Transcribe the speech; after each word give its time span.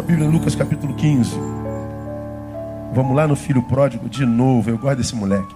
tua 0.00 0.06
Bíblia 0.06 0.26
em 0.26 0.30
Lucas 0.30 0.54
capítulo 0.54 0.94
15. 0.94 1.32
Vamos 2.94 3.14
lá 3.14 3.28
no 3.28 3.36
filho 3.36 3.62
pródigo 3.62 4.08
de 4.08 4.24
novo. 4.24 4.70
Eu 4.70 4.78
gosto 4.78 4.96
desse 4.96 5.14
moleque. 5.14 5.54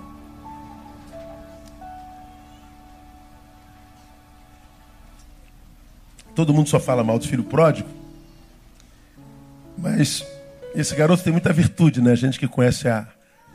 Todo 6.34 6.52
mundo 6.52 6.68
só 6.68 6.78
fala 6.78 7.02
mal 7.02 7.18
do 7.18 7.26
filho 7.26 7.44
pródigo. 7.44 7.88
Mas 9.78 10.26
esse 10.74 10.94
garoto 10.94 11.22
tem 11.22 11.32
muita 11.32 11.52
virtude, 11.52 12.02
né? 12.02 12.12
A 12.12 12.16
gente 12.16 12.38
que 12.38 12.46
conhece 12.46 12.86
a, 12.86 13.06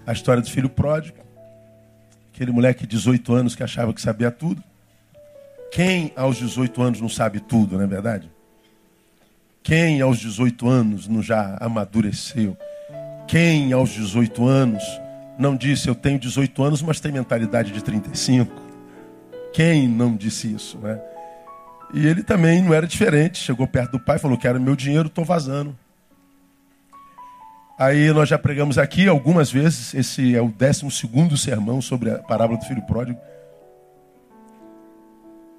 a 0.08 0.12
história 0.12 0.42
do 0.42 0.50
filho 0.50 0.70
pródigo. 0.70 1.18
Aquele 2.34 2.52
moleque 2.52 2.88
de 2.88 2.96
18 2.98 3.32
anos 3.32 3.56
que 3.56 3.62
achava 3.62 3.94
que 3.94 4.02
sabia 4.02 4.32
tudo. 4.32 4.64
Quem 5.72 6.12
aos 6.16 6.38
18 6.38 6.82
anos 6.82 7.02
não 7.02 7.10
sabe 7.10 7.40
tudo, 7.40 7.78
não 7.78 7.84
é 7.84 7.88
verdade? 7.88 8.39
Quem 9.62 10.02
aos 10.02 10.20
18 10.20 10.68
anos 10.68 11.08
não 11.08 11.22
já 11.22 11.58
amadureceu? 11.60 12.58
Quem 13.28 13.72
aos 13.74 13.90
18 13.92 14.48
anos 14.48 14.84
não 15.38 15.56
disse 15.56 15.88
eu 15.88 15.96
tenho 15.96 16.20
18 16.20 16.64
anos, 16.64 16.82
mas 16.82 17.00
tem 17.00 17.12
mentalidade 17.12 17.72
de 17.72 17.84
35? 17.84 18.52
Quem 19.54 19.88
não 19.88 20.16
disse 20.16 20.54
isso, 20.54 20.78
né? 20.80 21.00
E 21.94 22.06
ele 22.06 22.24
também 22.24 22.62
não 22.62 22.74
era 22.74 22.86
diferente. 22.86 23.40
Chegou 23.40 23.68
perto 23.68 23.94
do 23.94 24.00
pai 24.00 24.20
falou: 24.20 24.38
Quero 24.38 24.60
meu 24.60 24.76
dinheiro, 24.76 25.08
estou 25.08 25.26
vazando. 25.26 25.76
Aí 27.78 28.12
nós 28.12 28.28
já 28.28 28.38
pregamos 28.38 28.78
aqui 28.78 29.08
algumas 29.08 29.52
vezes. 29.52 29.94
Esse 29.94 30.36
é 30.36 30.42
o 30.42 30.50
12 30.50 31.38
sermão 31.38 31.82
sobre 31.82 32.12
a 32.12 32.20
parábola 32.20 32.60
do 32.60 32.66
filho 32.66 32.82
pródigo. 32.84 33.20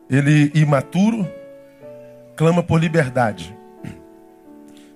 Ele, 0.09 0.51
imaturo, 0.55 1.27
clama 2.37 2.63
por 2.63 2.81
liberdade. 2.81 3.57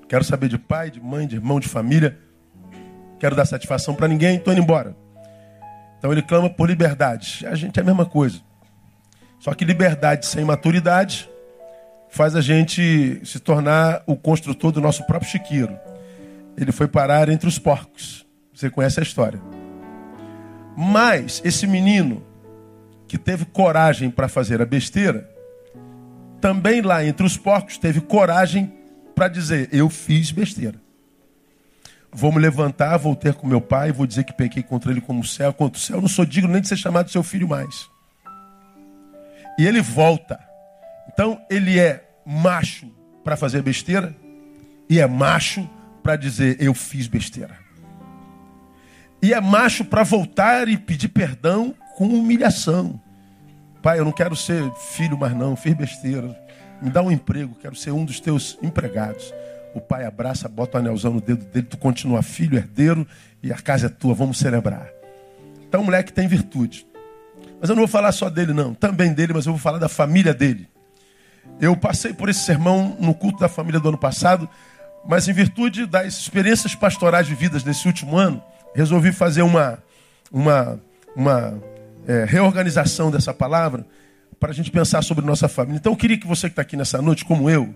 Quero 0.08 0.24
saber 0.24 0.48
de 0.48 0.58
pai, 0.58 0.90
de 0.90 1.00
mãe, 1.00 1.26
de 1.26 1.36
irmão, 1.36 1.58
de 1.58 1.68
família. 1.68 2.18
Quero 3.18 3.34
dar 3.34 3.46
satisfação 3.46 3.94
para 3.94 4.08
ninguém, 4.08 4.36
estou 4.36 4.52
indo 4.52 4.62
embora. 4.62 4.96
Então 5.98 6.12
ele 6.12 6.22
clama 6.22 6.50
por 6.50 6.69
liberdade. 6.69 7.46
A 7.46 7.55
gente 7.55 7.78
é 7.78 7.83
a 7.83 7.86
mesma 7.86 8.05
coisa. 8.05 8.41
Só 9.38 9.52
que 9.55 9.64
liberdade 9.64 10.27
sem 10.27 10.44
maturidade 10.44 11.28
faz 12.11 12.36
a 12.36 12.41
gente 12.41 13.20
se 13.24 13.41
tornar 13.41 14.02
o 14.06 14.14
construtor 14.14 14.70
do 14.70 14.80
nosso 14.80 15.05
próprio 15.05 15.30
chiqueiro. 15.30 15.77
Ele 16.56 16.70
foi 16.70 16.86
parar 16.86 17.28
entre 17.28 17.48
os 17.48 17.58
porcos. 17.58 18.24
Você 18.55 18.70
conhece 18.70 19.00
a 19.00 19.02
história. 19.02 19.41
Mas 20.77 21.41
esse 21.44 21.66
menino 21.66 22.22
que 23.08 23.18
teve 23.18 23.44
coragem 23.44 24.11
para 24.11 24.28
fazer 24.28 24.61
a 24.61 24.66
besteira, 24.66 25.28
também 26.41 26.83
lá 26.83 27.05
entre 27.05 27.27
os 27.27 27.36
porcos 27.36 27.78
teve 27.78 28.00
coragem 28.00 28.72
para 29.15 29.29
dizer: 29.29 29.69
Eu 29.73 29.89
fiz 29.89 30.31
besteira. 30.31 30.83
Vou 32.12 32.31
me 32.31 32.39
levantar, 32.39 32.97
vou 32.97 33.17
ter 33.17 33.34
com 33.34 33.47
meu 33.47 33.61
pai, 33.61 33.91
vou 33.91 34.07
dizer 34.07 34.23
que 34.23 34.33
pequei 34.33 34.62
contra 34.62 34.91
ele 34.93 35.01
como 35.01 35.20
o 35.20 35.27
céu, 35.27 35.53
contra 35.53 35.77
o 35.77 35.81
céu. 35.81 36.01
Não 36.01 36.09
sou 36.09 36.25
digno 36.25 36.53
nem 36.53 36.62
de 36.62 36.69
ser 36.69 36.77
chamado 36.77 37.11
seu 37.11 37.25
filho 37.25 37.48
mais. 37.48 37.89
E 39.59 39.67
ele 39.67 39.81
volta. 39.81 40.39
Então 41.12 41.41
ele 41.51 41.79
é 41.79 42.09
macho 42.25 42.89
para 43.25 43.37
fazer 43.37 43.62
besteira 43.62 44.15
e 44.89 45.01
é 45.01 45.07
macho 45.07 45.69
para 46.03 46.17
dizer 46.17 46.57
eu 46.61 46.73
fiz 46.73 47.09
besteira. 47.09 47.59
E 49.20 49.33
é 49.33 49.41
macho 49.41 49.85
para 49.85 50.05
voltar 50.05 50.69
e 50.69 50.77
pedir 50.77 51.09
perdão 51.09 51.75
com 51.97 52.07
humilhação. 52.07 53.01
Pai, 53.83 53.98
eu 53.98 54.05
não 54.05 54.12
quero 54.12 54.37
ser 54.37 54.70
filho 54.92 55.19
mais 55.19 55.35
não, 55.35 55.57
fiz 55.57 55.75
besteira. 55.75 56.44
Me 56.80 56.91
dá 56.91 57.03
um 57.03 57.11
emprego, 57.11 57.55
quero 57.61 57.75
ser 57.75 57.91
um 57.92 58.05
dos 58.05 58.20
teus 58.20 58.58
empregados. 58.62 59.33
O 59.75 59.80
pai 59.80 60.05
abraça, 60.05 60.48
bota 60.48 60.78
o 60.78 60.80
anelzão 60.80 61.14
no 61.14 61.20
dedo 61.20 61.44
dele, 61.47 61.67
tu 61.67 61.77
continua 61.77 62.22
filho, 62.22 62.56
herdeiro, 62.56 63.06
e 63.42 63.53
a 63.53 63.56
casa 63.56 63.86
é 63.86 63.89
tua, 63.89 64.14
vamos 64.14 64.39
celebrar. 64.39 64.89
Então 65.69 65.80
o 65.80 65.84
moleque 65.84 66.12
tem 66.12 66.28
virtude. 66.28 66.86
Mas 67.61 67.70
eu 67.70 67.75
não 67.75 67.83
vou 67.83 67.89
falar 67.89 68.12
só 68.12 68.30
dele, 68.30 68.52
não. 68.52 68.74
Também 68.74 69.12
dele, 69.12 69.33
mas 69.33 69.46
eu 69.46 69.52
vou 69.52 69.61
falar 69.61 69.79
da 69.79 69.89
família 69.89 70.33
dele. 70.33 70.68
Eu 71.61 71.77
passei 71.77 72.12
por 72.12 72.29
esse 72.29 72.40
sermão 72.40 72.96
no 73.01 73.14
culto 73.14 73.39
da 73.39 73.48
família 73.48 73.80
do 73.80 73.89
ano 73.89 73.98
passado, 73.98 74.48
mas 75.06 75.29
em 75.29 75.33
virtude 75.33 75.86
das 75.86 76.18
experiências 76.18 76.74
pastorais 76.74 77.29
vividas 77.29 77.64
nesse 77.64 77.86
último 77.86 78.17
ano, 78.17 78.42
resolvi 78.74 79.12
fazer 79.12 79.42
uma, 79.42 79.79
uma, 80.30 80.80
uma 81.14 81.61
é, 82.06 82.24
reorganização 82.24 83.11
dessa 83.11 83.33
palavra 83.33 83.86
para 84.44 84.52
a 84.52 84.55
gente 84.55 84.70
pensar 84.70 85.02
sobre 85.02 85.24
nossa 85.24 85.48
família. 85.48 85.78
Então 85.78 85.92
eu 85.92 85.96
queria 85.96 86.18
que 86.18 86.27
você 86.27 86.48
que 86.48 86.52
está 86.52 86.62
aqui 86.62 86.77
nessa 86.77 87.00
noite, 87.00 87.24
como 87.24 87.50
eu, 87.50 87.74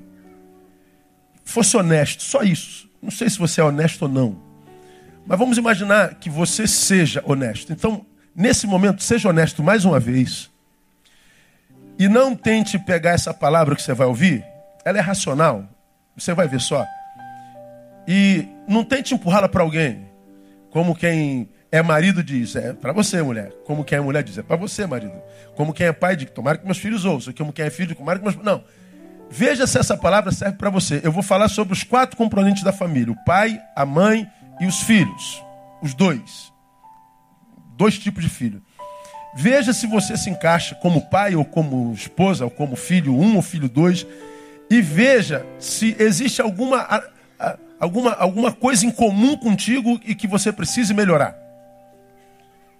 fosse 1.44 1.76
honesto, 1.76 2.22
só 2.22 2.42
isso. 2.42 2.88
Não 3.02 3.10
sei 3.10 3.28
se 3.28 3.38
você 3.38 3.60
é 3.60 3.64
honesto 3.64 4.02
ou 4.02 4.08
não. 4.08 4.38
Mas 5.26 5.38
vamos 5.38 5.58
imaginar 5.58 6.14
que 6.14 6.30
você 6.30 6.66
seja 6.66 7.22
honesto. 7.26 7.72
Então, 7.72 8.04
Nesse 8.40 8.68
momento, 8.68 9.02
seja 9.02 9.30
honesto 9.30 9.64
mais 9.64 9.84
uma 9.84 9.98
vez. 9.98 10.48
E 11.98 12.08
não 12.08 12.36
tente 12.36 12.78
pegar 12.78 13.10
essa 13.10 13.34
palavra 13.34 13.74
que 13.74 13.82
você 13.82 13.92
vai 13.92 14.06
ouvir, 14.06 14.44
ela 14.84 14.96
é 14.96 15.00
racional. 15.00 15.68
Você 16.16 16.32
vai 16.32 16.46
ver 16.46 16.60
só. 16.60 16.86
E 18.06 18.46
não 18.68 18.84
tente 18.84 19.12
empurrá-la 19.12 19.48
para 19.48 19.64
alguém. 19.64 20.06
Como 20.70 20.94
quem 20.94 21.48
é 21.70 21.82
marido 21.82 22.22
diz, 22.22 22.56
é 22.56 22.72
para 22.72 22.92
você, 22.92 23.22
mulher. 23.22 23.52
Como 23.64 23.84
quem 23.84 23.98
é 23.98 24.00
mulher 24.00 24.22
diz, 24.22 24.38
é 24.38 24.42
para 24.42 24.56
você, 24.56 24.86
marido. 24.86 25.14
Como 25.54 25.72
quem 25.72 25.86
é 25.86 25.92
pai 25.92 26.16
diz, 26.16 26.30
tomara 26.30 26.58
que 26.58 26.64
meus 26.64 26.78
filhos 26.78 27.04
ouçam. 27.04 27.32
Como 27.32 27.52
quem 27.52 27.66
é 27.66 27.70
filho, 27.70 27.94
tomara 27.94 28.18
que 28.18 28.24
meus... 28.24 28.36
Não. 28.36 28.64
Veja 29.30 29.66
se 29.66 29.78
essa 29.78 29.96
palavra 29.96 30.32
serve 30.32 30.56
para 30.56 30.70
você. 30.70 31.00
Eu 31.04 31.12
vou 31.12 31.22
falar 31.22 31.48
sobre 31.48 31.74
os 31.74 31.84
quatro 31.84 32.16
componentes 32.16 32.62
da 32.62 32.72
família: 32.72 33.12
o 33.12 33.24
pai, 33.24 33.60
a 33.76 33.84
mãe 33.84 34.26
e 34.58 34.66
os 34.66 34.80
filhos. 34.80 35.44
Os 35.82 35.92
dois 35.94 36.50
dois 37.78 37.96
tipos 37.96 38.22
de 38.22 38.28
filho. 38.28 38.60
Veja 39.36 39.72
se 39.72 39.86
você 39.86 40.16
se 40.16 40.28
encaixa 40.28 40.74
como 40.74 41.08
pai 41.08 41.36
ou 41.36 41.44
como 41.44 41.92
esposa 41.94 42.44
ou 42.44 42.50
como 42.50 42.74
filho 42.74 43.14
um 43.14 43.36
ou 43.36 43.42
filho 43.42 43.68
dois 43.68 44.04
e 44.68 44.82
veja 44.82 45.46
se 45.60 45.94
existe 45.98 46.42
alguma, 46.42 47.04
alguma, 47.78 48.12
alguma 48.14 48.52
coisa 48.52 48.84
em 48.84 48.90
comum 48.90 49.36
contigo 49.36 50.00
e 50.04 50.14
que 50.14 50.26
você 50.26 50.52
precise 50.52 50.92
melhorar. 50.92 51.36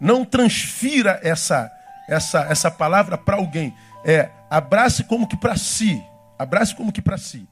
Não 0.00 0.24
transfira 0.24 1.20
essa 1.22 1.70
essa 2.08 2.40
essa 2.50 2.70
palavra 2.70 3.18
para 3.18 3.36
alguém. 3.36 3.74
É 4.04 4.30
abrace 4.48 5.04
como 5.04 5.26
que 5.26 5.36
para 5.36 5.56
si, 5.56 6.02
abrace 6.38 6.74
como 6.74 6.92
que 6.92 7.02
para 7.02 7.18
si. 7.18 7.46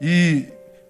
E 0.00 0.48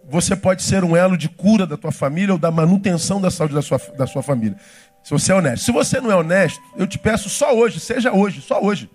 você 0.08 0.36
pode 0.36 0.62
ser 0.62 0.84
um 0.84 0.96
elo 0.96 1.16
de 1.16 1.28
cura 1.28 1.66
da 1.66 1.76
tua 1.76 1.92
família 1.92 2.32
ou 2.32 2.38
da 2.38 2.50
manutenção 2.50 3.20
da 3.20 3.30
saúde 3.30 3.54
da 3.54 3.62
sua, 3.62 3.78
da 3.96 4.06
sua 4.06 4.22
família. 4.22 4.56
Se 5.02 5.10
você 5.10 5.32
é 5.32 5.34
honesto. 5.34 5.64
Se 5.64 5.72
você 5.72 6.00
não 6.00 6.10
é 6.10 6.16
honesto, 6.16 6.60
eu 6.76 6.86
te 6.86 6.98
peço 6.98 7.28
só 7.28 7.54
hoje, 7.54 7.78
seja 7.78 8.12
hoje, 8.12 8.40
só 8.40 8.62
hoje. 8.62 8.90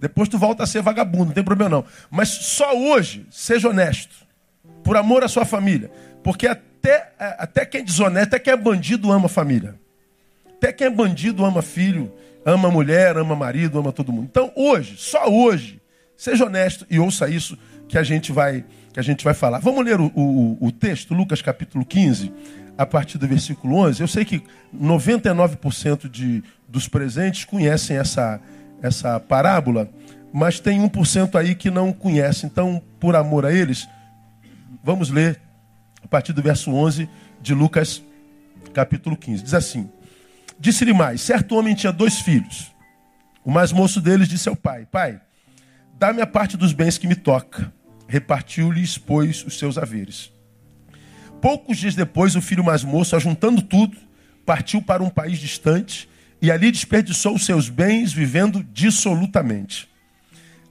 Depois 0.00 0.28
tu 0.28 0.36
volta 0.36 0.64
a 0.64 0.66
ser 0.66 0.82
vagabundo, 0.82 1.26
não 1.26 1.32
tem 1.32 1.44
problema 1.44 1.70
não. 1.70 1.84
Mas 2.10 2.28
só 2.28 2.76
hoje, 2.76 3.24
seja 3.30 3.68
honesto. 3.68 4.26
Por 4.82 4.96
amor 4.96 5.22
à 5.22 5.28
sua 5.28 5.44
família. 5.44 5.90
Porque 6.24 6.48
até, 6.48 7.12
até 7.38 7.64
quem 7.64 7.82
é 7.82 7.84
desonesto, 7.84 8.28
até 8.34 8.38
quem 8.40 8.52
é 8.52 8.56
bandido 8.56 9.12
ama 9.12 9.26
a 9.26 9.28
família. 9.28 9.76
Até 10.62 10.72
quem 10.72 10.86
é 10.86 10.90
bandido 10.90 11.44
ama 11.44 11.60
filho, 11.60 12.12
ama 12.46 12.70
mulher, 12.70 13.16
ama 13.16 13.34
marido, 13.34 13.80
ama 13.80 13.90
todo 13.90 14.12
mundo. 14.12 14.28
Então 14.30 14.52
hoje, 14.54 14.94
só 14.96 15.28
hoje, 15.28 15.82
seja 16.16 16.46
honesto 16.46 16.86
e 16.88 17.00
ouça 17.00 17.28
isso 17.28 17.58
que 17.88 17.98
a 17.98 18.04
gente 18.04 18.30
vai, 18.30 18.64
que 18.92 19.00
a 19.00 19.02
gente 19.02 19.24
vai 19.24 19.34
falar. 19.34 19.58
Vamos 19.58 19.84
ler 19.84 20.00
o, 20.00 20.06
o, 20.14 20.58
o 20.60 20.70
texto, 20.70 21.14
Lucas 21.14 21.42
capítulo 21.42 21.84
15 21.84 22.32
a 22.78 22.86
partir 22.86 23.18
do 23.18 23.26
versículo 23.26 23.74
11. 23.74 24.02
Eu 24.02 24.06
sei 24.06 24.24
que 24.24 24.40
99% 24.72 26.08
de, 26.08 26.44
dos 26.68 26.86
presentes 26.86 27.44
conhecem 27.44 27.96
essa, 27.96 28.40
essa 28.80 29.18
parábola, 29.18 29.90
mas 30.32 30.60
tem 30.60 30.80
1% 30.88 31.34
aí 31.34 31.56
que 31.56 31.72
não 31.72 31.92
conhece. 31.92 32.46
Então, 32.46 32.80
por 33.00 33.16
amor 33.16 33.44
a 33.44 33.52
eles, 33.52 33.88
vamos 34.84 35.10
ler 35.10 35.40
a 36.04 36.06
partir 36.06 36.32
do 36.32 36.40
verso 36.40 36.70
11 36.70 37.08
de 37.40 37.52
Lucas, 37.52 38.00
capítulo 38.72 39.16
15. 39.16 39.42
Diz 39.42 39.54
assim: 39.54 39.90
Disse-lhe 40.62 40.92
mais: 40.92 41.20
certo 41.20 41.56
homem 41.56 41.74
tinha 41.74 41.92
dois 41.92 42.20
filhos. 42.20 42.72
O 43.44 43.50
mais 43.50 43.72
moço 43.72 44.00
deles 44.00 44.28
disse 44.28 44.48
ao 44.48 44.54
pai: 44.54 44.86
Pai, 44.86 45.20
dá-me 45.98 46.22
a 46.22 46.26
parte 46.26 46.56
dos 46.56 46.72
bens 46.72 46.96
que 46.96 47.08
me 47.08 47.16
toca. 47.16 47.72
Repartiu-lhes, 48.06 48.96
pois, 48.96 49.44
os 49.44 49.58
seus 49.58 49.76
haveres. 49.76 50.30
Poucos 51.40 51.78
dias 51.78 51.96
depois, 51.96 52.36
o 52.36 52.40
filho 52.40 52.62
mais 52.62 52.84
moço, 52.84 53.16
ajuntando 53.16 53.60
tudo, 53.60 53.96
partiu 54.46 54.80
para 54.80 55.02
um 55.02 55.10
país 55.10 55.40
distante 55.40 56.08
e 56.40 56.48
ali 56.48 56.70
desperdiçou 56.70 57.34
os 57.34 57.44
seus 57.44 57.68
bens, 57.68 58.12
vivendo 58.12 58.62
dissolutamente. 58.72 59.88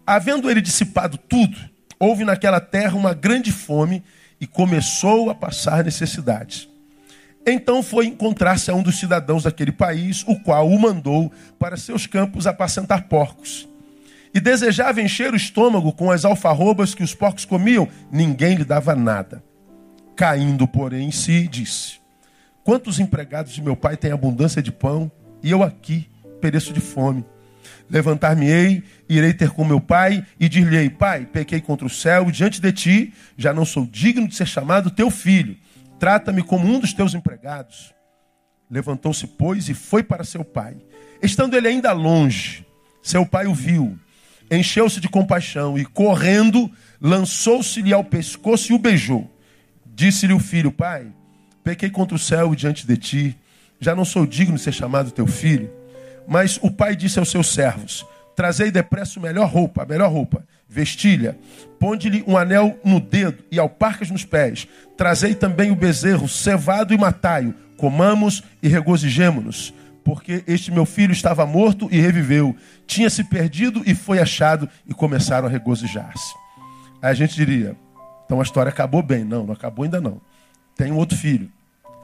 Havendo 0.08 0.50
ele 0.50 0.62
dissipado 0.62 1.18
tudo, 1.18 1.58
houve 2.00 2.24
naquela 2.24 2.62
terra 2.62 2.96
uma 2.96 3.14
grande 3.14 3.52
fome 3.52 4.02
e 4.40 4.48
começou 4.48 5.30
a 5.30 5.36
passar 5.36 5.84
necessidades. 5.84 6.71
Então 7.46 7.82
foi 7.82 8.06
encontrar-se 8.06 8.70
a 8.70 8.76
um 8.76 8.84
dos 8.84 9.00
cidadãos 9.00 9.44
daquele 9.44 9.72
país, 9.72 10.24
o 10.28 10.36
qual 10.40 10.70
o 10.70 10.80
mandou 10.80 11.32
para 11.58 11.76
seus 11.76 12.06
campos 12.06 12.46
apacentar 12.46 13.08
porcos. 13.08 13.68
E 14.34 14.40
desejava 14.40 15.02
encher 15.02 15.34
o 15.34 15.36
estômago 15.36 15.92
com 15.92 16.12
as 16.12 16.24
alfarrobas 16.24 16.94
que 16.94 17.04
os 17.04 17.14
porcos 17.14 17.44
comiam, 17.44 17.88
ninguém 18.12 18.56
lhe 18.56 18.64
dava 18.64 18.96
nada. 18.96 19.44
Caindo, 20.16 20.68
porém, 20.68 21.08
em 21.08 21.12
si, 21.12 21.48
disse: 21.48 22.00
Quantos 22.64 23.00
empregados 23.00 23.54
de 23.54 23.62
meu 23.62 23.76
pai 23.76 23.98
têm 23.98 24.12
abundância 24.12 24.62
de 24.62 24.72
pão, 24.72 25.12
e 25.42 25.52
eu 25.52 25.64
aqui 25.64 26.08
pereço 26.40 26.72
de 26.72 26.80
fome? 26.80 27.26
Levantar-me-ei, 27.90 28.84
irei 29.10 29.34
ter 29.34 29.50
com 29.50 29.66
meu 29.66 29.82
pai, 29.82 30.26
e 30.40 30.48
dir-lhe-ei: 30.48 30.90
Pai, 30.90 31.26
pequei 31.26 31.60
contra 31.60 31.86
o 31.86 31.90
céu, 31.90 32.32
diante 32.32 32.62
de 32.62 32.72
ti 32.72 33.14
já 33.36 33.52
não 33.54 33.66
sou 33.66 33.86
digno 33.86 34.28
de 34.28 34.36
ser 34.36 34.48
chamado 34.48 34.92
teu 34.92 35.10
filho. 35.10 35.58
Trata-me 36.02 36.42
como 36.42 36.68
um 36.68 36.80
dos 36.80 36.94
teus 36.94 37.14
empregados. 37.14 37.94
Levantou-se, 38.72 39.28
pois, 39.28 39.70
e 39.70 39.76
foi 39.76 40.02
para 40.02 40.24
seu 40.24 40.44
pai. 40.44 40.76
Estando 41.22 41.56
ele 41.56 41.68
ainda 41.68 41.92
longe, 41.92 42.66
seu 43.04 43.24
pai 43.24 43.46
o 43.46 43.54
viu, 43.54 44.00
encheu-se 44.50 45.00
de 45.00 45.08
compaixão 45.08 45.78
e, 45.78 45.86
correndo, 45.86 46.72
lançou-se-lhe 47.00 47.94
ao 47.94 48.04
pescoço 48.04 48.72
e 48.72 48.76
o 48.76 48.80
beijou. 48.80 49.30
Disse-lhe 49.86 50.34
o 50.34 50.40
filho: 50.40 50.72
Pai, 50.72 51.06
pequei 51.64 51.92
contra 51.92 52.16
o 52.16 52.20
céu 52.20 52.56
diante 52.56 52.88
de 52.88 52.98
ti, 52.98 53.38
já 53.80 53.94
não 53.94 54.04
sou 54.04 54.26
digno 54.26 54.56
de 54.56 54.64
ser 54.64 54.72
chamado 54.72 55.12
teu 55.12 55.28
filho. 55.28 55.72
Mas 56.28 56.58
o 56.64 56.72
pai 56.72 56.96
disse 56.96 57.20
aos 57.20 57.30
seus 57.30 57.54
servos: 57.54 58.04
Trazei 58.36 58.72
depressa 58.72 59.20
a 59.20 59.22
melhor 59.22 59.48
roupa, 59.48 59.84
a 59.84 59.86
melhor 59.86 60.12
roupa, 60.12 60.44
vestilha, 60.72 61.38
ponde-lhe 61.78 62.24
um 62.26 62.38
anel 62.38 62.80
no 62.82 63.02
dedo 63.02 63.44
e 63.52 63.60
alparcas 63.60 64.10
nos 64.10 64.24
pés. 64.24 64.66
Trazei 64.96 65.36
também 65.36 65.70
o 65.70 65.76
bezerro 65.76 66.30
cevado 66.30 66.94
e 66.94 66.98
matai-o. 66.98 67.54
Comamos 67.76 68.42
e 68.64 68.70
regozijemo-nos, 68.70 69.74
porque 70.04 70.44
este 70.48 70.72
meu 70.72 70.86
filho 70.86 71.12
estava 71.12 71.46
morto 71.46 71.90
e 71.92 72.00
reviveu, 72.00 72.56
tinha 72.88 73.10
se 73.10 73.24
perdido 73.24 73.82
e 73.86 73.94
foi 73.94 74.20
achado, 74.20 74.70
e 74.88 74.94
começaram 74.94 75.48
a 75.48 75.52
regozijar-se. 75.52 76.34
Aí 77.02 77.12
a 77.12 77.14
gente 77.14 77.36
diria: 77.36 77.76
então 78.26 78.40
a 78.40 78.44
história 78.44 78.70
acabou 78.70 79.04
bem. 79.04 79.26
Não, 79.26 79.46
não 79.46 79.54
acabou 79.54 79.84
ainda 79.84 80.00
não. 80.00 80.22
Tem 80.78 80.92
um 80.92 80.98
outro 80.98 81.18
filho. 81.18 81.52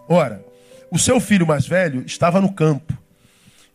Ora, 0.09 0.43
o 0.91 0.99
seu 0.99 1.21
filho 1.21 1.47
mais 1.47 1.65
velho 1.65 2.03
estava 2.05 2.41
no 2.41 2.51
campo. 2.51 2.97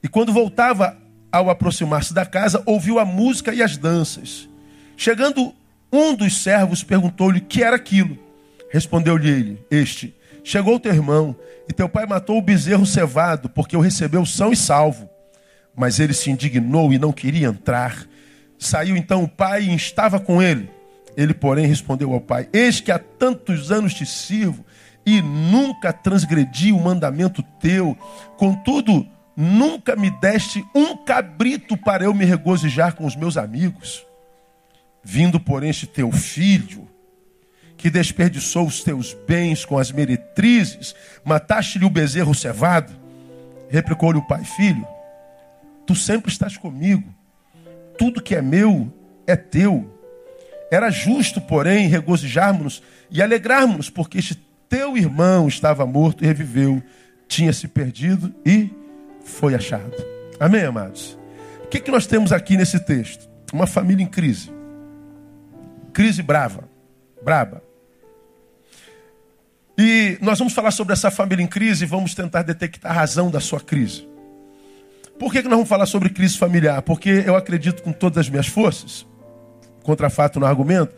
E 0.02 0.08
quando 0.08 0.32
voltava 0.32 0.98
ao 1.30 1.48
aproximar-se 1.48 2.12
da 2.12 2.26
casa, 2.26 2.62
ouviu 2.66 2.98
a 2.98 3.04
música 3.04 3.54
e 3.54 3.62
as 3.62 3.78
danças. 3.78 4.51
Chegando 4.96 5.54
um 5.92 6.14
dos 6.14 6.42
servos, 6.42 6.82
perguntou-lhe 6.82 7.40
que 7.40 7.62
era 7.62 7.76
aquilo. 7.76 8.18
Respondeu-lhe 8.70 9.28
ele: 9.28 9.66
Este, 9.70 10.14
chegou 10.42 10.80
teu 10.80 10.92
irmão, 10.92 11.36
e 11.68 11.72
teu 11.72 11.88
pai 11.88 12.06
matou 12.06 12.38
o 12.38 12.42
bezerro 12.42 12.86
cevado, 12.86 13.48
porque 13.48 13.76
o 13.76 13.80
recebeu 13.80 14.24
são 14.24 14.52
e 14.52 14.56
salvo. 14.56 15.08
Mas 15.76 16.00
ele 16.00 16.14
se 16.14 16.30
indignou 16.30 16.92
e 16.92 16.98
não 16.98 17.12
queria 17.12 17.48
entrar. 17.48 18.06
Saiu 18.58 18.96
então 18.96 19.24
o 19.24 19.28
pai 19.28 19.64
e 19.64 19.74
estava 19.74 20.20
com 20.20 20.40
ele. 20.42 20.70
Ele, 21.16 21.34
porém, 21.34 21.66
respondeu 21.66 22.12
ao 22.12 22.20
pai: 22.20 22.48
Eis 22.52 22.80
que 22.80 22.90
há 22.90 22.98
tantos 22.98 23.70
anos 23.70 23.92
te 23.92 24.06
sirvo 24.06 24.64
e 25.04 25.20
nunca 25.20 25.92
transgredi 25.92 26.72
o 26.72 26.80
mandamento 26.80 27.42
teu. 27.60 27.96
Contudo, 28.36 29.06
nunca 29.36 29.96
me 29.96 30.10
deste 30.10 30.64
um 30.74 30.96
cabrito 30.96 31.76
para 31.76 32.04
eu 32.04 32.14
me 32.14 32.24
regozijar 32.24 32.94
com 32.94 33.04
os 33.04 33.16
meus 33.16 33.36
amigos. 33.36 34.06
Vindo, 35.04 35.40
porém, 35.40 35.70
este 35.70 35.86
teu 35.86 36.10
filho, 36.12 36.88
que 37.76 37.90
desperdiçou 37.90 38.66
os 38.66 38.84
teus 38.84 39.16
bens 39.26 39.64
com 39.64 39.76
as 39.76 39.90
meretrizes, 39.90 40.94
mataste-lhe 41.24 41.84
o 41.84 41.90
bezerro 41.90 42.34
cevado. 42.34 42.92
Replicou-lhe 43.68 44.18
o 44.18 44.26
pai: 44.26 44.44
Filho, 44.44 44.86
tu 45.84 45.94
sempre 45.94 46.30
estás 46.30 46.56
comigo, 46.56 47.12
tudo 47.98 48.22
que 48.22 48.36
é 48.36 48.42
meu 48.42 48.92
é 49.26 49.34
teu. 49.34 49.90
Era 50.70 50.90
justo, 50.90 51.40
porém, 51.40 51.88
regozijarmos-nos 51.88 52.82
e 53.10 53.20
alegrarmos-nos, 53.20 53.90
porque 53.90 54.18
este 54.18 54.36
teu 54.68 54.96
irmão 54.96 55.48
estava 55.48 55.84
morto 55.84 56.24
e 56.24 56.26
reviveu, 56.26 56.82
tinha 57.28 57.52
se 57.52 57.66
perdido 57.66 58.32
e 58.46 58.70
foi 59.24 59.54
achado. 59.54 59.92
Amém, 60.38 60.62
amados? 60.64 61.18
O 61.64 61.66
que, 61.66 61.80
que 61.80 61.90
nós 61.90 62.06
temos 62.06 62.32
aqui 62.32 62.56
nesse 62.56 62.78
texto? 62.78 63.28
Uma 63.52 63.66
família 63.66 64.02
em 64.02 64.06
crise. 64.06 64.61
Crise 65.92 66.22
brava, 66.22 66.68
braba. 67.22 67.62
E 69.76 70.18
nós 70.20 70.38
vamos 70.38 70.52
falar 70.52 70.70
sobre 70.70 70.92
essa 70.92 71.10
família 71.10 71.42
em 71.42 71.46
crise 71.46 71.84
e 71.84 71.86
vamos 71.86 72.14
tentar 72.14 72.42
detectar 72.42 72.92
a 72.92 72.94
razão 72.94 73.30
da 73.30 73.40
sua 73.40 73.60
crise. 73.60 74.08
Por 75.18 75.32
que, 75.32 75.42
que 75.42 75.48
nós 75.48 75.56
vamos 75.56 75.68
falar 75.68 75.86
sobre 75.86 76.08
crise 76.08 76.36
familiar? 76.36 76.82
Porque 76.82 77.24
eu 77.26 77.36
acredito 77.36 77.82
com 77.82 77.92
todas 77.92 78.18
as 78.18 78.28
minhas 78.28 78.46
forças 78.46 79.06
contra 79.82 80.08
fato 80.08 80.38
no 80.38 80.46
argumento, 80.46 80.94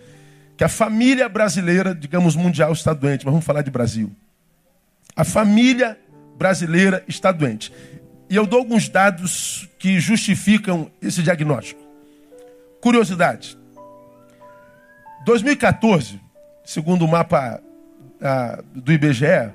que 0.57 0.65
a 0.65 0.69
família 0.69 1.29
brasileira, 1.29 1.95
digamos 1.95 2.37
mundial, 2.37 2.73
está 2.73 2.93
doente, 2.93 3.25
mas 3.25 3.33
vamos 3.33 3.45
falar 3.45 3.63
de 3.63 3.71
Brasil. 3.71 4.13
A 5.17 5.25
família 5.25 5.99
brasileira 6.37 7.03
está 7.09 7.33
doente. 7.33 7.73
E 8.29 8.37
eu 8.37 8.47
dou 8.47 8.61
alguns 8.61 8.89
dados 8.89 9.69
que 9.79 9.99
justificam 10.01 10.91
esse 11.01 11.23
diagnóstico. 11.23 11.81
Curiosidade. 12.81 13.57
2014, 15.25 16.21
segundo 16.65 17.05
o 17.05 17.09
mapa 17.09 17.61
ah, 18.21 18.63
do 18.75 18.93
IBGE, 18.93 19.51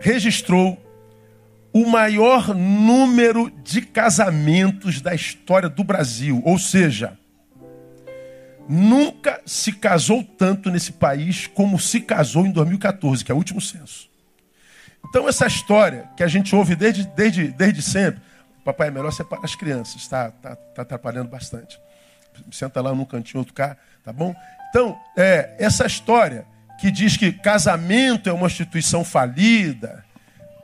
registrou 0.00 0.80
o 1.72 1.86
maior 1.86 2.54
número 2.54 3.50
de 3.62 3.82
casamentos 3.82 5.00
da 5.00 5.14
história 5.14 5.68
do 5.68 5.82
Brasil. 5.82 6.40
Ou 6.44 6.58
seja, 6.58 7.18
Nunca 8.68 9.42
se 9.44 9.72
casou 9.72 10.24
tanto 10.24 10.70
nesse 10.70 10.92
país 10.92 11.46
como 11.46 11.78
se 11.78 12.00
casou 12.00 12.46
em 12.46 12.50
2014, 12.50 13.24
que 13.24 13.30
é 13.30 13.34
o 13.34 13.38
último 13.38 13.60
censo. 13.60 14.08
Então, 15.06 15.28
essa 15.28 15.46
história 15.46 16.08
que 16.16 16.22
a 16.22 16.26
gente 16.26 16.56
ouve 16.56 16.74
desde, 16.74 17.04
desde, 17.08 17.48
desde 17.48 17.82
sempre, 17.82 18.22
papai, 18.64 18.88
é 18.88 18.90
melhor 18.90 19.12
separar 19.12 19.44
as 19.44 19.54
crianças, 19.54 19.96
está 19.96 20.30
tá, 20.30 20.56
tá 20.56 20.82
atrapalhando 20.82 21.28
bastante. 21.28 21.78
Senta 22.50 22.80
lá 22.80 22.94
num 22.94 23.04
cantinho, 23.04 23.40
outro 23.40 23.52
cá, 23.52 23.76
tá 24.04 24.12
bom? 24.12 24.34
Então, 24.70 24.98
é, 25.16 25.54
essa 25.58 25.86
história 25.86 26.44
que 26.80 26.90
diz 26.90 27.16
que 27.16 27.32
casamento 27.32 28.28
é 28.28 28.32
uma 28.32 28.46
instituição 28.46 29.04
falida, 29.04 30.04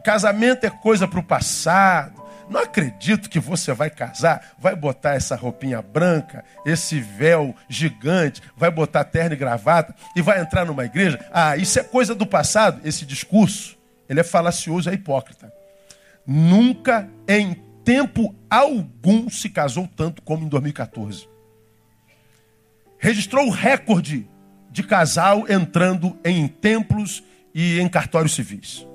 casamento 0.04 0.64
é 0.64 0.70
coisa 0.70 1.06
para 1.06 1.20
o 1.20 1.22
passado, 1.22 2.20
não 2.50 2.62
acredito 2.62 3.30
que 3.30 3.38
você 3.38 3.72
vai 3.72 3.88
casar, 3.88 4.54
vai 4.58 4.74
botar 4.74 5.14
essa 5.14 5.36
roupinha 5.36 5.80
branca, 5.80 6.44
esse 6.66 6.98
véu 6.98 7.54
gigante, 7.68 8.42
vai 8.56 8.72
botar 8.72 9.04
terno 9.04 9.34
e 9.34 9.38
gravata 9.38 9.94
e 10.16 10.20
vai 10.20 10.40
entrar 10.40 10.64
numa 10.64 10.84
igreja. 10.84 11.24
Ah, 11.32 11.56
isso 11.56 11.78
é 11.78 11.84
coisa 11.84 12.12
do 12.12 12.26
passado. 12.26 12.80
Esse 12.84 13.06
discurso, 13.06 13.78
ele 14.08 14.18
é 14.18 14.24
falacioso, 14.24 14.90
é 14.90 14.94
hipócrita. 14.94 15.52
Nunca 16.26 17.08
em 17.28 17.54
tempo 17.84 18.34
algum 18.50 19.30
se 19.30 19.48
casou 19.48 19.88
tanto 19.96 20.20
como 20.20 20.44
em 20.44 20.48
2014. 20.48 21.29
Registrou 23.00 23.46
o 23.46 23.50
recorde 23.50 24.28
de 24.70 24.82
casal 24.82 25.46
entrando 25.48 26.18
em 26.22 26.46
templos 26.46 27.24
e 27.54 27.80
em 27.80 27.88
cartórios 27.88 28.34
civis. 28.34 28.86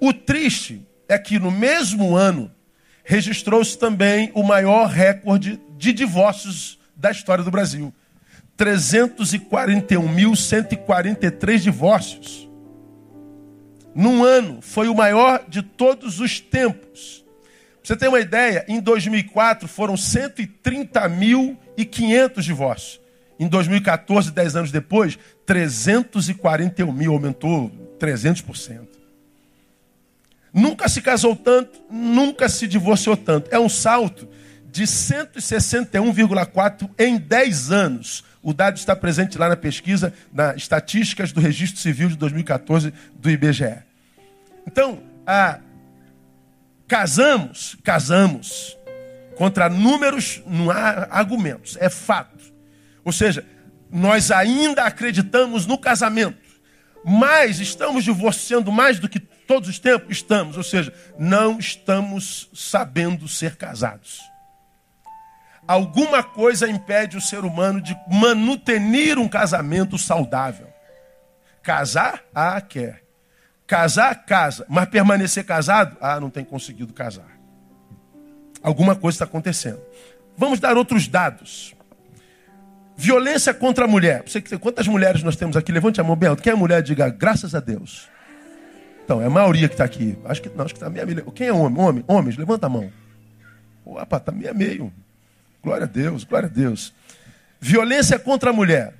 O 0.00 0.12
triste 0.12 0.84
é 1.08 1.16
que 1.16 1.38
no 1.38 1.50
mesmo 1.50 2.16
ano 2.16 2.50
registrou-se 3.04 3.78
também 3.78 4.32
o 4.34 4.42
maior 4.42 4.88
recorde 4.88 5.60
de 5.78 5.92
divórcios 5.92 6.80
da 6.96 7.12
história 7.12 7.44
do 7.44 7.52
Brasil. 7.52 7.94
341.143 8.58 11.58
divórcios. 11.58 12.50
Num 13.94 14.24
ano, 14.24 14.60
foi 14.60 14.88
o 14.88 14.94
maior 14.94 15.44
de 15.48 15.62
todos 15.62 16.18
os 16.18 16.40
tempos. 16.40 17.24
Pra 17.74 17.82
você 17.84 17.96
ter 17.96 18.08
uma 18.08 18.20
ideia, 18.20 18.64
em 18.66 18.80
2004 18.80 19.68
foram 19.68 19.96
130.500 21.78 22.42
divórcios. 22.42 23.00
Em 23.38 23.48
2014, 23.48 24.30
10 24.30 24.56
anos 24.56 24.70
depois, 24.70 25.18
341 25.46 26.92
mil, 26.92 27.12
aumentou 27.12 27.70
300%. 27.98 28.86
Nunca 30.52 30.86
se 30.88 31.00
casou 31.00 31.34
tanto, 31.34 31.80
nunca 31.90 32.46
se 32.48 32.68
divorciou 32.68 33.16
tanto. 33.16 33.52
É 33.52 33.58
um 33.58 33.68
salto 33.68 34.28
de 34.70 34.84
161,4 34.84 36.88
em 36.98 37.18
10 37.18 37.72
anos. 37.72 38.22
O 38.42 38.52
dado 38.52 38.76
está 38.76 38.94
presente 38.94 39.38
lá 39.38 39.48
na 39.48 39.56
pesquisa, 39.56 40.12
nas 40.32 40.56
estatísticas 40.56 41.32
do 41.32 41.40
Registro 41.40 41.80
Civil 41.80 42.10
de 42.10 42.16
2014 42.16 42.92
do 43.14 43.30
IBGE. 43.30 43.78
Então, 44.66 45.02
casamos, 46.86 47.78
casamos. 47.82 48.76
Contra 49.42 49.68
números 49.68 50.40
não 50.46 50.70
há 50.70 51.08
argumentos, 51.10 51.76
é 51.80 51.90
fato. 51.90 52.54
Ou 53.04 53.10
seja, 53.10 53.44
nós 53.90 54.30
ainda 54.30 54.84
acreditamos 54.84 55.66
no 55.66 55.76
casamento, 55.76 56.38
mas 57.04 57.58
estamos 57.58 58.04
divorciando 58.04 58.70
mais 58.70 59.00
do 59.00 59.08
que 59.08 59.18
todos 59.18 59.68
os 59.68 59.80
tempos? 59.80 60.18
Estamos, 60.18 60.56
ou 60.56 60.62
seja, 60.62 60.94
não 61.18 61.58
estamos 61.58 62.50
sabendo 62.54 63.26
ser 63.26 63.56
casados. 63.56 64.20
Alguma 65.66 66.22
coisa 66.22 66.68
impede 66.68 67.16
o 67.16 67.20
ser 67.20 67.44
humano 67.44 67.80
de 67.80 67.98
manutenir 68.08 69.18
um 69.18 69.26
casamento 69.26 69.98
saudável. 69.98 70.68
Casar? 71.64 72.22
Ah, 72.32 72.60
quer. 72.60 73.02
Casar, 73.66 74.24
casa. 74.24 74.64
Mas 74.68 74.88
permanecer 74.88 75.44
casado? 75.44 75.96
Ah, 76.00 76.20
não 76.20 76.30
tem 76.30 76.44
conseguido 76.44 76.92
casar. 76.92 77.31
Alguma 78.62 78.94
coisa 78.94 79.16
está 79.16 79.24
acontecendo. 79.24 79.80
Vamos 80.36 80.60
dar 80.60 80.76
outros 80.76 81.08
dados. 81.08 81.74
Violência 82.96 83.52
contra 83.52 83.84
a 83.84 83.88
mulher. 83.88 84.22
Você, 84.26 84.40
quantas 84.58 84.86
mulheres 84.86 85.22
nós 85.22 85.36
temos 85.36 85.56
aqui? 85.56 85.72
Levante 85.72 86.00
a 86.00 86.04
mão, 86.04 86.14
Bento. 86.14 86.42
Quem 86.42 86.52
é 86.52 86.56
mulher, 86.56 86.82
diga 86.82 87.08
graças 87.08 87.54
a 87.54 87.60
Deus. 87.60 88.08
Então, 89.04 89.20
é 89.20 89.26
a 89.26 89.30
maioria 89.30 89.68
que 89.68 89.74
está 89.74 89.84
aqui. 89.84 90.16
Acho 90.24 90.40
que 90.40 90.48
não, 90.50 90.64
acho 90.64 90.74
que 90.74 90.78
está 90.78 90.88
meia. 90.88 91.06
Quem 91.34 91.48
é 91.48 91.52
homem? 91.52 91.82
Homem? 91.82 92.04
Homens, 92.06 92.36
levanta 92.36 92.66
a 92.66 92.68
mão. 92.68 92.92
Opa, 93.84 94.18
está 94.18 94.30
meia 94.30 94.54
meio. 94.54 94.92
Glória 95.62 95.84
a 95.84 95.88
Deus, 95.88 96.24
glória 96.24 96.48
a 96.48 96.52
Deus. 96.52 96.92
Violência 97.60 98.18
contra 98.18 98.50
a 98.50 98.52
mulher. 98.52 98.94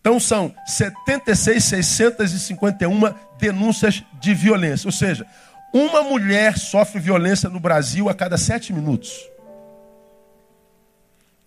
Então 0.00 0.18
são 0.18 0.54
76.651 0.66 3.14
denúncias 3.38 4.02
de 4.18 4.32
violência. 4.32 4.88
Ou 4.88 4.92
seja, 4.92 5.26
uma 5.72 6.02
mulher 6.02 6.58
sofre 6.58 7.00
violência 7.00 7.48
no 7.48 7.60
Brasil 7.60 8.08
a 8.08 8.14
cada 8.14 8.36
sete 8.36 8.72
minutos. 8.72 9.28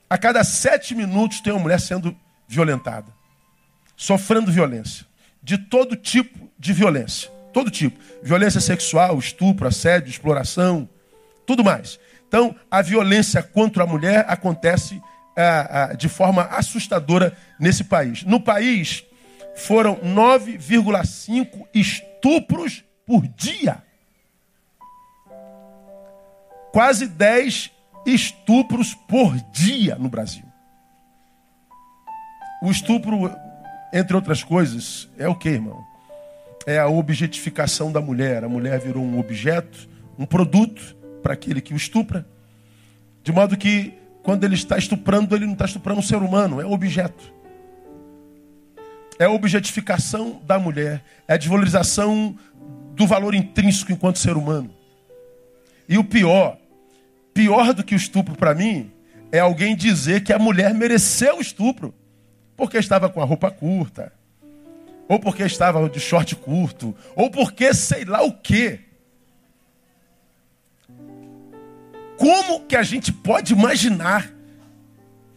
A 0.10 0.18
cada 0.18 0.44
sete 0.44 0.94
minutos 0.96 1.42
tem 1.42 1.52
uma 1.52 1.62
mulher 1.62 1.80
sendo 1.80 2.16
violentada, 2.48 3.08
sofrendo 3.96 4.52
violência, 4.52 5.06
de 5.42 5.58
todo 5.58 5.96
tipo 5.96 6.50
de 6.58 6.72
violência, 6.72 7.30
todo 7.52 7.72
tipo, 7.72 8.00
violência 8.22 8.62
sexual, 8.62 9.18
estupro, 9.18 9.68
assédio, 9.68 10.10
exploração, 10.10 10.88
tudo 11.46 11.64
mais. 11.64 12.00
Então, 12.28 12.56
a 12.70 12.82
violência 12.82 13.44
contra 13.44 13.84
a 13.84 13.88
mulher 13.88 14.26
acontece 14.28 15.02
ah, 15.36 15.90
ah, 15.92 15.94
de 15.94 16.08
forma 16.08 16.44
assustadora 16.44 17.36
nesse 17.60 17.84
país. 17.84 18.24
No 18.24 18.40
país, 18.40 19.04
foram 19.56 19.96
9,5 19.98 21.68
estupros 21.74 22.84
por 23.06 23.28
dia. 23.28 23.84
Quase 26.74 27.06
10 27.06 27.70
estupros 28.04 28.96
por 28.96 29.36
dia 29.52 29.96
no 29.96 30.10
Brasil. 30.10 30.44
O 32.64 32.72
estupro, 32.72 33.30
entre 33.94 34.16
outras 34.16 34.44
coisas, 34.44 35.08
é 35.16 35.28
o 35.28 35.36
que, 35.36 35.50
irmão? 35.50 35.86
É 36.66 36.80
a 36.80 36.88
objetificação 36.88 37.92
da 37.92 38.02
mulher. 38.02 38.44
A 38.44 38.50
mulher 38.50 38.80
virou 38.80 39.04
um 39.04 39.20
objeto, 39.20 39.88
um 40.18 40.26
produto 40.26 40.98
para 41.22 41.34
aquele 41.34 41.62
que 41.62 41.76
o 41.76 41.78
estupra. 41.78 42.28
De 43.24 43.32
modo 43.32 43.56
que, 43.56 43.94
quando 44.24 44.44
ele 44.44 44.56
está 44.56 44.76
estuprando, 44.76 45.36
ele 45.36 45.46
não 45.46 45.54
está 45.54 45.66
estuprando 45.66 46.00
um 46.00 46.04
ser 46.04 46.24
humano, 46.24 46.60
é 46.60 46.66
objeto. 46.66 47.32
É 49.20 49.26
a 49.26 49.30
objetificação 49.30 50.42
da 50.44 50.58
mulher, 50.58 51.04
é 51.28 51.36
a 51.36 51.38
desvalorização 51.38 52.36
do 52.96 53.06
valor 53.06 53.36
intrínseco 53.36 53.92
enquanto 53.92 54.18
ser 54.18 54.36
humano. 54.36 54.74
E 55.88 56.00
o 56.00 56.04
pior 56.04 56.63
Pior 57.34 57.74
do 57.74 57.84
que 57.84 57.96
o 57.96 57.98
estupro 57.98 58.36
para 58.36 58.54
mim 58.54 58.92
é 59.32 59.40
alguém 59.40 59.76
dizer 59.76 60.24
que 60.24 60.32
a 60.32 60.40
mulher 60.40 60.74
mereceu 60.74 61.38
o 61.38 61.42
estupro 61.42 61.94
porque 62.56 62.78
estava 62.78 63.10
com 63.10 63.22
a 63.22 63.26
roupa 63.26 63.50
curta, 63.50 64.14
ou 65.08 65.20
porque 65.20 65.44
estava 65.44 65.90
de 65.90 66.00
short 66.00 66.36
curto, 66.36 66.96
ou 67.16 67.30
porque 67.30 67.74
sei 67.74 68.06
lá 68.06 68.22
o 68.24 68.32
quê. 68.32 68.80
Como 72.18 72.62
que 72.62 72.76
a 72.76 72.84
gente 72.84 73.12
pode 73.12 73.54
imaginar 73.54 74.32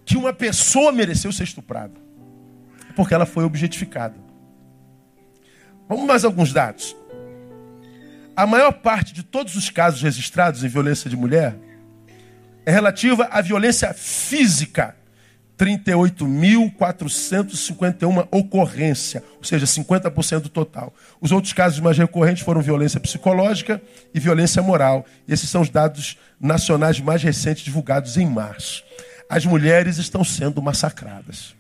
que 0.05 0.17
uma 0.17 0.33
pessoa 0.33 0.93
mereceu 0.93 1.33
ser 1.33 1.45
estuprada? 1.45 1.95
Porque 2.95 3.15
ela 3.15 3.26
foi 3.26 3.45
objetificada. 3.45 4.15
Vamos 5.88 6.07
mais 6.07 6.25
alguns 6.25 6.53
dados. 6.53 6.95
A 8.37 8.47
maior 8.47 8.73
parte 8.73 9.12
de 9.12 9.23
todos 9.23 9.57
os 9.57 9.71
casos 9.71 10.03
registrados 10.03 10.62
em 10.62 10.69
violência 10.69 11.09
de 11.09 11.17
mulher 11.17 11.57
é 12.66 12.73
relativa 12.73 13.28
à 13.30 13.40
violência 13.40 13.94
física. 13.94 14.94
38.451 15.58 18.28
ocorrência, 18.30 19.25
ou 19.38 19.44
seja, 19.44 19.64
50% 19.64 20.40
do 20.40 20.50
total. 20.50 20.92
Os 21.18 21.32
outros 21.32 21.54
casos 21.54 21.80
mais 21.80 21.96
recorrentes 21.96 22.42
foram 22.42 22.61
violência 22.61 23.00
psicológica 23.00 23.80
e 24.12 24.20
violência 24.20 24.62
moral. 24.62 25.06
Esses 25.26 25.49
são 25.49 25.62
os 25.62 25.70
dados 25.70 26.18
nacionais 26.38 27.00
mais 27.00 27.23
recentes 27.23 27.64
divulgados 27.64 28.18
em 28.18 28.26
março. 28.26 28.85
As 29.30 29.46
mulheres 29.46 29.96
estão 29.96 30.23
sendo 30.23 30.61
massacradas. 30.61 31.56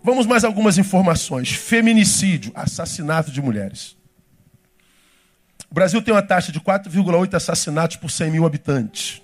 Vamos 0.00 0.26
mais 0.26 0.44
algumas 0.44 0.78
informações. 0.78 1.50
Feminicídio, 1.50 2.52
assassinato 2.54 3.32
de 3.32 3.42
mulheres. 3.42 3.97
O 5.70 5.74
Brasil 5.74 6.00
tem 6.00 6.14
uma 6.14 6.22
taxa 6.22 6.50
de 6.50 6.60
4,8 6.60 7.34
assassinatos 7.34 7.96
por 7.96 8.10
100 8.10 8.30
mil 8.30 8.46
habitantes. 8.46 9.22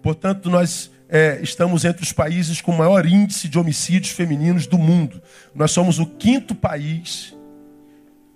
Portanto, 0.00 0.48
nós 0.48 0.90
é, 1.08 1.40
estamos 1.42 1.84
entre 1.84 2.02
os 2.02 2.12
países 2.12 2.60
com 2.60 2.72
maior 2.72 3.04
índice 3.04 3.48
de 3.48 3.58
homicídios 3.58 4.12
femininos 4.12 4.66
do 4.66 4.78
mundo. 4.78 5.20
Nós 5.54 5.70
somos 5.72 5.98
o 5.98 6.06
quinto 6.06 6.54
país 6.54 7.36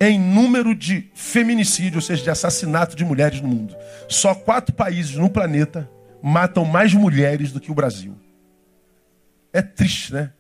em 0.01 0.21
número 0.21 0.75
de 0.75 1.11
feminicídio, 1.15 1.97
ou 1.97 2.03
seja, 2.03 2.23
de 2.23 2.31
assassinato 2.31 2.95
de 2.95 3.05
mulheres 3.05 3.41
no 3.41 3.49
mundo. 3.49 3.75
Só 4.09 4.35
quatro 4.35 4.75
países 4.75 5.15
no 5.15 5.31
planeta 5.31 5.89
matam 6.23 6.65
mais 6.65 6.93
mulheres 6.93 7.53
do 7.53 7.61
que 7.61 7.71
o 7.71 7.75
Brasil. 7.75 8.17
É 9.53 9.63
triste, 9.63 10.13
né? 10.13 10.33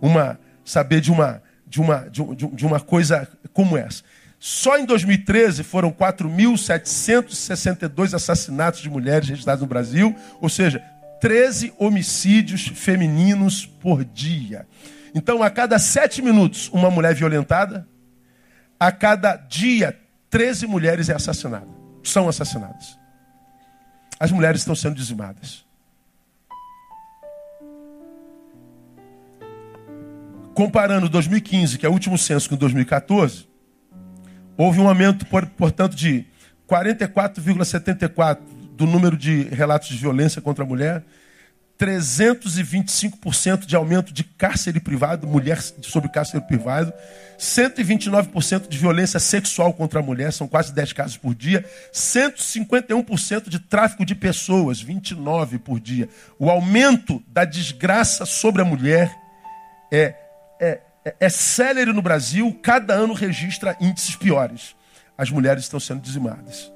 Uma 0.00 0.38
saber 0.64 1.00
de 1.00 1.10
uma 1.10 1.42
de 1.66 1.80
uma 1.80 2.08
de, 2.10 2.22
de 2.22 2.66
uma 2.66 2.80
coisa 2.80 3.26
como 3.54 3.78
essa. 3.78 4.02
Só 4.44 4.76
em 4.76 4.84
2013 4.84 5.62
foram 5.62 5.92
4.762 5.92 8.12
assassinatos 8.12 8.80
de 8.80 8.90
mulheres 8.90 9.28
registrados 9.28 9.62
no 9.62 9.68
Brasil, 9.68 10.16
ou 10.40 10.48
seja, 10.48 10.80
13 11.20 11.72
homicídios 11.78 12.66
femininos 12.66 13.64
por 13.64 14.04
dia. 14.04 14.66
Então, 15.14 15.44
a 15.44 15.50
cada 15.50 15.78
sete 15.78 16.20
minutos, 16.20 16.68
uma 16.72 16.90
mulher 16.90 17.14
violentada, 17.14 17.86
a 18.80 18.90
cada 18.90 19.36
dia, 19.36 19.96
13 20.28 20.66
mulheres 20.66 21.08
é 21.08 21.14
assassinada, 21.14 21.68
são 22.02 22.28
assassinadas. 22.28 22.98
As 24.18 24.32
mulheres 24.32 24.62
estão 24.62 24.74
sendo 24.74 24.96
dizimadas. 24.96 25.64
Comparando 30.52 31.08
2015, 31.08 31.78
que 31.78 31.86
é 31.86 31.88
o 31.88 31.92
último 31.92 32.18
censo, 32.18 32.48
com 32.48 32.56
2014, 32.56 33.51
Houve 34.56 34.80
um 34.80 34.88
aumento, 34.88 35.26
portanto, 35.26 35.96
de 35.96 36.26
44,74% 36.68 38.38
do 38.74 38.86
número 38.86 39.16
de 39.16 39.42
relatos 39.44 39.88
de 39.88 39.96
violência 39.96 40.40
contra 40.40 40.64
a 40.64 40.66
mulher, 40.66 41.04
325% 41.78 43.66
de 43.66 43.74
aumento 43.74 44.12
de 44.12 44.22
cárcere 44.22 44.78
privado, 44.78 45.26
mulher 45.26 45.60
sobre 45.60 46.08
cárcere 46.08 46.44
privado, 46.44 46.92
129% 47.38 48.68
de 48.68 48.78
violência 48.78 49.18
sexual 49.18 49.72
contra 49.72 49.98
a 49.98 50.02
mulher, 50.02 50.32
são 50.32 50.46
quase 50.46 50.72
10 50.72 50.92
casos 50.92 51.16
por 51.16 51.34
dia, 51.34 51.64
151% 51.92 53.48
de 53.48 53.58
tráfico 53.58 54.04
de 54.04 54.14
pessoas, 54.14 54.80
29 54.80 55.58
por 55.58 55.80
dia. 55.80 56.08
O 56.38 56.48
aumento 56.48 57.22
da 57.26 57.44
desgraça 57.44 58.24
sobre 58.24 58.62
a 58.62 58.64
mulher 58.64 59.12
é, 59.90 60.14
é 60.60 60.80
é, 61.04 61.14
é 61.20 61.28
célere 61.28 61.92
no 61.92 62.02
Brasil, 62.02 62.58
cada 62.62 62.94
ano 62.94 63.14
registra 63.14 63.76
índices 63.80 64.16
piores. 64.16 64.76
As 65.16 65.30
mulheres 65.30 65.64
estão 65.64 65.80
sendo 65.80 66.00
dizimadas. 66.00 66.72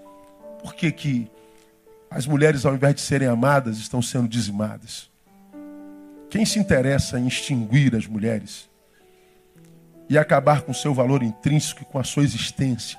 Por 0.63 0.75
que, 0.75 0.91
que 0.93 1.31
as 2.11 2.27
mulheres, 2.27 2.65
ao 2.65 2.75
invés 2.75 2.95
de 2.95 3.01
serem 3.01 3.29
amadas, 3.29 3.79
estão 3.79 4.03
sendo 4.03 4.29
dizimadas? 4.29 5.11
Quem 6.29 6.45
se 6.45 6.59
interessa 6.59 7.19
em 7.19 7.27
extinguir 7.27 7.95
as 7.95 8.07
mulheres 8.07 8.69
e 10.09 10.19
acabar 10.19 10.63
com 10.63 10.73
seu 10.73 10.93
valor 10.93 11.23
intrínseco 11.23 11.83
e 11.83 11.85
com 11.85 11.99
a 11.99 12.05
sua 12.05 12.23
existência? 12.23 12.99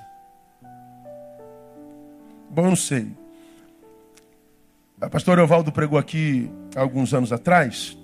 Bom, 2.50 2.62
eu 2.62 2.70
não 2.70 2.76
sei. 2.76 3.12
A 5.00 5.08
pastora 5.08 5.42
Evaldo 5.42 5.70
pregou 5.70 5.98
aqui 5.98 6.50
alguns 6.74 7.14
anos 7.14 7.32
atrás, 7.32 7.96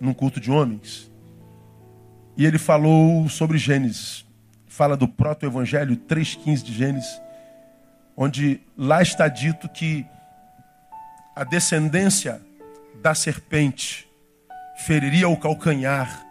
num 0.00 0.12
culto 0.12 0.40
de 0.40 0.50
homens. 0.50 1.10
E 2.36 2.44
ele 2.44 2.58
falou 2.58 3.28
sobre 3.28 3.58
Gênesis. 3.58 4.24
Fala 4.66 4.96
do 4.96 5.06
proto-evangelho 5.06 5.96
3,15 5.96 6.62
de 6.62 6.72
Gênesis, 6.72 7.20
onde 8.16 8.60
lá 8.76 9.00
está 9.02 9.28
dito 9.28 9.68
que 9.68 10.04
a 11.36 11.44
descendência 11.44 12.40
da 13.00 13.14
serpente 13.14 14.08
feriria 14.76 15.28
o 15.28 15.36
calcanhar 15.36 16.24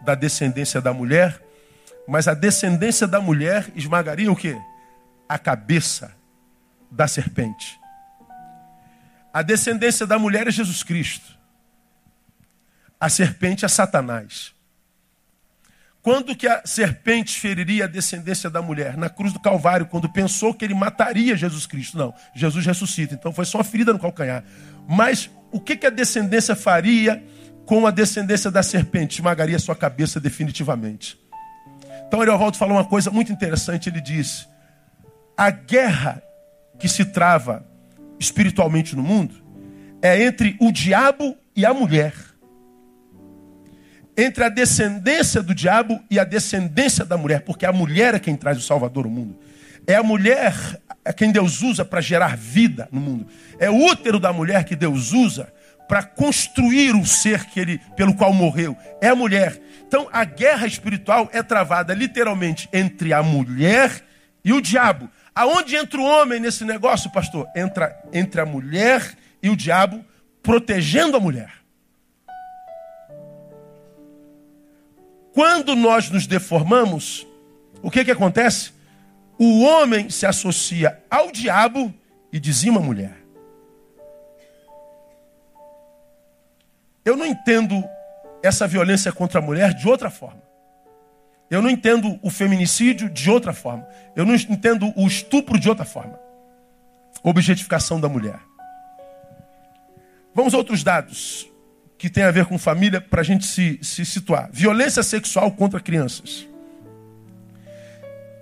da 0.00 0.14
descendência 0.14 0.80
da 0.80 0.92
mulher, 0.92 1.42
mas 2.06 2.28
a 2.28 2.34
descendência 2.34 3.06
da 3.06 3.20
mulher 3.20 3.70
esmagaria 3.74 4.30
o 4.30 4.36
quê? 4.36 4.56
A 5.28 5.38
cabeça 5.38 6.14
da 6.90 7.08
serpente. 7.08 7.78
A 9.32 9.42
descendência 9.42 10.06
da 10.06 10.18
mulher 10.18 10.46
é 10.46 10.50
Jesus 10.50 10.82
Cristo. 10.82 11.36
A 12.98 13.08
serpente 13.08 13.64
é 13.64 13.68
Satanás. 13.68 14.54
Quando 16.00 16.34
que 16.34 16.46
a 16.46 16.62
serpente 16.64 17.38
feriria 17.38 17.84
a 17.84 17.88
descendência 17.88 18.48
da 18.48 18.62
mulher? 18.62 18.96
Na 18.96 19.08
cruz 19.08 19.32
do 19.32 19.40
Calvário, 19.40 19.86
quando 19.86 20.08
pensou 20.08 20.54
que 20.54 20.64
ele 20.64 20.74
mataria 20.74 21.36
Jesus 21.36 21.66
Cristo. 21.66 21.98
Não, 21.98 22.14
Jesus 22.34 22.64
ressuscita. 22.64 23.14
Então 23.14 23.32
foi 23.32 23.44
só 23.44 23.58
uma 23.58 23.64
ferida 23.64 23.92
no 23.92 23.98
calcanhar. 23.98 24.44
Mas 24.88 25.28
o 25.50 25.60
que, 25.60 25.76
que 25.76 25.86
a 25.86 25.90
descendência 25.90 26.54
faria 26.54 27.22
com 27.66 27.86
a 27.86 27.90
descendência 27.90 28.50
da 28.50 28.62
serpente? 28.62 29.16
Esmagaria 29.16 29.58
sua 29.58 29.74
cabeça 29.74 30.20
definitivamente. 30.20 31.18
Então 32.06 32.20
Ariovaldo 32.20 32.56
falou 32.56 32.76
uma 32.76 32.84
coisa 32.84 33.10
muito 33.10 33.32
interessante. 33.32 33.88
Ele 33.88 34.00
disse: 34.00 34.46
a 35.36 35.50
guerra 35.50 36.22
que 36.78 36.88
se 36.88 37.04
trava 37.04 37.66
espiritualmente 38.20 38.94
no 38.94 39.02
mundo 39.02 39.34
é 40.00 40.22
entre 40.22 40.56
o 40.60 40.70
diabo 40.70 41.36
e 41.56 41.66
a 41.66 41.74
mulher 41.74 42.14
entre 44.18 44.42
a 44.42 44.48
descendência 44.48 45.40
do 45.40 45.54
diabo 45.54 46.02
e 46.10 46.18
a 46.18 46.24
descendência 46.24 47.04
da 47.04 47.16
mulher, 47.16 47.42
porque 47.42 47.64
a 47.64 47.72
mulher 47.72 48.16
é 48.16 48.18
quem 48.18 48.34
traz 48.34 48.58
o 48.58 48.62
Salvador 48.62 49.04
ao 49.04 49.10
mundo. 49.10 49.38
É 49.86 49.94
a 49.94 50.02
mulher 50.02 50.54
a 51.04 51.12
quem 51.12 51.30
Deus 51.30 51.62
usa 51.62 51.84
para 51.84 52.00
gerar 52.00 52.36
vida 52.36 52.88
no 52.90 53.00
mundo. 53.00 53.28
É 53.60 53.70
o 53.70 53.76
útero 53.86 54.18
da 54.18 54.32
mulher 54.32 54.64
que 54.64 54.74
Deus 54.74 55.12
usa 55.12 55.52
para 55.88 56.02
construir 56.02 56.96
o 56.96 57.06
ser 57.06 57.46
que 57.46 57.60
ele, 57.60 57.80
pelo 57.96 58.12
qual 58.12 58.32
morreu. 58.32 58.76
É 59.00 59.08
a 59.08 59.14
mulher. 59.14 59.62
Então 59.86 60.08
a 60.12 60.24
guerra 60.24 60.66
espiritual 60.66 61.30
é 61.32 61.40
travada 61.40 61.94
literalmente 61.94 62.68
entre 62.72 63.12
a 63.12 63.22
mulher 63.22 64.04
e 64.44 64.52
o 64.52 64.60
diabo. 64.60 65.08
Aonde 65.32 65.76
entra 65.76 66.00
o 66.00 66.04
homem 66.04 66.40
nesse 66.40 66.64
negócio, 66.64 67.08
pastor? 67.12 67.46
Entra 67.54 67.96
entre 68.12 68.40
a 68.40 68.44
mulher 68.44 69.16
e 69.40 69.48
o 69.48 69.54
diabo, 69.54 70.04
protegendo 70.42 71.16
a 71.16 71.20
mulher. 71.20 71.52
Quando 75.38 75.76
nós 75.76 76.10
nos 76.10 76.26
deformamos, 76.26 77.24
o 77.80 77.92
que, 77.92 78.04
que 78.04 78.10
acontece? 78.10 78.72
O 79.38 79.62
homem 79.62 80.10
se 80.10 80.26
associa 80.26 81.00
ao 81.08 81.30
diabo 81.30 81.94
e 82.32 82.40
dizima 82.40 82.80
a 82.80 82.82
mulher. 82.82 83.16
Eu 87.04 87.16
não 87.16 87.24
entendo 87.24 87.84
essa 88.42 88.66
violência 88.66 89.12
contra 89.12 89.38
a 89.38 89.40
mulher 89.40 89.74
de 89.74 89.88
outra 89.88 90.10
forma. 90.10 90.42
Eu 91.48 91.62
não 91.62 91.70
entendo 91.70 92.18
o 92.20 92.30
feminicídio 92.30 93.08
de 93.08 93.30
outra 93.30 93.52
forma. 93.52 93.86
Eu 94.16 94.26
não 94.26 94.34
entendo 94.34 94.92
o 94.96 95.06
estupro 95.06 95.56
de 95.56 95.68
outra 95.68 95.84
forma. 95.84 96.18
Objetificação 97.22 98.00
da 98.00 98.08
mulher. 98.08 98.40
Vamos 100.34 100.52
a 100.52 100.56
outros 100.56 100.82
dados 100.82 101.47
que 101.98 102.08
tem 102.08 102.22
a 102.22 102.30
ver 102.30 102.46
com 102.46 102.56
família 102.56 103.00
para 103.00 103.20
a 103.22 103.24
gente 103.24 103.44
se, 103.44 103.80
se 103.82 104.06
situar. 104.06 104.48
Violência 104.52 105.02
sexual 105.02 105.50
contra 105.50 105.80
crianças. 105.80 106.46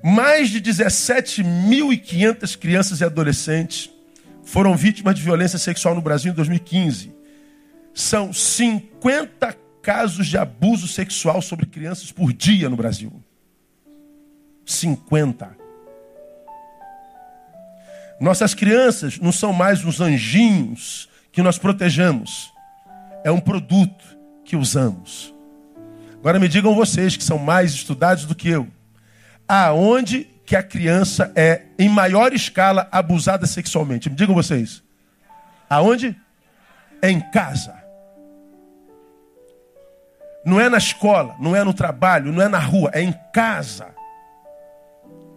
Mais 0.05 0.51
de 0.51 0.61
17.500 0.61 2.59
crianças 2.59 3.00
e 3.00 3.04
adolescentes 3.04 3.91
foram 4.45 4.76
vítimas 4.76 5.15
de 5.15 5.23
violência 5.23 5.59
sexual 5.59 5.95
no 5.95 6.02
Brasil 6.02 6.30
em 6.30 6.35
2015. 6.35 7.13
São 7.95 8.30
50 8.33 9.57
casos 9.83 10.26
de 10.26 10.37
abuso 10.37 10.87
sexual 10.87 11.41
sobre 11.41 11.65
crianças 11.65 12.13
por 12.13 12.33
dia 12.33 12.69
no 12.69 12.76
Brasil. 12.76 13.25
50. 14.67 15.57
Nossas 18.21 18.52
crianças 18.54 19.19
não 19.19 19.33
são 19.33 19.52
mais 19.52 19.83
os 19.85 20.00
anjinhos 20.00 21.09
que 21.33 21.43
nós 21.43 21.59
protejamos 21.59 22.54
é 23.26 23.32
um 23.32 23.41
produto 23.41 24.04
que 24.45 24.54
usamos. 24.54 25.34
Agora 26.21 26.39
me 26.39 26.47
digam 26.47 26.76
vocês 26.76 27.17
que 27.17 27.25
são 27.25 27.39
mais 27.39 27.73
estudados 27.73 28.25
do 28.25 28.36
que 28.36 28.49
eu. 28.49 28.69
Aonde 29.49 30.30
que 30.47 30.54
a 30.54 30.62
criança 30.62 31.32
é 31.34 31.62
em 31.76 31.89
maior 31.89 32.32
escala 32.32 32.89
abusada 32.93 33.45
sexualmente? 33.45 34.08
Me 34.08 34.15
digam 34.15 34.32
vocês. 34.32 34.80
Aonde? 35.69 36.17
Em 37.02 37.19
casa. 37.32 37.75
Não 40.45 40.60
é 40.60 40.69
na 40.69 40.78
escola, 40.78 41.34
não 41.41 41.56
é 41.56 41.65
no 41.65 41.75
trabalho, 41.75 42.32
não 42.32 42.41
é 42.41 42.47
na 42.47 42.60
rua, 42.60 42.93
é 42.95 43.02
em 43.02 43.12
casa. 43.32 43.89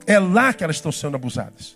É 0.05 0.19
lá 0.19 0.53
que 0.53 0.63
elas 0.63 0.75
estão 0.75 0.91
sendo 0.91 1.15
abusadas. 1.15 1.75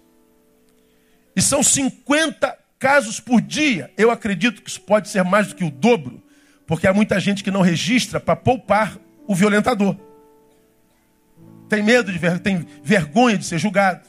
E 1.36 1.42
são 1.42 1.64
50 1.64 2.56
casos 2.84 3.18
por 3.22 3.40
dia. 3.40 3.90
Eu 3.98 4.12
acredito 4.12 4.62
que 4.62 4.70
isso 4.70 4.82
pode 4.82 5.08
ser 5.08 5.24
mais 5.24 5.48
do 5.48 5.56
que 5.56 5.64
o 5.64 5.72
dobro, 5.72 6.22
porque 6.68 6.86
há 6.86 6.94
muita 6.94 7.18
gente 7.18 7.42
que 7.42 7.50
não 7.50 7.62
registra 7.62 8.20
para 8.20 8.36
poupar 8.36 9.00
o 9.26 9.34
violentador. 9.34 9.96
Tem 11.70 11.82
medo 11.82 12.12
de 12.12 12.18
ver, 12.18 12.40
tem 12.40 12.68
vergonha 12.84 13.38
de 13.38 13.46
ser 13.46 13.58
julgado. 13.58 14.06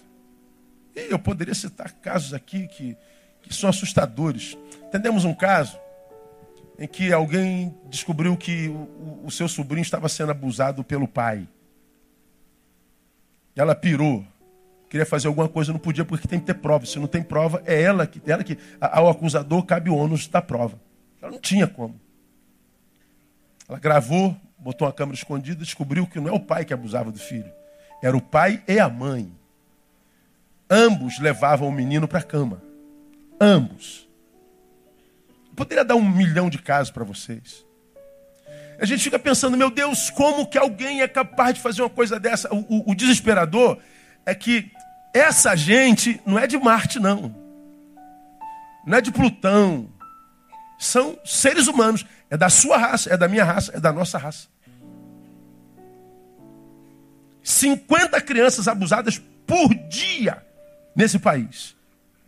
E 0.92 1.06
eu 1.08 1.20
poderia 1.20 1.54
citar 1.54 1.92
casos 1.92 2.34
aqui 2.34 2.66
que, 2.66 2.96
que 3.42 3.54
são 3.54 3.70
assustadores. 3.70 4.58
Entendemos 4.88 5.24
um 5.24 5.32
caso 5.32 5.78
em 6.76 6.88
que 6.88 7.12
alguém 7.12 7.72
descobriu 7.88 8.36
que 8.36 8.66
o, 8.66 9.20
o 9.26 9.30
seu 9.30 9.46
sobrinho 9.46 9.82
estava 9.82 10.08
sendo 10.08 10.32
abusado 10.32 10.82
pelo 10.82 11.06
pai. 11.06 11.46
Ela 13.54 13.76
pirou 13.76 14.26
queria 14.94 15.04
fazer 15.04 15.26
alguma 15.26 15.48
coisa, 15.48 15.72
não 15.72 15.80
podia 15.80 16.04
porque 16.04 16.28
tem 16.28 16.38
que 16.38 16.46
ter 16.46 16.54
prova. 16.54 16.86
Se 16.86 17.00
não 17.00 17.08
tem 17.08 17.20
prova, 17.20 17.60
é 17.66 17.82
ela 17.82 18.06
que, 18.06 18.22
ela 18.30 18.44
que 18.44 18.56
ao 18.80 19.08
acusador 19.08 19.64
cabe 19.64 19.90
o 19.90 19.96
ônus 19.96 20.28
da 20.28 20.40
prova. 20.40 20.80
Ela 21.20 21.32
não 21.32 21.40
tinha 21.40 21.66
como. 21.66 22.00
Ela 23.68 23.80
gravou, 23.80 24.36
botou 24.56 24.86
uma 24.86 24.94
câmera 24.94 25.16
escondida, 25.16 25.64
descobriu 25.64 26.06
que 26.06 26.20
não 26.20 26.28
é 26.28 26.32
o 26.32 26.38
pai 26.38 26.64
que 26.64 26.72
abusava 26.72 27.10
do 27.10 27.18
filho, 27.18 27.50
era 28.00 28.16
o 28.16 28.20
pai 28.20 28.62
e 28.68 28.78
a 28.78 28.88
mãe. 28.88 29.32
Ambos 30.70 31.18
levavam 31.18 31.66
o 31.66 31.72
menino 31.72 32.06
para 32.06 32.20
a 32.20 32.22
cama. 32.22 32.62
Ambos. 33.40 34.08
Eu 35.48 35.56
poderia 35.56 35.84
dar 35.84 35.96
um 35.96 36.08
milhão 36.08 36.48
de 36.48 36.58
casos 36.58 36.92
para 36.92 37.02
vocês. 37.02 37.66
A 38.78 38.84
gente 38.84 39.02
fica 39.02 39.18
pensando, 39.18 39.56
meu 39.56 39.72
Deus, 39.72 40.08
como 40.08 40.46
que 40.46 40.56
alguém 40.56 41.02
é 41.02 41.08
capaz 41.08 41.54
de 41.54 41.60
fazer 41.60 41.82
uma 41.82 41.90
coisa 41.90 42.20
dessa? 42.20 42.54
O, 42.54 42.58
o, 42.60 42.92
o 42.92 42.94
desesperador 42.94 43.80
é 44.26 44.34
que 44.34 44.70
essa 45.14 45.54
gente 45.54 46.20
não 46.26 46.36
é 46.36 46.46
de 46.46 46.58
Marte, 46.58 46.98
não. 46.98 47.32
Não 48.84 48.98
é 48.98 49.00
de 49.00 49.12
Plutão. 49.12 49.88
São 50.76 51.16
seres 51.24 51.68
humanos. 51.68 52.04
É 52.28 52.36
da 52.36 52.50
sua 52.50 52.76
raça, 52.76 53.14
é 53.14 53.16
da 53.16 53.28
minha 53.28 53.44
raça, 53.44 53.70
é 53.76 53.80
da 53.80 53.92
nossa 53.92 54.18
raça. 54.18 54.48
50 57.44 58.20
crianças 58.22 58.66
abusadas 58.66 59.22
por 59.46 59.72
dia 59.88 60.44
nesse 60.96 61.18
país. 61.18 61.76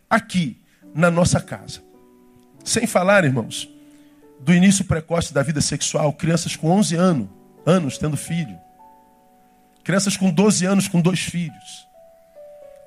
Aqui, 0.09 0.61
na 0.95 1.11
nossa 1.11 1.41
casa. 1.41 1.81
Sem 2.63 2.87
falar, 2.87 3.25
irmãos, 3.25 3.69
do 4.39 4.53
início 4.53 4.85
precoce 4.85 5.33
da 5.33 5.43
vida 5.43 5.59
sexual, 5.59 6.13
crianças 6.13 6.55
com 6.55 6.69
11 6.69 6.95
anos, 6.95 7.29
anos 7.65 7.97
tendo 7.97 8.15
filho. 8.15 8.57
Crianças 9.83 10.15
com 10.15 10.31
12 10.31 10.65
anos 10.65 10.87
com 10.87 11.01
dois 11.01 11.19
filhos. 11.19 11.86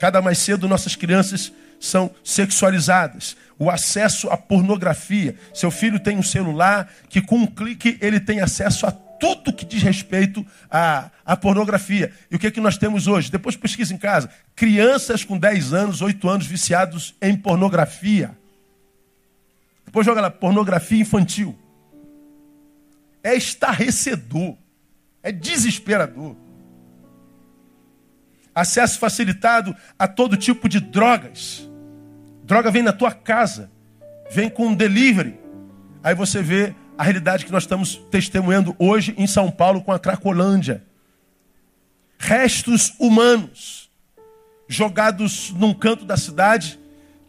Cada 0.00 0.22
mais 0.22 0.38
cedo 0.38 0.66
nossas 0.66 0.96
crianças 0.96 1.52
são 1.78 2.10
sexualizadas. 2.24 3.36
O 3.58 3.68
acesso 3.70 4.30
à 4.30 4.36
pornografia. 4.36 5.36
Seu 5.52 5.70
filho 5.70 6.00
tem 6.00 6.16
um 6.16 6.22
celular 6.22 6.90
que 7.10 7.20
com 7.20 7.36
um 7.36 7.46
clique 7.46 7.98
ele 8.00 8.18
tem 8.18 8.40
acesso 8.40 8.86
a 8.86 8.90
tudo 8.92 9.52
que 9.52 9.66
diz 9.66 9.82
respeito 9.82 10.44
à, 10.70 11.10
à 11.22 11.36
pornografia. 11.36 12.10
E 12.30 12.36
o 12.36 12.38
que 12.38 12.46
é 12.46 12.50
que 12.50 12.62
nós 12.62 12.78
temos 12.78 13.06
hoje? 13.06 13.30
Depois 13.30 13.56
pesquisa 13.56 13.92
em 13.92 13.98
casa. 13.98 14.30
Crianças 14.56 15.22
com 15.22 15.36
10 15.36 15.74
anos, 15.74 16.00
8 16.00 16.26
anos 16.30 16.46
viciados 16.46 17.14
em 17.20 17.36
pornografia. 17.36 18.30
Depois 19.84 20.06
joga 20.06 20.22
lá, 20.22 20.30
pornografia 20.30 21.02
infantil. 21.02 21.58
É 23.22 23.34
estarrecedor. 23.34 24.56
É 25.22 25.30
desesperador 25.30 26.34
acesso 28.60 28.98
facilitado 28.98 29.74
a 29.98 30.06
todo 30.06 30.36
tipo 30.36 30.68
de 30.68 30.80
drogas. 30.80 31.68
Droga 32.44 32.70
vem 32.70 32.82
na 32.82 32.92
tua 32.92 33.12
casa, 33.12 33.70
vem 34.30 34.50
com 34.50 34.68
um 34.68 34.74
delivery. 34.74 35.38
Aí 36.02 36.14
você 36.14 36.42
vê 36.42 36.74
a 36.96 37.02
realidade 37.02 37.46
que 37.46 37.52
nós 37.52 37.62
estamos 37.62 37.96
testemunhando 38.10 38.76
hoje 38.78 39.14
em 39.16 39.26
São 39.26 39.50
Paulo 39.50 39.82
com 39.82 39.92
a 39.92 39.98
Cracolândia. 39.98 40.84
Restos 42.18 42.92
humanos 42.98 43.90
jogados 44.68 45.50
num 45.52 45.74
canto 45.74 46.04
da 46.04 46.16
cidade, 46.16 46.78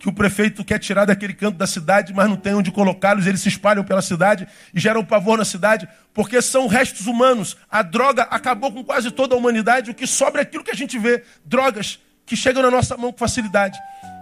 que 0.01 0.09
o 0.09 0.13
prefeito 0.13 0.65
quer 0.65 0.79
tirar 0.79 1.05
daquele 1.05 1.33
canto 1.33 1.59
da 1.59 1.67
cidade, 1.67 2.11
mas 2.11 2.27
não 2.27 2.35
tem 2.35 2.55
onde 2.55 2.71
colocá-los, 2.71 3.27
eles 3.27 3.39
se 3.39 3.49
espalham 3.49 3.83
pela 3.83 4.01
cidade 4.01 4.47
e 4.73 4.79
geram 4.79 5.05
pavor 5.05 5.37
na 5.37 5.45
cidade, 5.45 5.87
porque 6.11 6.41
são 6.41 6.65
restos 6.65 7.05
humanos. 7.05 7.55
A 7.69 7.83
droga 7.83 8.23
acabou 8.23 8.71
com 8.71 8.83
quase 8.83 9.11
toda 9.11 9.35
a 9.35 9.37
humanidade, 9.37 9.91
o 9.91 9.93
que 9.93 10.07
sobra 10.07 10.41
é 10.41 10.43
aquilo 10.43 10.63
que 10.63 10.71
a 10.71 10.75
gente 10.75 10.97
vê, 10.97 11.23
drogas 11.45 11.99
que 12.25 12.35
chegam 12.35 12.63
na 12.63 12.71
nossa 12.71 12.97
mão 12.97 13.11
com 13.11 13.19
facilidade. 13.19 13.77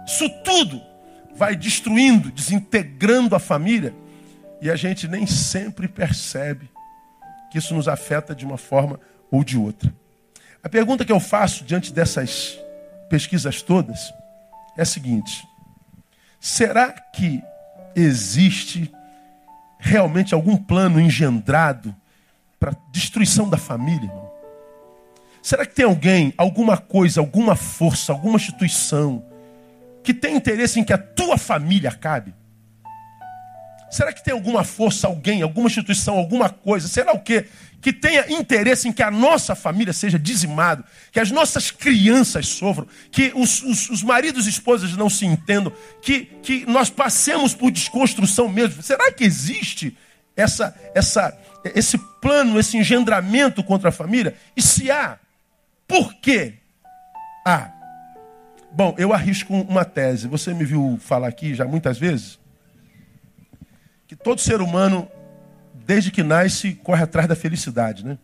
Isso 0.06 0.28
tudo 0.44 0.82
vai 1.34 1.56
destruindo, 1.56 2.30
desintegrando 2.30 3.34
a 3.34 3.38
família 3.38 3.94
e 4.60 4.70
a 4.70 4.76
gente 4.76 5.08
nem 5.08 5.26
sempre 5.26 5.88
percebe 5.88 6.70
que 7.50 7.56
isso 7.56 7.74
nos 7.74 7.88
afeta 7.88 8.34
de 8.34 8.44
uma 8.44 8.58
forma 8.58 9.00
ou 9.30 9.42
de 9.42 9.56
outra. 9.56 9.90
A 10.62 10.68
pergunta 10.68 11.06
que 11.06 11.12
eu 11.12 11.20
faço 11.20 11.64
diante 11.64 11.90
dessas 11.90 12.58
pesquisas 13.08 13.62
todas 13.62 14.12
é 14.76 14.82
a 14.82 14.86
seguinte: 14.86 15.48
será 16.40 16.90
que 16.90 17.42
existe 17.94 18.90
realmente 19.78 20.34
algum 20.34 20.56
plano 20.56 21.00
engendrado 21.00 21.94
para 22.58 22.76
destruição 22.90 23.48
da 23.48 23.58
família, 23.58 24.04
irmão? 24.04 24.30
Será 25.42 25.64
que 25.64 25.74
tem 25.74 25.84
alguém, 25.84 26.34
alguma 26.36 26.76
coisa, 26.76 27.20
alguma 27.20 27.56
força, 27.56 28.12
alguma 28.12 28.36
instituição 28.36 29.24
que 30.02 30.12
tem 30.12 30.36
interesse 30.36 30.80
em 30.80 30.84
que 30.84 30.92
a 30.92 30.98
tua 30.98 31.38
família 31.38 31.90
acabe? 31.90 32.34
Será 33.90 34.12
que 34.12 34.22
tem 34.22 34.32
alguma 34.32 34.62
força, 34.62 35.08
alguém, 35.08 35.42
alguma 35.42 35.66
instituição, 35.66 36.16
alguma 36.16 36.48
coisa, 36.48 36.86
será 36.86 37.12
o 37.12 37.18
quê? 37.18 37.46
Que 37.82 37.92
tenha 37.92 38.30
interesse 38.30 38.86
em 38.86 38.92
que 38.92 39.02
a 39.02 39.10
nossa 39.10 39.56
família 39.56 39.92
seja 39.92 40.18
dizimada, 40.18 40.84
que 41.10 41.18
as 41.18 41.30
nossas 41.32 41.72
crianças 41.72 42.46
sofram, 42.46 42.86
que 43.10 43.32
os, 43.34 43.62
os, 43.62 43.90
os 43.90 44.02
maridos 44.02 44.46
e 44.46 44.50
esposas 44.50 44.96
não 44.96 45.10
se 45.10 45.26
entendam, 45.26 45.72
que, 46.00 46.26
que 46.42 46.64
nós 46.66 46.88
passemos 46.88 47.52
por 47.52 47.72
desconstrução 47.72 48.48
mesmo. 48.48 48.80
Será 48.80 49.10
que 49.10 49.24
existe 49.24 49.96
essa, 50.36 50.74
essa, 50.94 51.36
esse 51.74 51.98
plano, 52.20 52.60
esse 52.60 52.76
engendramento 52.76 53.64
contra 53.64 53.88
a 53.88 53.92
família? 53.92 54.36
E 54.56 54.62
se 54.62 54.88
há, 54.88 55.18
por 55.88 56.14
quê 56.20 56.54
há? 57.44 57.72
Bom, 58.72 58.94
eu 58.96 59.12
arrisco 59.12 59.52
uma 59.52 59.84
tese. 59.84 60.28
Você 60.28 60.54
me 60.54 60.64
viu 60.64 60.96
falar 61.02 61.26
aqui 61.26 61.56
já 61.56 61.64
muitas 61.64 61.98
vezes 61.98 62.39
que 64.10 64.16
todo 64.16 64.40
ser 64.40 64.60
humano, 64.60 65.08
desde 65.86 66.10
que 66.10 66.24
nasce, 66.24 66.74
corre 66.74 67.04
atrás 67.04 67.28
da 67.28 67.36
felicidade, 67.36 68.04
né? 68.04 68.18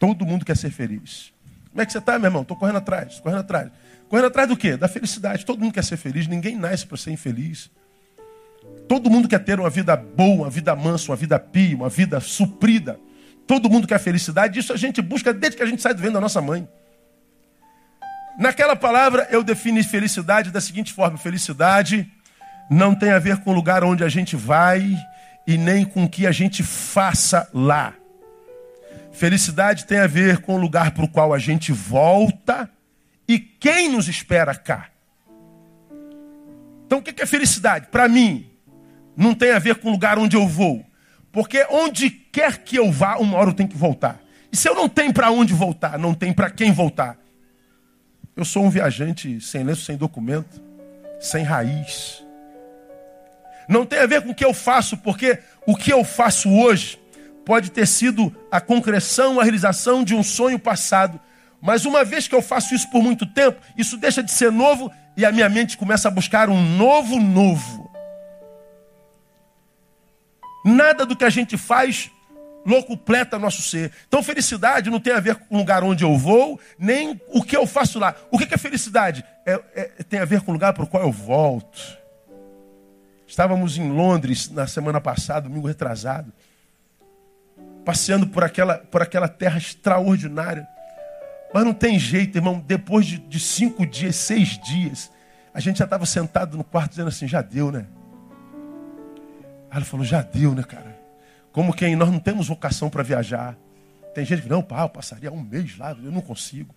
Todo 0.00 0.26
mundo 0.26 0.44
quer 0.44 0.56
ser 0.56 0.70
feliz. 0.70 1.32
Como 1.70 1.80
é 1.80 1.86
que 1.86 1.92
você 1.92 1.98
está, 1.98 2.18
meu 2.18 2.26
irmão? 2.26 2.42
Estou 2.42 2.56
correndo 2.56 2.78
atrás, 2.78 3.20
correndo 3.20 3.38
atrás. 3.38 3.70
Correndo 4.08 4.26
atrás 4.26 4.48
do 4.48 4.56
quê? 4.56 4.76
Da 4.76 4.88
felicidade. 4.88 5.46
Todo 5.46 5.60
mundo 5.60 5.72
quer 5.72 5.84
ser 5.84 5.98
feliz, 5.98 6.26
ninguém 6.26 6.56
nasce 6.56 6.84
para 6.84 6.96
ser 6.96 7.12
infeliz. 7.12 7.70
Todo 8.88 9.08
mundo 9.08 9.28
quer 9.28 9.38
ter 9.38 9.60
uma 9.60 9.70
vida 9.70 9.94
boa, 9.94 10.46
uma 10.46 10.50
vida 10.50 10.74
mansa, 10.74 11.12
uma 11.12 11.16
vida 11.16 11.38
pia, 11.38 11.76
uma 11.76 11.88
vida 11.88 12.18
suprida. 12.18 12.98
Todo 13.46 13.70
mundo 13.70 13.86
quer 13.86 14.00
felicidade. 14.00 14.58
Isso 14.58 14.72
a 14.72 14.76
gente 14.76 15.00
busca 15.00 15.32
desde 15.32 15.56
que 15.56 15.62
a 15.62 15.66
gente 15.66 15.80
sai 15.80 15.94
do 15.94 16.02
vento 16.02 16.14
da 16.14 16.20
nossa 16.20 16.42
mãe. 16.42 16.68
Naquela 18.36 18.74
palavra 18.74 19.28
eu 19.30 19.44
defini 19.44 19.84
felicidade 19.84 20.50
da 20.50 20.60
seguinte 20.60 20.92
forma: 20.92 21.16
felicidade 21.16 22.10
não 22.68 22.96
tem 22.96 23.10
a 23.10 23.20
ver 23.20 23.36
com 23.36 23.52
o 23.52 23.54
lugar 23.54 23.84
onde 23.84 24.02
a 24.02 24.08
gente 24.08 24.34
vai 24.34 24.96
e 25.50 25.58
nem 25.58 25.84
com 25.84 26.04
o 26.04 26.08
que 26.08 26.28
a 26.28 26.30
gente 26.30 26.62
faça 26.62 27.50
lá. 27.52 27.94
Felicidade 29.10 29.84
tem 29.84 29.98
a 29.98 30.06
ver 30.06 30.38
com 30.42 30.54
o 30.54 30.56
lugar 30.56 30.92
para 30.92 31.04
o 31.04 31.08
qual 31.08 31.34
a 31.34 31.40
gente 31.40 31.72
volta 31.72 32.70
e 33.26 33.36
quem 33.36 33.88
nos 33.88 34.06
espera 34.06 34.54
cá. 34.54 34.90
Então, 36.86 36.98
o 36.98 37.02
que 37.02 37.20
é 37.20 37.26
felicidade? 37.26 37.88
Para 37.88 38.08
mim, 38.08 38.48
não 39.16 39.34
tem 39.34 39.50
a 39.50 39.58
ver 39.58 39.74
com 39.74 39.88
o 39.88 39.90
lugar 39.90 40.20
onde 40.20 40.36
eu 40.36 40.46
vou. 40.46 40.86
Porque 41.32 41.66
onde 41.68 42.10
quer 42.10 42.58
que 42.58 42.76
eu 42.76 42.92
vá, 42.92 43.16
uma 43.16 43.36
hora 43.36 43.50
eu 43.50 43.54
tenho 43.54 43.68
que 43.68 43.76
voltar. 43.76 44.20
E 44.52 44.56
se 44.56 44.68
eu 44.68 44.76
não 44.76 44.88
tenho 44.88 45.12
para 45.12 45.32
onde 45.32 45.52
voltar, 45.52 45.98
não 45.98 46.14
tem 46.14 46.32
para 46.32 46.48
quem 46.48 46.70
voltar? 46.70 47.18
Eu 48.36 48.44
sou 48.44 48.64
um 48.64 48.70
viajante 48.70 49.40
sem 49.40 49.64
lenço, 49.64 49.82
sem 49.82 49.96
documento, 49.96 50.62
sem 51.18 51.42
raiz. 51.42 52.24
Não 53.70 53.86
tem 53.86 54.00
a 54.00 54.06
ver 54.06 54.22
com 54.22 54.30
o 54.30 54.34
que 54.34 54.44
eu 54.44 54.52
faço, 54.52 54.96
porque 54.96 55.38
o 55.64 55.76
que 55.76 55.92
eu 55.92 56.02
faço 56.02 56.50
hoje 56.50 56.98
pode 57.46 57.70
ter 57.70 57.86
sido 57.86 58.34
a 58.50 58.60
concreção, 58.60 59.38
a 59.38 59.44
realização 59.44 60.02
de 60.02 60.12
um 60.12 60.24
sonho 60.24 60.58
passado. 60.58 61.20
Mas 61.62 61.84
uma 61.84 62.04
vez 62.04 62.26
que 62.26 62.34
eu 62.34 62.42
faço 62.42 62.74
isso 62.74 62.90
por 62.90 63.00
muito 63.00 63.24
tempo, 63.24 63.60
isso 63.78 63.96
deixa 63.96 64.24
de 64.24 64.32
ser 64.32 64.50
novo 64.50 64.90
e 65.16 65.24
a 65.24 65.30
minha 65.30 65.48
mente 65.48 65.78
começa 65.78 66.08
a 66.08 66.10
buscar 66.10 66.48
um 66.48 66.60
novo 66.76 67.20
novo. 67.20 67.88
Nada 70.64 71.06
do 71.06 71.14
que 71.14 71.24
a 71.24 71.30
gente 71.30 71.56
faz 71.56 72.10
locupleta 72.66 73.38
nosso 73.38 73.62
ser. 73.62 73.92
Então, 74.08 74.20
felicidade 74.20 74.90
não 74.90 74.98
tem 74.98 75.12
a 75.12 75.20
ver 75.20 75.36
com 75.36 75.54
o 75.54 75.58
lugar 75.58 75.84
onde 75.84 76.02
eu 76.02 76.18
vou, 76.18 76.58
nem 76.76 77.20
o 77.28 77.40
que 77.40 77.56
eu 77.56 77.64
faço 77.68 78.00
lá. 78.00 78.16
O 78.32 78.38
que 78.38 78.52
é 78.52 78.58
felicidade? 78.58 79.24
É, 79.46 79.60
é, 79.76 79.84
tem 80.02 80.18
a 80.18 80.24
ver 80.24 80.40
com 80.40 80.50
o 80.50 80.54
lugar 80.54 80.72
para 80.72 80.82
o 80.82 80.88
qual 80.88 81.04
eu 81.04 81.12
volto. 81.12 81.99
Estávamos 83.30 83.78
em 83.78 83.88
Londres 83.88 84.50
na 84.50 84.66
semana 84.66 85.00
passada, 85.00 85.48
domingo 85.48 85.68
retrasado, 85.68 86.32
passeando 87.84 88.26
por 88.26 88.42
aquela, 88.42 88.78
por 88.78 89.00
aquela 89.02 89.28
terra 89.28 89.56
extraordinária. 89.56 90.66
Mas 91.54 91.64
não 91.64 91.72
tem 91.72 91.96
jeito, 91.96 92.36
irmão, 92.36 92.58
depois 92.58 93.06
de, 93.06 93.18
de 93.18 93.38
cinco 93.38 93.86
dias, 93.86 94.16
seis 94.16 94.58
dias, 94.58 95.12
a 95.54 95.60
gente 95.60 95.78
já 95.78 95.84
estava 95.84 96.04
sentado 96.06 96.56
no 96.56 96.64
quarto 96.64 96.90
dizendo 96.90 97.06
assim: 97.06 97.28
já 97.28 97.40
deu, 97.40 97.70
né? 97.70 97.86
Aí 99.70 99.76
ela 99.76 99.84
falou: 99.84 100.04
já 100.04 100.22
deu, 100.22 100.52
né, 100.52 100.64
cara? 100.64 100.98
Como 101.52 101.72
quem 101.72 101.94
nós 101.94 102.10
não 102.10 102.18
temos 102.18 102.48
vocação 102.48 102.90
para 102.90 103.04
viajar. 103.04 103.56
Tem 104.12 104.24
gente 104.24 104.42
que, 104.42 104.48
não, 104.48 104.60
pá, 104.60 104.82
eu 104.82 104.88
passaria 104.88 105.30
um 105.30 105.40
mês 105.40 105.78
lá, 105.78 105.92
eu 105.92 106.10
não 106.10 106.20
consigo. 106.20 106.74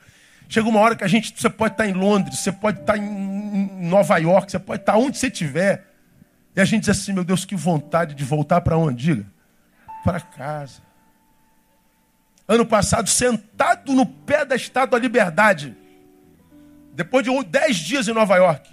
Chega 0.47 0.69
uma 0.69 0.81
hora 0.81 0.95
que 0.95 1.03
a 1.03 1.07
gente, 1.07 1.33
você 1.35 1.49
pode 1.49 1.73
estar 1.73 1.87
em 1.87 1.93
Londres, 1.93 2.37
você 2.37 2.51
pode 2.51 2.79
estar 2.79 2.95
em 2.95 3.87
Nova 3.87 4.19
York, 4.19 4.51
você 4.51 4.59
pode 4.59 4.83
estar 4.83 4.97
onde 4.97 5.17
você 5.17 5.25
estiver. 5.29 5.92
E 6.55 6.61
a 6.61 6.65
gente 6.65 6.81
diz 6.81 6.89
assim, 6.89 7.13
meu 7.13 7.23
Deus, 7.23 7.45
que 7.45 7.55
vontade 7.55 8.13
de 8.13 8.23
voltar 8.23 8.61
para 8.61 8.77
onde? 8.77 9.03
Diga. 9.03 9.25
Para 10.03 10.19
casa. 10.19 10.81
Ano 12.47 12.65
passado, 12.65 13.09
sentado 13.09 13.93
no 13.93 14.05
pé 14.05 14.45
da 14.45 14.55
Estátua 14.55 14.99
da 14.99 15.03
Liberdade, 15.03 15.75
depois 16.93 17.23
de 17.25 17.43
dez 17.45 17.77
dias 17.77 18.07
em 18.07 18.13
Nova 18.13 18.35
York, 18.35 18.69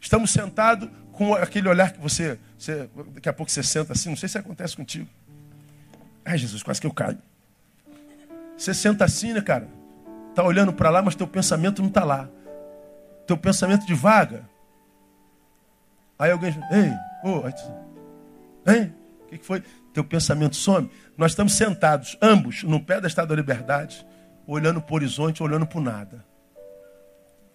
estamos 0.00 0.30
sentados 0.30 0.88
com 1.12 1.34
aquele 1.34 1.68
olhar 1.68 1.92
que 1.92 2.00
você, 2.00 2.38
você, 2.58 2.88
daqui 3.14 3.28
a 3.28 3.32
pouco 3.32 3.50
você 3.50 3.62
senta 3.62 3.92
assim, 3.92 4.08
não 4.08 4.16
sei 4.16 4.28
se 4.28 4.36
acontece 4.36 4.76
contigo. 4.76 5.08
Ai, 6.24 6.36
Jesus, 6.36 6.62
quase 6.62 6.80
que 6.80 6.86
eu 6.86 6.92
caio. 6.92 7.18
Você 8.56 8.74
senta 8.74 9.04
assim, 9.04 9.32
né, 9.32 9.40
cara? 9.40 9.68
Tá 10.34 10.42
olhando 10.42 10.72
para 10.72 10.90
lá, 10.90 11.00
mas 11.00 11.14
teu 11.14 11.26
pensamento 11.26 11.80
não 11.80 11.88
está 11.88 12.04
lá. 12.04 12.28
Teu 13.26 13.36
pensamento 13.36 13.86
divaga. 13.86 14.48
Aí 16.18 16.30
alguém, 16.30 16.54
ei, 16.72 16.92
Oh, 17.26 17.42
hein? 18.70 18.94
O 19.22 19.26
que 19.28 19.38
foi? 19.38 19.62
Teu 19.94 20.04
pensamento 20.04 20.56
some. 20.56 20.90
Nós 21.16 21.32
estamos 21.32 21.54
sentados, 21.54 22.18
ambos, 22.20 22.62
no 22.62 22.78
pé 22.78 23.00
da 23.00 23.34
Liberdade, 23.34 24.06
olhando 24.46 24.82
para 24.82 24.92
o 24.92 24.96
horizonte, 24.96 25.42
olhando 25.42 25.66
para 25.66 25.80
nada. 25.80 26.24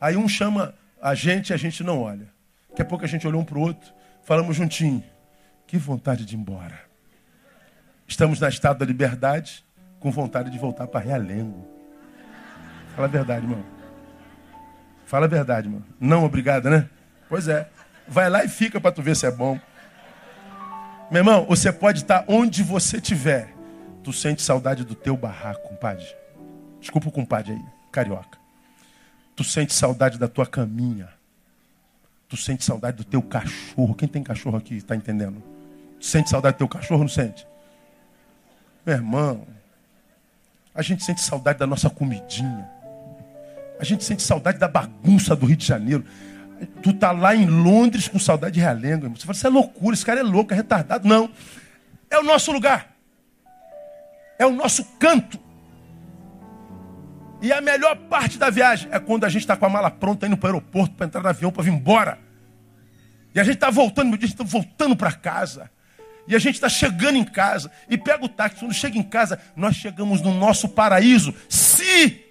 Aí 0.02 0.18
um 0.18 0.28
chama 0.28 0.74
a 1.00 1.14
gente 1.14 1.52
e 1.52 1.54
a 1.54 1.58
gente 1.58 1.84
não 1.84 2.02
olha. 2.02 2.34
Daqui 2.70 2.82
a 2.82 2.86
pouco 2.86 3.06
a 3.06 3.08
gente 3.08 3.28
olhou 3.28 3.42
um 3.42 3.46
para 3.46 3.60
o 3.60 3.62
outro, 3.62 3.94
falamos 4.24 4.56
juntinho. 4.56 5.04
Que 5.68 5.78
vontade 5.78 6.26
de 6.26 6.36
ir 6.36 6.40
embora. 6.40 6.80
Estamos 8.08 8.40
na 8.40 8.50
Estátua 8.50 8.80
da 8.80 8.86
Liberdade, 8.86 9.64
com 10.00 10.10
vontade 10.10 10.50
de 10.50 10.58
voltar 10.58 10.88
para 10.88 11.00
Realengo. 11.00 11.68
Fala 12.96 13.08
a 13.08 13.12
verdade, 13.12 13.46
irmão. 13.46 13.64
Fala 15.06 15.26
a 15.28 15.30
verdade, 15.30 15.68
irmão. 15.68 15.84
Não 16.00 16.26
obrigado, 16.26 16.72
né? 16.72 16.90
Pois 17.30 17.48
é. 17.48 17.70
Vai 18.10 18.30
lá 18.30 18.44
e 18.44 18.50
fica 18.50 18.82
para 18.82 18.92
tu 18.92 19.02
ver 19.02 19.16
se 19.16 19.26
é 19.26 19.32
bom. 19.32 19.60
Meu 21.12 21.20
irmão, 21.22 21.46
você 21.46 21.72
pode 21.72 22.00
estar 22.00 22.26
onde 22.28 22.64
você 22.64 22.98
estiver. 22.98 23.54
Tu 24.04 24.12
sente 24.12 24.42
saudade 24.42 24.84
do 24.84 24.96
teu 24.96 25.16
barraco, 25.16 25.68
compadre. 25.68 26.06
Desculpa 26.80 27.10
o 27.10 27.12
compadre 27.12 27.54
aí, 27.54 27.66
carioca. 27.92 28.40
Tu 29.36 29.44
sente 29.44 29.74
saudade 29.74 30.18
da 30.18 30.28
tua 30.28 30.46
caminha. 30.46 31.10
Tu 32.28 32.38
sente 32.38 32.64
saudade 32.64 32.98
do 32.98 33.04
teu 33.04 33.22
cachorro. 33.22 33.96
Quem 33.96 34.08
tem 34.08 34.24
cachorro 34.24 34.58
aqui 34.58 34.76
está 34.76 34.96
entendendo? 34.96 35.42
Tu 36.00 36.06
sente 36.06 36.30
saudade 36.30 36.56
do 36.56 36.60
teu 36.60 36.68
cachorro, 36.68 37.02
não 37.02 37.10
sente? 37.10 37.46
Meu 38.86 38.96
irmão, 38.96 39.48
a 40.74 40.82
gente 40.82 41.04
sente 41.04 41.22
saudade 41.22 41.60
da 41.60 41.68
nossa 41.68 41.90
comidinha. 41.90 42.70
A 43.80 43.84
gente 43.84 44.04
sente 44.04 44.22
saudade 44.22 44.58
da 44.58 44.68
bagunça 44.68 45.36
do 45.36 45.46
Rio 45.46 45.58
de 45.58 45.66
Janeiro. 45.66 46.06
Tu 46.82 46.94
tá 46.94 47.12
lá 47.12 47.36
em 47.36 47.46
Londres 47.46 48.08
com 48.08 48.20
saudade 48.20 48.56
de 48.56 48.60
realengo. 48.60 49.10
Você 49.10 49.26
fala, 49.26 49.36
isso 49.36 49.48
é 49.48 49.50
loucura, 49.50 49.94
esse 49.94 50.06
cara 50.06 50.20
é 50.20 50.24
louco, 50.24 50.54
é 50.54 50.56
retardado. 50.56 51.08
Não. 51.08 51.30
É 52.10 52.18
o 52.18 52.24
nosso 52.24 52.52
lugar. 52.52 52.96
é 54.40 54.46
o 54.46 54.52
nosso 54.52 54.84
canto. 54.98 55.40
E 57.42 57.52
a 57.52 57.62
melhor 57.62 57.96
parte 57.96 58.38
da 58.38 58.50
viagem 58.50 58.90
é 58.92 59.00
quando 59.00 59.26
a 59.26 59.30
gente 59.30 59.42
está 59.42 59.56
com 59.56 59.66
a 59.66 59.70
mala 59.70 59.92
pronta 59.92 60.26
indo 60.26 60.38
para 60.38 60.48
o 60.48 60.50
aeroporto 60.56 60.96
para 60.96 61.06
entrar 61.06 61.22
no 61.22 61.30
avião 61.30 61.52
para 61.52 61.64
vir 61.64 61.74
embora. 61.74 62.18
E 63.34 63.40
a 63.40 63.44
gente 63.44 63.56
está 63.56 63.70
voltando, 63.70 64.10
meu 64.10 64.18
dia, 64.18 64.26
a 64.26 64.30
gente 64.30 64.42
está 64.42 64.58
voltando 64.58 64.96
para 64.96 65.12
casa. 65.12 65.70
E 66.28 66.36
a 66.36 66.40
gente 66.40 66.56
está 66.56 66.70
chegando 66.70 67.16
em 67.18 67.24
casa. 67.24 67.72
E 67.90 67.98
pega 67.98 68.24
o 68.24 68.30
táxi. 68.30 68.60
Quando 68.60 68.74
chega 68.74 68.98
em 68.98 69.04
casa, 69.04 69.40
nós 69.56 69.76
chegamos 69.76 70.22
no 70.22 70.34
nosso 70.34 70.70
paraíso. 70.70 71.34
Se 71.48 72.26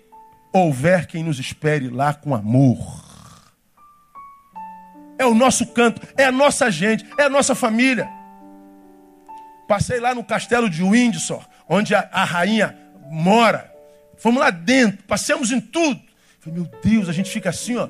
houver 0.53 1.07
quem 1.07 1.23
nos 1.23 1.38
espere 1.38 1.88
lá 1.88 2.12
com 2.14 2.35
amor. 2.35 3.08
É 5.18 5.26
o 5.26 5.35
nosso 5.35 5.66
canto, 5.66 6.00
é 6.16 6.24
a 6.24 6.33
nossa 6.33 6.70
gente, 6.70 7.04
é 7.18 7.24
a 7.24 7.28
nossa 7.28 7.54
família. 7.54 8.09
Passei 9.66 10.00
lá 10.00 10.14
no 10.14 10.24
castelo 10.24 10.70
de 10.70 10.83
Windsor, 10.83 11.44
onde 11.68 11.94
a, 11.94 12.09
a 12.12 12.24
rainha 12.24 12.78
mora. 13.11 13.70
Fomos 14.16 14.40
lá 14.40 14.50
dentro, 14.50 15.04
passamos 15.04 15.50
em 15.50 15.61
tudo. 15.61 16.00
Falei, 16.40 16.61
meu 16.61 16.70
Deus, 16.83 17.09
a 17.09 17.12
gente 17.12 17.31
fica 17.31 17.50
assim, 17.50 17.76
ó. 17.76 17.88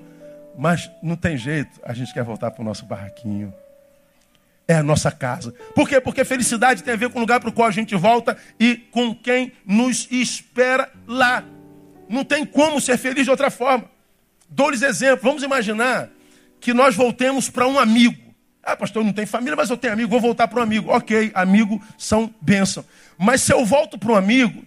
Mas 0.57 0.91
não 1.03 1.15
tem 1.15 1.37
jeito, 1.37 1.81
a 1.85 1.93
gente 1.93 2.13
quer 2.13 2.25
voltar 2.25 2.51
para 2.51 2.63
o 2.63 2.65
nosso 2.65 2.85
barraquinho. 2.85 3.55
É 4.67 4.75
a 4.75 4.83
nossa 4.83 5.11
casa. 5.11 5.55
Por 5.75 5.89
quê? 5.89 6.01
Porque 6.01 6.25
felicidade 6.25 6.83
tem 6.83 6.95
a 6.95 6.97
ver 6.97 7.11
com 7.11 7.19
o 7.19 7.21
lugar 7.21 7.41
para 7.41 7.49
o 7.49 7.53
qual 7.53 7.69
a 7.69 7.71
gente 7.71 7.95
volta 7.95 8.37
e 8.59 8.77
com 8.77 9.15
quem 9.15 9.53
nos 9.65 10.09
espera 10.11 10.91
lá. 11.07 11.45
Não 12.09 12.25
tem 12.25 12.45
como 12.45 12.81
ser 12.81 12.99
feliz 12.99 13.25
de 13.25 13.31
outra 13.31 13.51
forma. 13.51 13.85
Dou-lhes 14.49 14.83
exemplo. 14.83 15.21
Vamos 15.23 15.43
imaginar 15.43 16.11
que 16.61 16.75
nós 16.75 16.95
voltemos 16.95 17.49
para 17.49 17.67
um 17.67 17.79
amigo. 17.79 18.17
Ah, 18.63 18.77
pastor, 18.77 19.05
não 19.05 19.13
tem 19.13 19.25
família, 19.25 19.57
mas 19.57 19.71
eu 19.71 19.77
tenho 19.77 19.93
amigo, 19.93 20.11
vou 20.11 20.21
voltar 20.21 20.49
para 20.49 20.61
um 20.61 20.63
amigo. 20.63 20.91
Ok, 20.91 21.31
amigo 21.35 21.81
são 21.97 22.33
bênção. 22.41 22.85
Mas 23.17 23.43
se 23.43 23.53
eu 23.53 23.65
volto 23.65 23.99
para 23.99 24.13
um 24.13 24.15
amigo, 24.15 24.63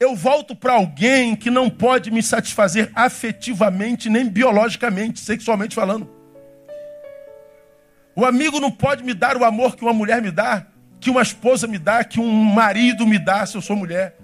eu 0.00 0.16
volto 0.16 0.56
para 0.56 0.72
alguém 0.72 1.36
que 1.36 1.50
não 1.50 1.68
pode 1.68 2.10
me 2.10 2.22
satisfazer 2.22 2.90
afetivamente, 2.94 4.08
nem 4.08 4.28
biologicamente, 4.28 5.20
sexualmente 5.20 5.74
falando. 5.74 6.08
O 8.16 8.24
amigo 8.24 8.58
não 8.58 8.70
pode 8.70 9.04
me 9.04 9.14
dar 9.14 9.36
o 9.36 9.44
amor 9.44 9.76
que 9.76 9.82
uma 9.82 9.92
mulher 9.92 10.20
me 10.20 10.30
dá, 10.30 10.66
que 11.00 11.10
uma 11.10 11.22
esposa 11.22 11.66
me 11.66 11.78
dá, 11.78 12.02
que 12.04 12.20
um 12.20 12.32
marido 12.32 13.06
me 13.06 13.18
dá, 13.18 13.44
se 13.46 13.56
eu 13.56 13.62
sou 13.62 13.76
mulher. 13.76 14.16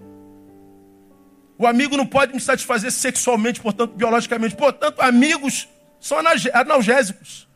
O 1.58 1.66
amigo 1.66 1.96
não 1.96 2.06
pode 2.06 2.32
me 2.32 2.40
satisfazer 2.40 2.92
sexualmente, 2.92 3.60
portanto, 3.60 3.94
biologicamente. 3.94 4.54
Portanto, 4.54 5.00
amigos 5.00 5.68
são 6.00 6.18
analgésicos. 6.52 7.48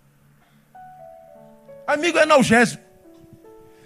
Amigo 1.87 2.19
é 2.19 2.23
analgésico. 2.23 2.83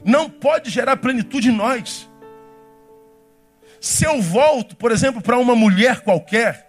Não 0.04 0.30
pode 0.30 0.70
gerar 0.70 0.96
plenitude 0.96 1.48
em 1.48 1.52
nós. 1.52 2.08
Se 3.80 4.04
eu 4.04 4.20
volto, 4.20 4.76
por 4.76 4.90
exemplo, 4.92 5.20
para 5.20 5.38
uma 5.38 5.54
mulher 5.54 6.00
qualquer, 6.00 6.66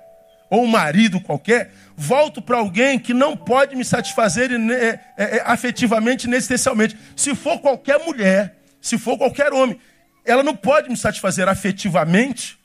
ou 0.50 0.64
um 0.64 0.68
marido 0.68 1.20
qualquer, 1.20 1.72
volto 1.96 2.42
para 2.42 2.58
alguém 2.58 3.00
que 3.00 3.14
não 3.14 3.36
pode 3.36 3.76
me 3.76 3.84
satisfazer 3.84 4.52
é, 4.52 5.00
é, 5.18 5.44
afetivamente, 5.46 6.30
existencialmente. 6.30 6.98
Se 7.16 7.36
for 7.36 7.60
qualquer 7.60 8.00
mulher, 8.00 8.58
se 8.82 8.98
for 8.98 9.18
qualquer 9.18 9.52
homem, 9.52 9.80
ela 10.26 10.44
não 10.44 10.56
pode 10.56 10.90
me 10.90 10.98
satisfazer 10.98 11.48
afetivamente, 11.48 12.58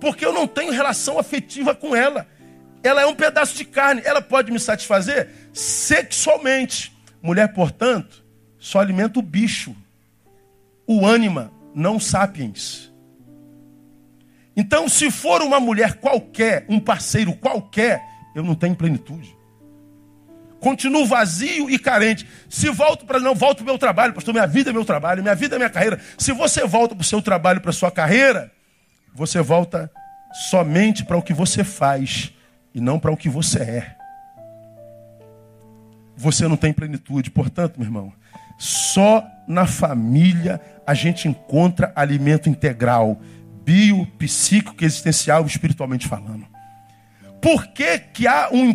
porque 0.00 0.24
eu 0.24 0.32
não 0.32 0.46
tenho 0.46 0.72
relação 0.72 1.18
afetiva 1.18 1.74
com 1.74 1.94
ela. 1.94 2.26
Ela 2.84 3.00
é 3.00 3.06
um 3.06 3.14
pedaço 3.14 3.56
de 3.56 3.64
carne. 3.64 4.02
Ela 4.04 4.20
pode 4.20 4.52
me 4.52 4.60
satisfazer 4.60 5.30
sexualmente. 5.52 6.92
Mulher, 7.22 7.48
portanto, 7.54 8.22
só 8.58 8.78
alimenta 8.78 9.18
o 9.18 9.22
bicho, 9.22 9.74
o 10.86 11.06
ânima, 11.06 11.50
não 11.74 11.98
sapiens. 11.98 12.92
Então, 14.54 14.88
se 14.88 15.10
for 15.10 15.42
uma 15.42 15.58
mulher 15.58 15.94
qualquer, 15.94 16.66
um 16.68 16.78
parceiro 16.78 17.34
qualquer, 17.34 18.04
eu 18.34 18.42
não 18.42 18.54
tenho 18.54 18.76
plenitude. 18.76 19.34
Continuo 20.60 21.06
vazio 21.06 21.68
e 21.68 21.78
carente. 21.78 22.26
Se 22.48 22.70
volto 22.70 23.04
para 23.04 23.18
não 23.18 23.34
volto 23.34 23.58
para 23.58 23.64
o 23.64 23.66
meu 23.66 23.78
trabalho, 23.78 24.14
pastor, 24.14 24.32
minha 24.32 24.46
vida 24.46 24.70
é 24.70 24.72
meu 24.72 24.84
trabalho, 24.84 25.22
minha 25.22 25.34
vida 25.34 25.56
é 25.56 25.58
minha 25.58 25.70
carreira. 25.70 26.00
Se 26.16 26.32
você 26.32 26.66
volta 26.66 26.94
para 26.94 27.02
o 27.02 27.06
seu 27.06 27.20
trabalho, 27.20 27.60
para 27.60 27.70
a 27.70 27.74
sua 27.74 27.90
carreira, 27.90 28.52
você 29.14 29.40
volta 29.40 29.90
somente 30.50 31.04
para 31.04 31.16
o 31.16 31.22
que 31.22 31.32
você 31.32 31.64
faz 31.64 32.32
e 32.74 32.80
não 32.80 32.98
para 32.98 33.12
o 33.12 33.16
que 33.16 33.28
você 33.28 33.62
é. 33.62 33.96
Você 36.16 36.48
não 36.48 36.56
tem 36.56 36.72
plenitude. 36.72 37.30
Portanto, 37.30 37.76
meu 37.78 37.86
irmão, 37.86 38.12
só 38.58 39.24
na 39.46 39.66
família 39.66 40.60
a 40.86 40.94
gente 40.94 41.28
encontra 41.28 41.92
alimento 41.94 42.48
integral, 42.48 43.20
bio, 43.64 44.06
psíquico, 44.18 44.84
existencial, 44.84 45.46
espiritualmente 45.46 46.06
falando. 46.06 46.46
Por 47.40 47.66
que, 47.68 47.98
que 47.98 48.26
há 48.26 48.48
um, 48.50 48.70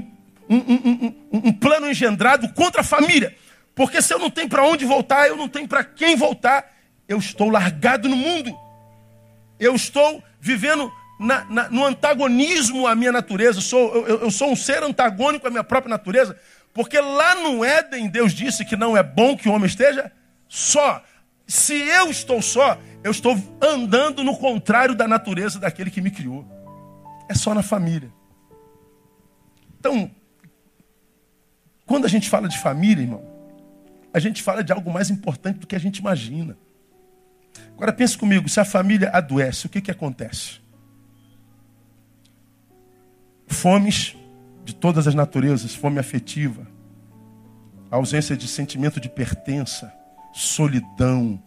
um, 0.49 0.55
um, 0.57 1.15
um 1.31 1.53
plano 1.53 1.89
engendrado 1.89 2.51
contra 2.53 2.81
a 2.81 2.83
família? 2.83 3.35
Porque 3.75 4.01
se 4.01 4.13
eu 4.13 4.19
não 4.19 4.29
tenho 4.29 4.49
para 4.49 4.65
onde 4.65 4.85
voltar, 4.85 5.27
eu 5.27 5.35
não 5.35 5.47
tenho 5.47 5.67
para 5.67 5.83
quem 5.83 6.15
voltar, 6.15 6.65
eu 7.07 7.17
estou 7.17 7.49
largado 7.49 8.07
no 8.07 8.15
mundo. 8.15 8.55
Eu 9.59 9.75
estou 9.75 10.23
vivendo 10.39 10.91
na, 11.19 11.43
na, 11.45 11.69
no 11.69 11.85
antagonismo 11.85 12.87
à 12.87 12.95
minha 12.95 13.11
natureza. 13.11 13.57
Eu 13.57 13.63
sou, 13.63 14.07
eu, 14.07 14.21
eu 14.21 14.31
sou 14.31 14.49
um 14.49 14.55
ser 14.55 14.81
antagônico 14.81 15.45
à 15.45 15.49
minha 15.49 15.63
própria 15.63 15.89
natureza. 15.89 16.39
Porque 16.73 16.99
lá 16.99 17.35
no 17.35 17.63
Éden, 17.63 18.07
Deus 18.07 18.33
disse 18.33 18.63
que 18.63 18.77
não 18.77 18.95
é 18.95 19.03
bom 19.03 19.35
que 19.35 19.49
o 19.49 19.51
homem 19.51 19.67
esteja 19.67 20.11
só. 20.47 21.03
Se 21.45 21.73
eu 21.73 22.09
estou 22.09 22.41
só, 22.41 22.79
eu 23.03 23.11
estou 23.11 23.35
andando 23.61 24.23
no 24.23 24.37
contrário 24.37 24.95
da 24.95 25.07
natureza 25.07 25.59
daquele 25.59 25.91
que 25.91 25.99
me 25.99 26.09
criou. 26.09 26.47
É 27.27 27.33
só 27.33 27.53
na 27.53 27.61
família. 27.61 28.11
Então, 29.79 30.09
quando 31.85 32.05
a 32.05 32.09
gente 32.09 32.29
fala 32.29 32.47
de 32.47 32.57
família, 32.59 33.01
irmão, 33.01 33.23
a 34.13 34.19
gente 34.19 34.41
fala 34.41 34.63
de 34.63 34.71
algo 34.71 34.91
mais 34.91 35.09
importante 35.09 35.59
do 35.59 35.67
que 35.67 35.75
a 35.75 35.79
gente 35.79 35.97
imagina. 35.97 36.57
Agora 37.73 37.91
pense 37.91 38.17
comigo, 38.17 38.47
se 38.47 38.59
a 38.59 38.65
família 38.65 39.09
adoece, 39.11 39.65
o 39.65 39.69
que, 39.69 39.81
que 39.81 39.91
acontece? 39.91 40.59
Fomes 43.49 44.15
de 44.63 44.73
todas 44.73 45.07
as 45.07 45.15
naturezas, 45.15 45.75
fome 45.75 45.99
afetiva, 45.99 46.65
ausência 47.91 48.37
de 48.37 48.47
sentimento 48.47 48.99
de 48.99 49.09
pertença, 49.09 49.91
solidão, 50.31 51.41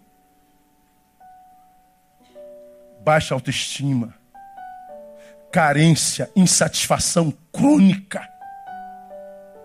baixa 3.03 3.35
autoestima, 3.35 4.15
carência, 5.51 6.31
insatisfação 6.35 7.33
crônica. 7.53 8.29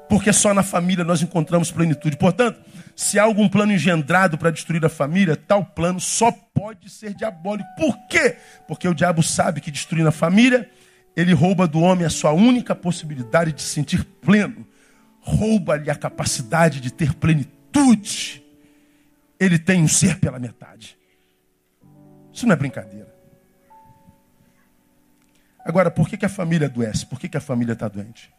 Porque 0.07 0.31
só 0.31 0.53
na 0.53 0.63
família 0.63 1.03
nós 1.03 1.21
encontramos 1.21 1.71
plenitude. 1.71 2.15
Portanto, 2.15 2.59
se 2.95 3.19
há 3.19 3.23
algum 3.23 3.49
plano 3.49 3.73
engendrado 3.73 4.37
para 4.37 4.51
destruir 4.51 4.83
a 4.85 4.89
família, 4.89 5.35
tal 5.35 5.65
plano 5.65 5.99
só 5.99 6.31
pode 6.31 6.89
ser 6.89 7.13
diabólico. 7.13 7.69
Por 7.75 7.97
quê? 8.07 8.37
Porque 8.67 8.87
o 8.87 8.93
diabo 8.93 9.21
sabe 9.21 9.59
que 9.59 9.69
destruindo 9.69 10.07
a 10.07 10.13
família, 10.13 10.69
ele 11.17 11.33
rouba 11.33 11.67
do 11.67 11.79
homem 11.79 12.05
a 12.05 12.11
sua 12.11 12.31
única 12.31 12.75
possibilidade 12.75 13.51
de 13.51 13.63
se 13.63 13.69
sentir 13.69 14.05
pleno. 14.05 14.67
Rouba-lhe 15.19 15.89
a 15.89 15.95
capacidade 15.95 16.79
de 16.79 16.93
ter 16.93 17.15
plenitude. 17.15 18.43
Ele 19.39 19.57
tem 19.57 19.81
um 19.81 19.87
ser 19.87 20.19
pela 20.19 20.37
metade. 20.37 20.95
Isso 22.31 22.45
não 22.45 22.53
é 22.53 22.55
brincadeira. 22.55 23.11
Agora, 25.65 25.89
por 25.89 26.07
que, 26.07 26.17
que 26.17 26.25
a 26.25 26.29
família 26.29 26.67
adoece? 26.67 27.07
Por 27.07 27.19
que, 27.19 27.27
que 27.27 27.35
a 27.35 27.41
família 27.41 27.73
está 27.73 27.87
doente? 27.87 28.31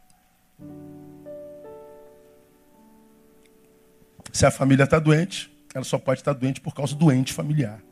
Se 4.31 4.45
a 4.45 4.51
família 4.51 4.85
está 4.85 4.99
doente, 4.99 5.51
ela 5.75 5.83
só 5.83 5.99
pode 5.99 6.21
estar 6.21 6.33
tá 6.33 6.39
doente 6.39 6.61
por 6.61 6.73
causa 6.73 6.95
do 6.95 6.99
doente 6.99 7.33
familiar. 7.33 7.83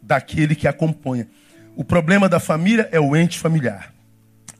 Daquele 0.00 0.54
que 0.54 0.68
acompanha. 0.68 1.28
O 1.76 1.84
problema 1.84 2.28
da 2.28 2.38
família 2.38 2.88
é 2.92 3.00
o 3.00 3.16
ente 3.16 3.38
familiar. 3.38 3.92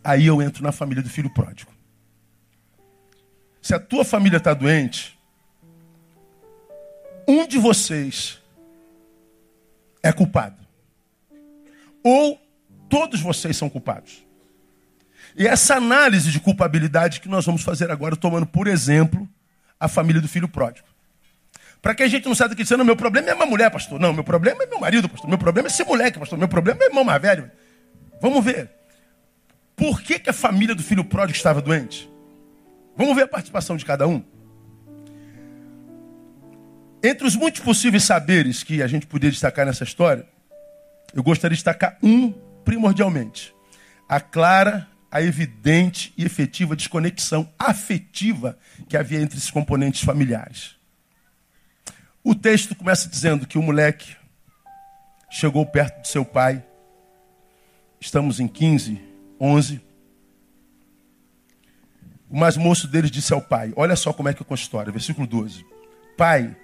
Aí 0.02 0.26
eu 0.26 0.42
entro 0.42 0.62
na 0.62 0.72
família 0.72 1.02
do 1.02 1.10
filho 1.10 1.30
pródigo. 1.30 1.70
Se 3.60 3.74
a 3.74 3.78
tua 3.78 4.04
família 4.04 4.38
está 4.38 4.52
doente, 4.54 5.18
um 7.28 7.46
de 7.46 7.58
vocês 7.58 8.40
é 10.02 10.12
culpado. 10.12 10.56
Ou 12.02 12.40
todos 12.88 13.20
vocês 13.20 13.56
são 13.56 13.70
culpados. 13.70 14.24
E 15.36 15.46
essa 15.46 15.76
análise 15.76 16.30
de 16.30 16.40
culpabilidade 16.40 17.20
que 17.20 17.28
nós 17.28 17.46
vamos 17.46 17.62
fazer 17.62 17.90
agora, 17.90 18.16
tomando 18.16 18.46
por 18.46 18.66
exemplo 18.66 19.28
a 19.78 19.88
família 19.88 20.20
do 20.20 20.28
filho 20.28 20.48
pródigo. 20.48 20.88
Para 21.82 21.96
que 21.96 22.04
a 22.04 22.08
gente 22.08 22.26
não 22.26 22.34
saia 22.34 22.48
daqui 22.48 22.62
dizendo, 22.62 22.84
meu 22.84 22.94
problema 22.94 23.30
é 23.30 23.34
minha 23.34 23.44
mulher, 23.44 23.68
pastor. 23.68 23.98
Não, 23.98 24.12
meu 24.12 24.22
problema 24.22 24.62
é 24.62 24.66
meu 24.66 24.78
marido, 24.78 25.08
pastor. 25.08 25.28
Meu 25.28 25.36
problema 25.36 25.66
é 25.66 25.70
esse 25.70 25.84
moleque, 25.84 26.16
pastor. 26.16 26.38
Meu 26.38 26.46
problema 26.46 26.80
é 26.80 26.86
irmão 26.86 27.02
mais 27.02 27.20
velho. 27.20 27.50
Vamos 28.20 28.44
ver. 28.44 28.70
Por 29.74 30.00
que, 30.00 30.20
que 30.20 30.30
a 30.30 30.32
família 30.32 30.76
do 30.76 30.82
filho 30.82 31.04
pródigo 31.04 31.36
estava 31.36 31.60
doente? 31.60 32.08
Vamos 32.96 33.16
ver 33.16 33.22
a 33.22 33.28
participação 33.28 33.76
de 33.76 33.84
cada 33.84 34.06
um. 34.06 34.22
Entre 37.02 37.26
os 37.26 37.34
muitos 37.34 37.60
possíveis 37.60 38.04
saberes 38.04 38.62
que 38.62 38.80
a 38.80 38.86
gente 38.86 39.08
podia 39.08 39.28
destacar 39.28 39.66
nessa 39.66 39.82
história, 39.82 40.24
Eu 41.14 41.22
gostaria 41.22 41.54
de 41.54 41.58
destacar 41.58 41.98
um 42.02 42.32
primordialmente: 42.64 43.54
a 44.08 44.20
clara, 44.20 44.88
a 45.10 45.20
evidente 45.20 46.14
e 46.16 46.24
efetiva 46.24 46.76
desconexão 46.76 47.52
afetiva 47.58 48.56
que 48.88 48.96
havia 48.96 49.20
entre 49.20 49.36
esses 49.36 49.50
componentes 49.50 50.02
familiares. 50.02 50.76
O 52.24 52.36
texto 52.36 52.76
começa 52.76 53.08
dizendo 53.08 53.48
que 53.48 53.58
o 53.58 53.62
moleque 53.62 54.16
chegou 55.28 55.66
perto 55.66 56.02
de 56.02 56.08
seu 56.08 56.24
pai. 56.24 56.64
Estamos 58.00 58.38
em 58.38 58.46
15, 58.46 59.00
11. 59.40 59.80
O 62.30 62.38
mais 62.38 62.56
moço 62.56 62.86
deles 62.86 63.10
disse 63.10 63.32
ao 63.34 63.42
pai: 63.42 63.72
Olha 63.74 63.96
só 63.96 64.12
como 64.12 64.28
é 64.28 64.34
que 64.34 64.40
é 64.40 64.46
a 64.48 64.54
história, 64.54 64.92
versículo 64.92 65.26
12: 65.26 65.66
Pai, 66.16 66.56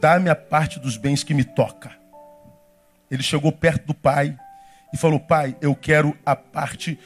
dá-me 0.00 0.30
a 0.30 0.34
parte 0.34 0.80
dos 0.80 0.96
bens 0.96 1.22
que 1.22 1.34
me 1.34 1.44
toca. 1.44 1.92
Ele 3.10 3.22
chegou 3.22 3.52
perto 3.52 3.88
do 3.88 3.94
pai 3.94 4.34
e 4.90 4.96
falou: 4.96 5.20
Pai, 5.20 5.54
eu 5.60 5.74
quero 5.74 6.16
a 6.24 6.34
parte 6.34 6.98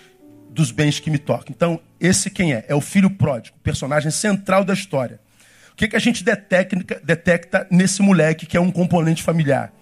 dos 0.50 0.70
bens 0.70 1.00
que 1.00 1.10
me 1.10 1.18
tocam. 1.18 1.48
Então, 1.50 1.80
esse 1.98 2.30
quem 2.30 2.54
é? 2.54 2.64
É 2.68 2.76
o 2.76 2.80
filho 2.80 3.10
pródigo, 3.10 3.58
personagem 3.58 4.12
central 4.12 4.64
da 4.64 4.72
história. 4.72 5.20
Que, 5.78 5.86
que 5.86 5.94
a 5.94 6.00
gente 6.00 6.24
detecta, 6.24 7.00
detecta 7.04 7.68
nesse 7.70 8.02
moleque 8.02 8.46
que 8.46 8.56
é 8.56 8.60
um 8.60 8.72
componente 8.72 9.22
familiar? 9.22 9.72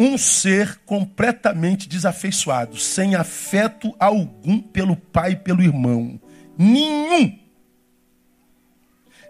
Um 0.00 0.16
ser 0.16 0.78
completamente 0.86 1.86
desafeiçoado, 1.86 2.78
sem 2.78 3.14
afeto 3.14 3.94
algum 4.00 4.58
pelo 4.58 4.96
pai 4.96 5.32
e 5.32 5.36
pelo 5.36 5.62
irmão. 5.62 6.18
Nenhum. 6.56 7.38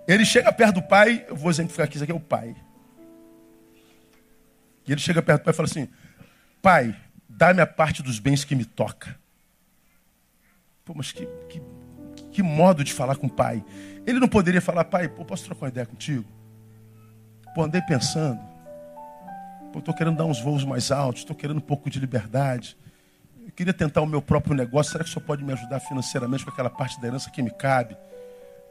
Ele 0.07 0.25
chega 0.25 0.53
perto 0.53 0.77
do 0.77 0.83
pai, 0.83 1.27
eu 1.29 1.35
vou 1.35 1.51
exemplificar 1.51 1.87
aqui, 1.87 1.97
isso 1.97 2.05
aqui 2.05 2.13
é 2.13 2.15
o 2.15 2.21
pai. 2.21 2.55
E 4.87 4.93
ele 4.93 5.01
chega 5.01 5.21
perto 5.21 5.41
do 5.43 5.45
pai 5.47 5.53
e 5.53 5.57
fala 5.57 5.69
assim: 5.69 5.89
Pai, 6.63 6.97
dá-me 7.29 7.61
a 7.61 7.67
parte 7.67 8.05
dos 8.05 8.21
bens 8.21 8.45
que 8.45 8.55
me 8.55 8.65
toca. 8.65 9.19
Pô, 10.85 10.95
mas 10.95 11.11
que, 11.11 11.27
que, 11.49 11.61
que, 12.31 12.43
modo 12.43 12.85
de 12.85 12.93
falar 12.93 13.17
com 13.17 13.27
o 13.27 13.31
pai. 13.31 13.65
Ele 14.09 14.19
não 14.19 14.27
poderia 14.27 14.63
falar, 14.63 14.85
pai, 14.85 15.07
pô, 15.07 15.23
posso 15.23 15.45
trocar 15.45 15.67
uma 15.67 15.69
ideia 15.69 15.85
contigo? 15.85 16.25
Pô, 17.55 17.65
andei 17.65 17.83
pensando. 17.83 18.41
Pô, 19.71 19.81
estou 19.81 19.93
querendo 19.93 20.17
dar 20.17 20.25
uns 20.25 20.41
voos 20.41 20.65
mais 20.65 20.91
altos, 20.91 21.21
estou 21.21 21.37
querendo 21.37 21.59
um 21.59 21.61
pouco 21.61 21.91
de 21.91 22.01
liberdade. 22.01 22.75
Eu 23.45 23.53
queria 23.53 23.75
tentar 23.75 24.01
o 24.01 24.07
meu 24.07 24.23
próprio 24.23 24.55
negócio. 24.55 24.93
Será 24.93 25.05
que 25.05 25.11
o 25.11 25.13
senhor 25.13 25.27
pode 25.27 25.45
me 25.45 25.53
ajudar 25.53 25.79
financeiramente 25.81 26.43
com 26.43 26.51
aquela 26.51 26.71
parte 26.71 26.99
da 27.03 27.07
herança 27.07 27.29
que 27.29 27.43
me 27.43 27.51
cabe? 27.51 27.99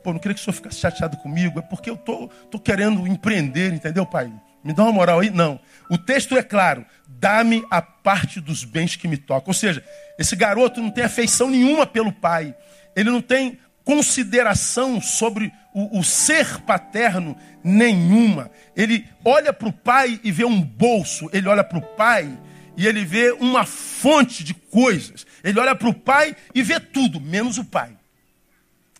Pô, 0.04 0.12
não 0.12 0.20
queria 0.20 0.34
que 0.34 0.42
o 0.42 0.44
senhor 0.44 0.56
ficasse 0.56 0.80
chateado 0.80 1.18
comigo. 1.18 1.60
É 1.60 1.62
porque 1.62 1.92
eu 1.92 1.94
estou 1.94 2.30
tô, 2.30 2.48
tô 2.50 2.60
querendo 2.60 3.06
empreender, 3.06 3.72
entendeu, 3.72 4.08
pai? 4.08 4.34
Me 4.64 4.74
dá 4.74 4.82
uma 4.86 4.92
moral 4.92 5.20
aí? 5.20 5.30
Não. 5.30 5.60
O 5.88 6.00
texto 6.00 6.36
é 6.36 6.42
claro. 6.42 6.84
Dá-me 7.08 7.64
a 7.70 7.80
parte 7.80 8.42
dos 8.42 8.64
bens 8.64 8.96
que 8.96 9.08
me 9.08 9.18
tocam. 9.18 9.50
Ou 9.50 9.54
seja, 9.54 9.86
esse 10.18 10.36
garoto 10.36 10.82
não 10.82 10.90
tem 10.90 11.04
afeição 11.04 11.48
nenhuma 11.48 11.86
pelo 11.86 12.12
pai. 12.12 12.56
Ele 12.96 13.12
não 13.12 13.22
tem 13.22 13.60
consideração 13.88 15.00
sobre 15.00 15.54
o, 15.74 16.00
o 16.00 16.04
ser 16.04 16.60
paterno 16.64 17.38
nenhuma. 17.64 18.52
Ele 18.76 19.08
olha 19.24 19.54
para 19.54 19.70
o 19.70 19.72
pai 19.72 20.20
e 20.26 20.30
vê 20.30 20.44
um 20.44 20.62
bolso. 20.62 21.30
Ele 21.32 21.48
olha 21.48 21.64
para 21.64 21.78
o 21.78 21.82
pai 21.82 22.38
e 22.76 22.86
ele 22.86 23.06
vê 23.06 23.32
uma 23.32 23.66
fonte 23.66 24.44
de 24.44 24.54
coisas. 24.54 25.26
Ele 25.42 25.58
olha 25.58 25.74
para 25.74 25.88
o 25.88 25.94
pai 25.94 26.36
e 26.54 26.62
vê 26.62 26.82
tudo, 26.82 27.22
menos 27.22 27.58
o 27.58 27.64
pai. 27.64 27.92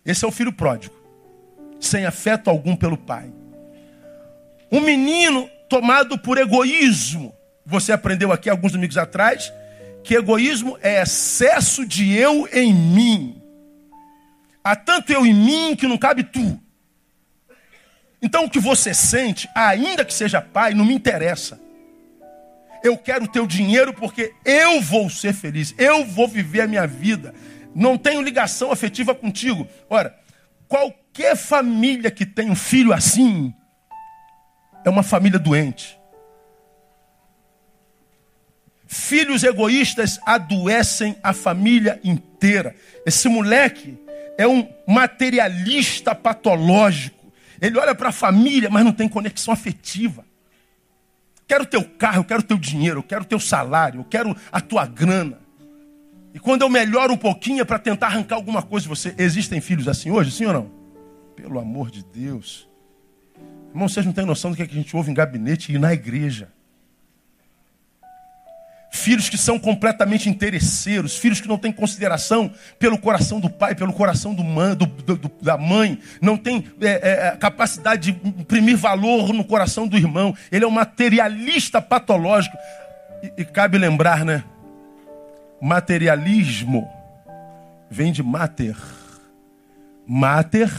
Esse 0.06 0.24
é 0.24 0.28
o 0.28 0.32
filho 0.32 0.54
pródigo, 0.54 0.94
sem 1.78 2.06
afeto 2.06 2.48
algum 2.48 2.74
pelo 2.74 2.96
pai. 2.96 3.30
Um 4.72 4.80
menino 4.80 5.50
tomado 5.68 6.18
por 6.18 6.38
egoísmo. 6.38 7.34
Você 7.66 7.92
aprendeu 7.92 8.32
aqui 8.32 8.48
alguns 8.48 8.72
domingos 8.72 8.96
atrás 8.96 9.52
que 10.02 10.14
egoísmo 10.14 10.78
é 10.80 11.02
excesso 11.02 11.84
de 11.84 12.10
eu 12.16 12.48
em 12.50 12.72
mim. 12.72 13.37
Há 14.68 14.76
tanto 14.76 15.10
eu 15.10 15.24
em 15.24 15.32
mim 15.32 15.74
que 15.74 15.86
não 15.86 15.96
cabe 15.96 16.22
tu. 16.22 16.60
Então 18.20 18.44
o 18.44 18.50
que 18.50 18.60
você 18.60 18.92
sente, 18.92 19.48
ainda 19.54 20.04
que 20.04 20.12
seja 20.12 20.42
pai, 20.42 20.74
não 20.74 20.84
me 20.84 20.92
interessa. 20.92 21.58
Eu 22.84 22.98
quero 22.98 23.24
o 23.24 23.28
teu 23.28 23.46
dinheiro 23.46 23.94
porque 23.94 24.30
eu 24.44 24.82
vou 24.82 25.08
ser 25.08 25.32
feliz, 25.32 25.74
eu 25.78 26.04
vou 26.04 26.28
viver 26.28 26.60
a 26.60 26.66
minha 26.66 26.86
vida. 26.86 27.34
Não 27.74 27.96
tenho 27.96 28.20
ligação 28.20 28.70
afetiva 28.70 29.14
contigo. 29.14 29.66
Ora, 29.88 30.14
qualquer 30.68 31.34
família 31.34 32.10
que 32.10 32.26
tem 32.26 32.50
um 32.50 32.54
filho 32.54 32.92
assim, 32.92 33.54
é 34.84 34.90
uma 34.90 35.02
família 35.02 35.38
doente. 35.38 35.98
Filhos 38.86 39.44
egoístas 39.44 40.20
adoecem 40.26 41.16
a 41.22 41.32
família 41.32 41.98
inteira. 42.04 42.76
Esse 43.06 43.30
moleque 43.30 44.06
é 44.38 44.46
um 44.46 44.66
materialista 44.86 46.14
patológico. 46.14 47.32
Ele 47.60 47.76
olha 47.76 47.92
para 47.92 48.10
a 48.10 48.12
família, 48.12 48.70
mas 48.70 48.84
não 48.84 48.92
tem 48.92 49.08
conexão 49.08 49.52
afetiva. 49.52 50.24
Quero 51.48 51.66
teu 51.66 51.82
carro, 51.82 52.20
eu 52.20 52.24
quero 52.24 52.42
teu 52.42 52.56
dinheiro, 52.56 53.00
eu 53.00 53.02
quero 53.02 53.24
teu 53.24 53.40
salário, 53.40 54.00
eu 54.00 54.04
quero 54.04 54.36
a 54.52 54.60
tua 54.60 54.86
grana. 54.86 55.40
E 56.32 56.38
quando 56.38 56.62
eu 56.62 56.68
melhoro 56.68 57.12
um 57.12 57.16
pouquinho 57.16 57.62
é 57.62 57.64
para 57.64 57.80
tentar 57.80 58.06
arrancar 58.06 58.36
alguma 58.36 58.62
coisa 58.62 58.84
de 58.84 58.88
você. 58.88 59.12
Existem 59.18 59.60
filhos 59.60 59.88
assim 59.88 60.10
hoje, 60.10 60.30
sim 60.30 60.46
ou 60.46 60.52
não? 60.52 60.70
Pelo 61.34 61.58
amor 61.58 61.90
de 61.90 62.04
Deus. 62.04 62.68
Irmão, 63.70 63.88
vocês 63.88 64.06
não 64.06 64.12
têm 64.12 64.24
noção 64.24 64.52
do 64.52 64.56
que, 64.56 64.62
é 64.62 64.66
que 64.66 64.74
a 64.74 64.78
gente 64.78 64.94
ouve 64.94 65.10
em 65.10 65.14
gabinete 65.14 65.72
e 65.72 65.78
na 65.78 65.92
igreja. 65.92 66.52
Filhos 68.90 69.28
que 69.28 69.36
são 69.36 69.58
completamente 69.58 70.28
interesseiros, 70.28 71.16
filhos 71.16 71.40
que 71.40 71.48
não 71.48 71.58
têm 71.58 71.70
consideração 71.70 72.50
pelo 72.78 72.98
coração 72.98 73.38
do 73.38 73.50
pai, 73.50 73.74
pelo 73.74 73.92
coração 73.92 74.34
do 74.34 74.42
man, 74.42 74.74
do, 74.74 74.86
do, 74.86 75.30
da 75.42 75.58
mãe, 75.58 75.98
não 76.20 76.36
tem 76.36 76.64
é, 76.80 77.28
é, 77.28 77.36
capacidade 77.36 78.12
de 78.12 78.28
imprimir 78.28 78.76
valor 78.76 79.32
no 79.32 79.44
coração 79.44 79.86
do 79.86 79.96
irmão. 79.96 80.34
Ele 80.50 80.64
é 80.64 80.68
um 80.68 80.70
materialista 80.70 81.82
patológico. 81.82 82.56
E, 83.22 83.42
e 83.42 83.44
cabe 83.44 83.76
lembrar, 83.76 84.24
né? 84.24 84.42
Materialismo 85.60 86.88
vem 87.90 88.10
de 88.10 88.22
mater. 88.22 88.76
Mater, 90.06 90.70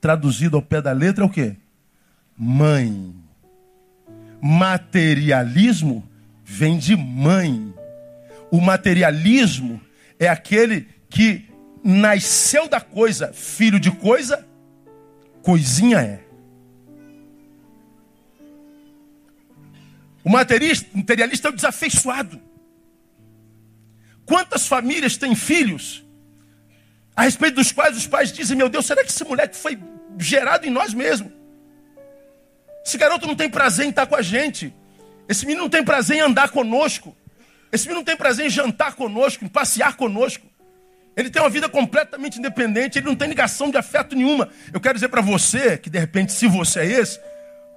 traduzido 0.00 0.56
ao 0.56 0.62
pé 0.62 0.82
da 0.82 0.92
letra, 0.92 1.24
é 1.24 1.26
o 1.26 1.30
quê? 1.30 1.56
mãe. 2.38 3.12
Materialismo 4.40 6.07
vem 6.48 6.78
de 6.78 6.96
mãe. 6.96 7.74
O 8.50 8.58
materialismo 8.58 9.78
é 10.18 10.26
aquele 10.26 10.88
que 11.10 11.46
nasceu 11.84 12.66
da 12.66 12.80
coisa, 12.80 13.34
filho 13.34 13.78
de 13.78 13.90
coisa, 13.90 14.48
coisinha 15.42 16.00
é. 16.00 16.24
O 20.24 20.30
materialista 20.30 21.48
é 21.48 21.50
o 21.50 21.54
desafeiçoado. 21.54 22.40
Quantas 24.24 24.66
famílias 24.66 25.18
têm 25.18 25.34
filhos 25.34 26.04
a 27.14 27.22
respeito 27.22 27.56
dos 27.56 27.72
quais 27.72 27.96
os 27.96 28.06
pais 28.06 28.32
dizem: 28.32 28.56
Meu 28.56 28.70
Deus, 28.70 28.86
será 28.86 29.04
que 29.04 29.10
esse 29.10 29.24
moleque 29.24 29.56
foi 29.56 29.78
gerado 30.18 30.66
em 30.66 30.70
nós 30.70 30.94
mesmos? 30.94 31.30
Esse 32.84 32.96
garoto 32.96 33.26
não 33.26 33.36
tem 33.36 33.50
prazer 33.50 33.84
em 33.84 33.90
estar 33.90 34.06
com 34.06 34.16
a 34.16 34.22
gente. 34.22 34.74
Esse 35.28 35.44
menino 35.44 35.62
não 35.62 35.70
tem 35.70 35.84
prazer 35.84 36.16
em 36.16 36.20
andar 36.20 36.50
conosco. 36.50 37.16
Esse 37.70 37.84
menino 37.84 38.00
não 38.00 38.04
tem 38.04 38.16
prazer 38.16 38.46
em 38.46 38.50
jantar 38.50 38.94
conosco, 38.94 39.44
em 39.44 39.48
passear 39.48 39.96
conosco. 39.96 40.46
Ele 41.16 41.30
tem 41.30 41.42
uma 41.42 41.50
vida 41.50 41.68
completamente 41.68 42.38
independente, 42.38 42.98
ele 42.98 43.06
não 43.06 43.16
tem 43.16 43.28
ligação 43.28 43.70
de 43.70 43.76
afeto 43.76 44.14
nenhuma. 44.14 44.48
Eu 44.72 44.80
quero 44.80 44.94
dizer 44.94 45.08
para 45.08 45.20
você 45.20 45.76
que, 45.76 45.90
de 45.90 45.98
repente, 45.98 46.32
se 46.32 46.46
você 46.46 46.80
é 46.80 46.86
esse, 46.86 47.20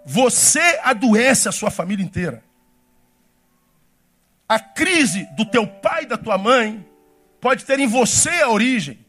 você 0.06 0.80
adoece 0.84 1.50
a 1.50 1.52
sua 1.52 1.72
família 1.72 2.04
inteira. 2.04 2.44
A 4.47 4.60
crise 4.60 5.28
do 5.36 5.45
teu 5.45 5.66
pai 5.66 6.04
e 6.04 6.08
da 6.08 6.18
tua 6.18 6.38
mãe 6.38 6.86
pode 7.39 7.66
ter 7.66 7.80
em 7.80 7.88
você 7.88 8.30
a 8.41 8.49
origem. 8.49 8.99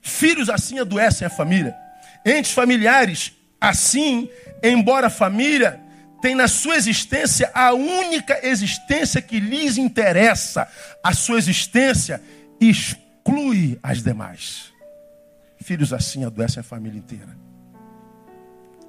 Filhos 0.00 0.50
assim 0.50 0.78
adoecem 0.78 1.26
a 1.26 1.30
família. 1.30 1.76
Entes 2.24 2.52
familiares 2.52 3.32
Assim, 3.62 4.28
embora 4.60 5.06
a 5.06 5.10
família 5.10 5.80
tem 6.22 6.36
na 6.36 6.46
sua 6.46 6.76
existência 6.76 7.50
a 7.52 7.74
única 7.74 8.46
existência 8.46 9.20
que 9.20 9.40
lhes 9.40 9.76
interessa, 9.76 10.68
a 11.02 11.12
sua 11.12 11.36
existência 11.36 12.22
exclui 12.60 13.76
as 13.82 14.04
demais. 14.04 14.72
Filhos 15.60 15.92
assim 15.92 16.24
adoecem 16.24 16.60
a 16.60 16.64
família 16.64 16.96
inteira. 16.96 17.36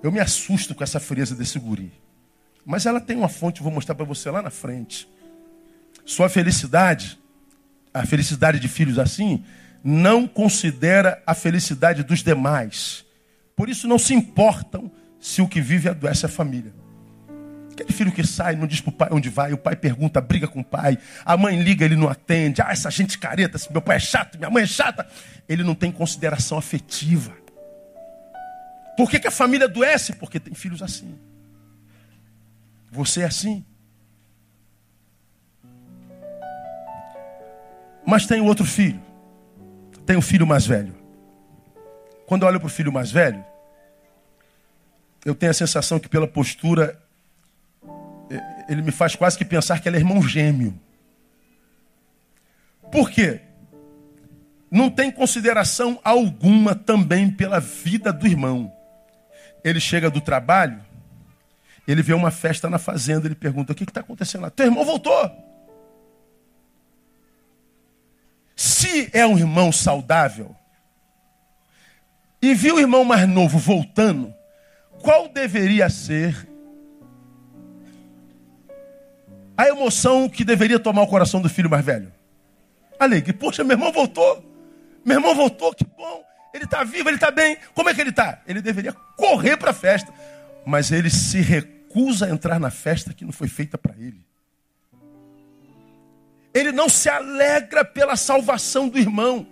Eu 0.03 0.11
me 0.11 0.19
assusto 0.19 0.75
com 0.75 0.83
essa 0.83 0.99
frieza 0.99 1.33
desse 1.35 1.57
guri. 1.57 1.91
Mas 2.63 2.85
ela 2.85 3.01
tem 3.01 3.17
uma 3.17 3.27
fonte, 3.27 3.63
vou 3.63 3.71
mostrar 3.71 3.95
para 3.95 4.05
você 4.05 4.29
lá 4.29 4.41
na 4.41 4.51
frente. 4.51 5.09
Sua 6.05 6.29
felicidade, 6.29 7.19
a 7.91 8.05
felicidade 8.05 8.59
de 8.59 8.67
filhos 8.67 8.99
assim, 8.99 9.43
não 9.83 10.27
considera 10.27 11.21
a 11.25 11.33
felicidade 11.33 12.03
dos 12.03 12.21
demais. 12.21 13.03
Por 13.55 13.69
isso 13.69 13.87
não 13.87 13.97
se 13.97 14.13
importam 14.13 14.91
se 15.19 15.41
o 15.41 15.47
que 15.47 15.59
vive 15.59 15.89
adoece 15.89 16.25
a 16.27 16.29
família. 16.29 16.82
Aquele 17.73 17.91
filho 17.91 18.11
que 18.11 18.25
sai, 18.25 18.55
não 18.55 18.67
diz 18.67 18.79
para 18.81 18.89
o 18.89 18.93
pai 18.93 19.09
onde 19.11 19.29
vai, 19.29 19.51
o 19.51 19.57
pai 19.57 19.75
pergunta, 19.75 20.21
briga 20.21 20.47
com 20.47 20.59
o 20.59 20.63
pai, 20.63 20.97
a 21.25 21.35
mãe 21.35 21.59
liga, 21.59 21.83
ele 21.83 21.95
não 21.95 22.07
atende. 22.07 22.61
Ah, 22.61 22.71
essa 22.71 22.89
gente 22.91 23.17
careta, 23.17 23.57
meu 23.71 23.81
pai 23.81 23.97
é 23.97 23.99
chato, 23.99 24.37
minha 24.37 24.49
mãe 24.49 24.63
é 24.63 24.67
chata. 24.67 25.07
Ele 25.49 25.63
não 25.63 25.73
tem 25.73 25.91
consideração 25.91 26.57
afetiva. 26.57 27.35
Por 28.95 29.09
que, 29.09 29.19
que 29.19 29.27
a 29.27 29.31
família 29.31 29.65
adoece? 29.65 30.13
Porque 30.13 30.39
tem 30.39 30.53
filhos 30.53 30.83
assim. 30.83 31.17
Você 32.91 33.21
é 33.21 33.25
assim. 33.25 33.65
Mas 38.05 38.27
tem 38.27 38.39
outro 38.39 38.65
filho. 38.65 39.01
Tem 40.05 40.15
o 40.15 40.19
um 40.19 40.21
filho 40.21 40.45
mais 40.45 40.63
velho. 40.63 40.95
Quando 42.27 42.43
eu 42.43 42.47
olho 42.49 42.59
para 42.59 42.67
o 42.67 42.69
filho 42.69 42.91
mais 42.91 43.11
velho, 43.11 43.43
eu 45.25 45.33
tenho 45.33 45.49
a 45.49 45.55
sensação 45.55 45.99
que 45.99 46.07
pela 46.07 46.27
postura 46.27 47.01
ele 48.67 48.81
me 48.81 48.91
faz 48.91 49.15
quase 49.15 49.37
que 49.37 49.45
pensar 49.45 49.79
que 49.79 49.87
ele 49.87 49.97
é 49.97 49.99
irmão 49.99 50.21
gêmeo. 50.21 50.79
Por 52.91 53.09
quê? 53.09 53.41
Não 54.69 54.89
tem 54.89 55.11
consideração 55.11 55.99
alguma 56.03 56.75
também 56.75 57.29
pela 57.29 57.59
vida 57.59 58.11
do 58.11 58.25
irmão. 58.25 58.71
Ele 59.63 59.79
chega 59.79 60.09
do 60.09 60.19
trabalho, 60.19 60.81
ele 61.87 62.01
vê 62.01 62.13
uma 62.13 62.31
festa 62.31 62.69
na 62.69 62.77
fazenda, 62.77 63.27
ele 63.27 63.35
pergunta: 63.35 63.71
o 63.71 63.75
que 63.75 63.83
está 63.83 64.01
acontecendo 64.01 64.41
lá? 64.41 64.49
Teu 64.49 64.65
irmão 64.65 64.85
voltou. 64.85 65.31
Se 68.55 69.09
é 69.13 69.25
um 69.25 69.37
irmão 69.37 69.71
saudável 69.71 70.55
e 72.41 72.53
viu 72.53 72.75
o 72.75 72.79
irmão 72.79 73.03
mais 73.03 73.27
novo 73.27 73.57
voltando, 73.57 74.33
qual 75.01 75.27
deveria 75.27 75.89
ser 75.89 76.47
a 79.57 79.67
emoção 79.67 80.27
que 80.27 80.43
deveria 80.43 80.79
tomar 80.79 81.03
o 81.03 81.07
coração 81.07 81.41
do 81.41 81.49
filho 81.49 81.69
mais 81.69 81.85
velho? 81.85 82.11
Alegre. 82.99 83.33
Poxa, 83.33 83.63
meu 83.63 83.75
irmão 83.75 83.91
voltou. 83.91 84.43
Meu 85.05 85.17
irmão 85.17 85.35
voltou, 85.35 85.73
que 85.73 85.85
bom. 85.85 86.23
Ele 86.53 86.65
está 86.65 86.83
vivo, 86.83 87.09
ele 87.09 87.17
está 87.17 87.31
bem. 87.31 87.57
Como 87.73 87.89
é 87.89 87.93
que 87.93 88.01
ele 88.01 88.11
está? 88.11 88.41
Ele 88.47 88.61
deveria 88.61 88.93
correr 89.17 89.57
para 89.57 89.71
a 89.71 89.73
festa. 89.73 90.13
Mas 90.65 90.91
ele 90.91 91.09
se 91.09 91.41
recusa 91.41 92.25
a 92.25 92.29
entrar 92.29 92.59
na 92.59 92.69
festa 92.69 93.13
que 93.13 93.25
não 93.25 93.31
foi 93.31 93.47
feita 93.47 93.77
para 93.77 93.95
ele. 93.97 94.25
Ele 96.53 96.71
não 96.71 96.87
se 96.87 97.09
alegra 97.09 97.83
pela 97.83 98.15
salvação 98.15 98.87
do 98.87 98.99
irmão. 98.99 99.47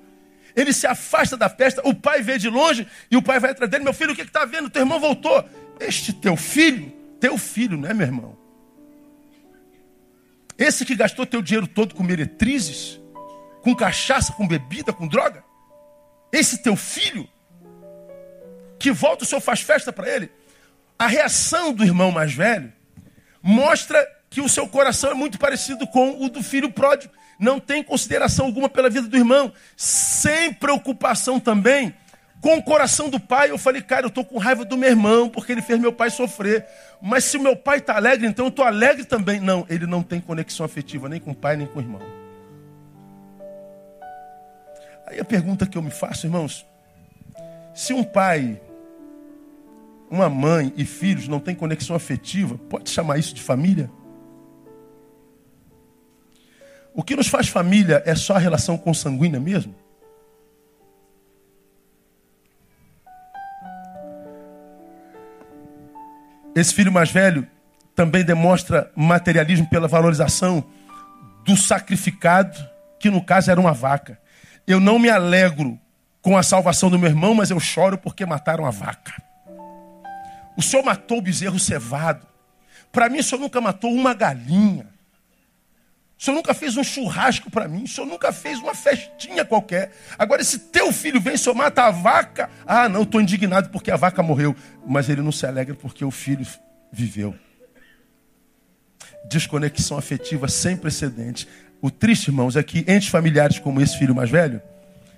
Ele 0.56 0.72
se 0.72 0.86
afasta 0.86 1.36
da 1.36 1.50
festa. 1.50 1.82
O 1.84 1.94
pai 1.94 2.22
vê 2.22 2.38
de 2.38 2.50
longe 2.50 2.88
e 3.10 3.18
o 3.18 3.22
pai 3.22 3.40
vai 3.40 3.52
atrás 3.52 3.70
dele. 3.70 3.84
Meu 3.84 3.94
filho, 3.94 4.14
o 4.14 4.16
que 4.16 4.22
está 4.22 4.46
vendo? 4.46 4.70
Teu 4.70 4.82
irmão 4.82 5.00
voltou. 5.00 5.44
Este 5.80 6.14
teu 6.14 6.38
filho, 6.38 6.94
teu 7.20 7.38
filho, 7.38 7.78
não 7.78 7.90
é 7.90 7.94
meu 7.94 8.06
irmão? 8.06 8.41
Esse 10.62 10.86
que 10.86 10.96
gastou 10.96 11.26
teu 11.26 11.42
dinheiro 11.42 11.66
todo 11.66 11.96
com 11.96 12.04
meretrizes, 12.04 13.02
com 13.64 13.76
cachaça, 13.76 14.32
com 14.34 14.48
bebida, 14.48 14.94
com 14.94 15.08
droga. 15.08 15.44
Esse 16.32 16.60
teu 16.62 16.76
filho, 16.76 17.28
que 18.78 18.92
volta 18.92 19.24
o 19.24 19.28
senhor 19.28 19.42
faz 19.42 19.62
festa 19.62 19.92
para 19.92 20.08
ele. 20.08 20.32
A 21.00 21.08
reação 21.08 21.74
do 21.74 21.84
irmão 21.84 22.12
mais 22.12 22.32
velho 22.32 22.72
mostra 23.42 24.08
que 24.30 24.40
o 24.40 24.48
seu 24.48 24.68
coração 24.68 25.10
é 25.10 25.14
muito 25.16 25.40
parecido 25.40 25.88
com 25.88 26.24
o 26.24 26.30
do 26.30 26.44
filho 26.44 26.72
pródigo. 26.72 27.12
Não 27.40 27.60
tem 27.60 27.84
consideração 27.84 28.46
alguma 28.46 28.70
pela 28.70 28.88
vida 28.88 29.08
do 29.08 29.18
irmão, 29.18 29.52
sem 29.76 30.54
preocupação 30.54 31.40
também 31.40 31.92
com 32.42 32.58
o 32.58 32.64
coração 32.64 33.08
do 33.08 33.20
pai, 33.20 33.52
eu 33.52 33.58
falei, 33.58 33.84
cara, 33.84 34.06
eu 34.06 34.10
estou 34.10 34.26
com 34.26 34.40
raiva 34.40 34.66
do 34.66 34.76
meu 34.76 34.90
irmão, 34.90 35.30
porque 35.30 35.52
ele 35.52 35.62
fez 35.62 35.80
meu 35.80 35.94
pai 35.94 36.10
sofrer. 36.10 36.66
Mas 37.00 37.26
se 37.26 37.38
o 37.38 37.42
meu 37.42 37.56
pai 37.56 37.78
está 37.78 37.96
alegre, 37.96 38.26
então 38.26 38.46
eu 38.46 38.50
estou 38.50 38.66
alegre 38.66 39.06
também. 39.06 39.40
Não, 39.40 39.64
ele 39.70 39.86
não 39.86 40.02
tem 40.02 40.20
conexão 40.20 40.66
afetiva 40.66 41.08
nem 41.08 41.20
com 41.20 41.32
o 41.32 41.36
pai, 41.36 41.56
nem 41.56 41.68
com 41.68 41.78
o 41.78 41.82
irmão. 41.82 42.02
Aí 45.06 45.20
a 45.20 45.26
pergunta 45.26 45.68
que 45.68 45.78
eu 45.78 45.84
me 45.84 45.92
faço, 45.92 46.26
irmãos, 46.26 46.66
se 47.76 47.94
um 47.94 48.04
pai, 48.04 48.60
uma 50.10 50.28
mãe 50.28 50.74
e 50.76 50.84
filhos 50.84 51.28
não 51.28 51.40
têm 51.40 51.54
conexão 51.54 51.96
afetiva, 51.96 52.58
pode 52.70 52.90
chamar 52.90 53.20
isso 53.20 53.36
de 53.36 53.42
família? 53.42 53.88
O 56.92 57.04
que 57.04 57.16
nos 57.16 57.28
faz 57.28 57.48
família 57.48 58.02
é 58.04 58.16
só 58.16 58.36
a 58.36 58.40
relação 58.40 58.78
consanguínea 58.80 59.40
mesmo? 59.40 59.76
Esse 66.56 66.74
filho 66.74 66.92
mais 66.92 67.12
velho 67.12 67.48
também 67.96 68.24
demonstra 68.24 68.92
materialismo 68.96 69.68
pela 69.70 69.88
valorização 69.88 70.64
do 71.46 71.56
sacrificado, 71.56 72.58
que 73.00 73.10
no 73.10 73.24
caso 73.24 73.50
era 73.52 73.60
uma 73.60 73.74
vaca. 73.74 74.20
Eu 74.68 74.80
não 74.80 75.00
me 75.00 75.10
alegro 75.10 75.80
com 76.22 76.38
a 76.38 76.44
salvação 76.44 76.90
do 76.90 77.00
meu 77.00 77.10
irmão, 77.10 77.34
mas 77.34 77.50
eu 77.50 77.60
choro 77.60 77.98
porque 77.98 78.26
mataram 78.26 78.66
a 78.66 78.72
vaca. 78.72 79.14
O 80.58 80.62
senhor 80.62 80.84
matou 80.84 81.18
o 81.18 81.22
bezerro 81.22 81.58
cevado. 81.58 82.28
Para 82.92 83.10
mim, 83.10 83.20
o 83.20 83.24
senhor 83.24 83.42
nunca 83.42 83.62
matou 83.62 83.92
uma 83.92 84.14
galinha. 84.14 84.88
O 86.22 86.24
senhor 86.24 86.36
nunca 86.36 86.54
fez 86.54 86.78
um 86.78 86.84
churrasco 86.84 87.50
para 87.50 87.68
mim. 87.68 87.86
O 87.86 87.88
senhor 87.88 88.06
nunca 88.06 88.32
fez 88.32 88.60
uma 88.60 88.76
festinha 88.76 89.44
qualquer. 89.44 89.92
Agora, 90.20 90.40
esse 90.40 90.60
teu 90.60 90.94
filho 90.94 91.20
vem, 91.20 91.34
o 91.34 91.38
senhor 91.38 91.56
mata 91.56 91.86
a 91.86 91.90
vaca. 91.90 92.48
Ah, 92.64 92.88
não, 92.88 93.02
estou 93.02 93.20
indignado 93.20 93.70
porque 93.70 93.90
a 93.90 93.96
vaca 93.96 94.22
morreu. 94.22 94.56
Mas 94.86 95.10
ele 95.10 95.24
não 95.24 95.32
se 95.32 95.48
alegra 95.48 95.74
porque 95.74 96.06
o 96.06 96.12
filho 96.12 96.46
viveu. 96.94 97.34
Desconexão 99.28 99.98
afetiva 99.98 100.48
sem 100.48 100.78
precedentes. 100.78 101.48
O 101.82 101.90
triste, 101.90 102.28
irmãos, 102.28 102.56
é 102.56 102.62
que 102.62 102.86
entre 102.88 103.10
familiares 103.10 103.58
como 103.58 103.82
esse 103.82 103.98
filho 103.98 104.14
mais 104.14 104.30
velho, 104.30 104.62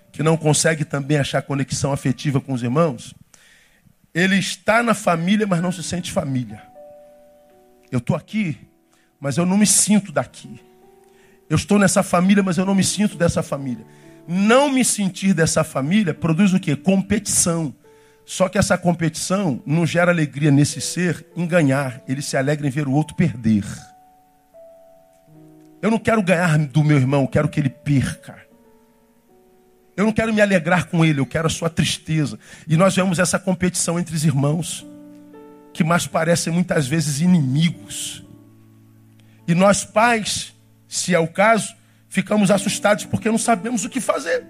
que 0.10 0.24
não 0.24 0.38
consegue 0.38 0.86
também 0.86 1.18
achar 1.18 1.41
conexão 1.41 1.91
afetiva 1.91 2.39
com 2.39 2.54
os 2.54 2.64
irmãos, 2.64 3.14
ele 4.14 4.38
está 4.38 4.82
na 4.82 4.93
família, 4.93 5.45
mas 5.45 5.62
não 5.62 5.72
se 5.74 5.84
sente 5.84 6.14
família. 6.14 6.64
Eu 7.91 7.99
estou 7.99 8.16
aqui, 8.16 8.58
mas 9.20 9.36
eu 9.36 9.45
não 9.45 9.58
me 9.58 9.68
sinto 9.68 10.10
daqui. 10.10 10.62
Eu 11.50 11.56
estou 11.56 11.78
nessa 11.78 12.02
família, 12.02 12.41
mas 12.41 12.58
eu 12.58 12.66
não 12.66 12.76
me 12.76 12.84
sinto 12.84 13.18
dessa 13.18 13.44
família. 13.44 13.86
Não 14.28 14.72
me 14.72 14.86
sentir 14.86 15.34
dessa 15.34 15.64
família 15.64 16.14
produz 16.14 16.54
o 16.54 16.60
quê? 16.60 16.76
Competição. 16.76 17.74
Só 18.26 18.48
que 18.48 18.58
essa 18.58 18.78
competição 18.78 19.62
não 19.66 19.86
gera 19.86 20.12
alegria 20.12 20.50
nesse 20.50 20.80
ser 20.80 21.26
em 21.36 21.46
ganhar. 21.46 22.02
Ele 22.08 22.22
se 22.22 22.38
alegra 22.38 22.66
em 22.66 22.70
ver 22.70 22.88
o 22.88 22.94
outro 22.94 23.16
perder. 23.16 23.66
Eu 25.82 25.91
não 25.91 26.00
quero 26.00 26.24
ganhar 26.24 26.58
do 26.58 26.84
meu 26.84 26.98
irmão, 26.98 27.28
quero 27.28 27.50
que 27.50 27.60
ele 27.60 27.70
perca. 27.70 28.41
Eu 29.98 30.06
não 30.06 30.14
quero 30.14 30.34
me 30.34 30.41
alegrar 30.41 30.88
com 30.88 31.04
ele, 31.04 31.20
eu 31.20 31.26
quero 31.26 31.48
a 31.48 31.50
sua 31.50 31.70
tristeza. 31.70 32.39
E 32.66 32.78
nós 32.78 32.96
vemos 32.96 33.20
essa 33.20 33.38
competição 33.38 34.00
entre 34.00 34.16
os 34.16 34.24
irmãos, 34.24 34.86
que 35.74 35.84
mais 35.84 36.08
parecem 36.08 36.54
muitas 36.54 36.88
vezes 36.88 37.20
inimigos. 37.20 38.26
E 39.46 39.54
nós, 39.54 39.84
pais, 39.84 40.53
se 40.94 41.16
é 41.16 41.20
o 41.20 41.28
caso, 41.28 41.76
ficamos 42.08 42.52
assustados 42.52 43.06
porque 43.06 43.30
não 43.30 43.38
sabemos 43.38 43.84
o 43.84 43.89
que 43.89 44.00
fazer. 44.00 44.46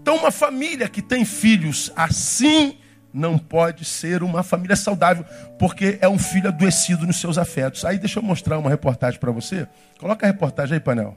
Então, 0.00 0.16
uma 0.16 0.30
família 0.30 0.88
que 0.88 1.02
tem 1.02 1.24
filhos 1.24 1.92
assim 1.96 2.78
não 3.12 3.36
pode 3.36 3.84
ser 3.84 4.22
uma 4.22 4.44
família 4.44 4.76
saudável, 4.76 5.24
porque 5.58 5.98
é 6.00 6.08
um 6.08 6.16
filho 6.16 6.46
adoecido 6.46 7.08
nos 7.08 7.16
seus 7.16 7.38
afetos. 7.38 7.84
Aí 7.84 7.98
deixa 7.98 8.20
eu 8.20 8.22
mostrar 8.22 8.56
uma 8.56 8.70
reportagem 8.70 9.18
para 9.18 9.32
você. 9.32 9.66
Coloca 9.98 10.24
a 10.24 10.30
reportagem 10.30 10.74
aí, 10.74 10.80
painel. 10.80 11.16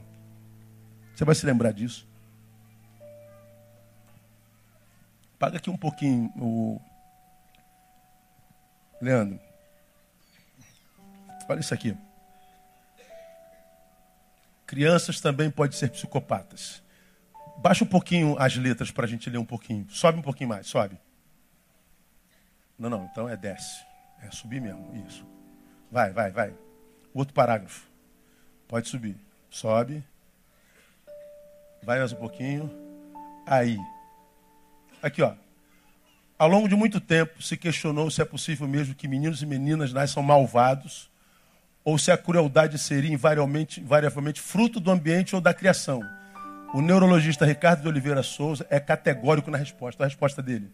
Você 1.14 1.24
vai 1.24 1.36
se 1.36 1.46
lembrar 1.46 1.72
disso. 1.72 2.04
Paga 5.38 5.58
aqui 5.58 5.70
um 5.70 5.76
pouquinho 5.76 6.32
o 6.36 6.80
Leandro. 9.00 9.38
Olha 11.48 11.60
isso 11.60 11.72
aqui. 11.72 11.96
Crianças 14.74 15.20
também 15.20 15.52
podem 15.52 15.78
ser 15.78 15.88
psicopatas. 15.88 16.82
Baixa 17.58 17.84
um 17.84 17.86
pouquinho 17.86 18.34
as 18.40 18.56
letras 18.56 18.90
para 18.90 19.04
a 19.04 19.08
gente 19.08 19.30
ler 19.30 19.38
um 19.38 19.44
pouquinho. 19.44 19.86
Sobe 19.88 20.18
um 20.18 20.22
pouquinho 20.22 20.48
mais, 20.48 20.66
sobe. 20.66 20.98
Não, 22.76 22.90
não, 22.90 23.04
então 23.04 23.28
é 23.28 23.36
desce. 23.36 23.84
É 24.20 24.32
subir 24.32 24.60
mesmo, 24.60 24.92
isso. 25.06 25.24
Vai, 25.92 26.12
vai, 26.12 26.32
vai. 26.32 26.52
Outro 27.14 27.32
parágrafo. 27.32 27.86
Pode 28.66 28.88
subir. 28.88 29.16
Sobe. 29.48 30.02
Vai 31.80 32.00
mais 32.00 32.12
um 32.12 32.16
pouquinho. 32.16 32.68
Aí. 33.46 33.78
Aqui, 35.00 35.22
ó. 35.22 35.34
Ao 36.36 36.48
longo 36.48 36.68
de 36.68 36.74
muito 36.74 37.00
tempo 37.00 37.40
se 37.40 37.56
questionou 37.56 38.10
se 38.10 38.20
é 38.20 38.24
possível 38.24 38.66
mesmo 38.66 38.92
que 38.92 39.06
meninos 39.06 39.40
e 39.40 39.46
meninas 39.46 39.92
nasçam 39.92 40.20
malvados 40.20 41.08
ou 41.84 41.98
se 41.98 42.10
a 42.10 42.16
crueldade 42.16 42.78
seria 42.78 43.12
invariavelmente, 43.12 43.80
invariavelmente 43.80 44.40
fruto 44.40 44.80
do 44.80 44.90
ambiente 44.90 45.34
ou 45.34 45.40
da 45.40 45.52
criação. 45.52 46.00
O 46.72 46.80
neurologista 46.80 47.44
Ricardo 47.44 47.82
de 47.82 47.88
Oliveira 47.88 48.22
Souza 48.22 48.66
é 48.70 48.80
categórico 48.80 49.50
na 49.50 49.58
resposta. 49.58 50.02
A 50.02 50.06
resposta 50.06 50.42
dele. 50.42 50.72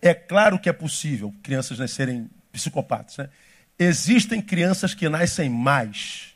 É 0.00 0.14
claro 0.14 0.58
que 0.58 0.68
é 0.68 0.72
possível 0.72 1.34
crianças 1.42 1.78
nascerem 1.78 2.30
psicopatas. 2.50 3.18
Né? 3.18 3.28
Existem 3.78 4.40
crianças 4.40 4.94
que 4.94 5.08
nascem 5.08 5.50
mais, 5.50 6.34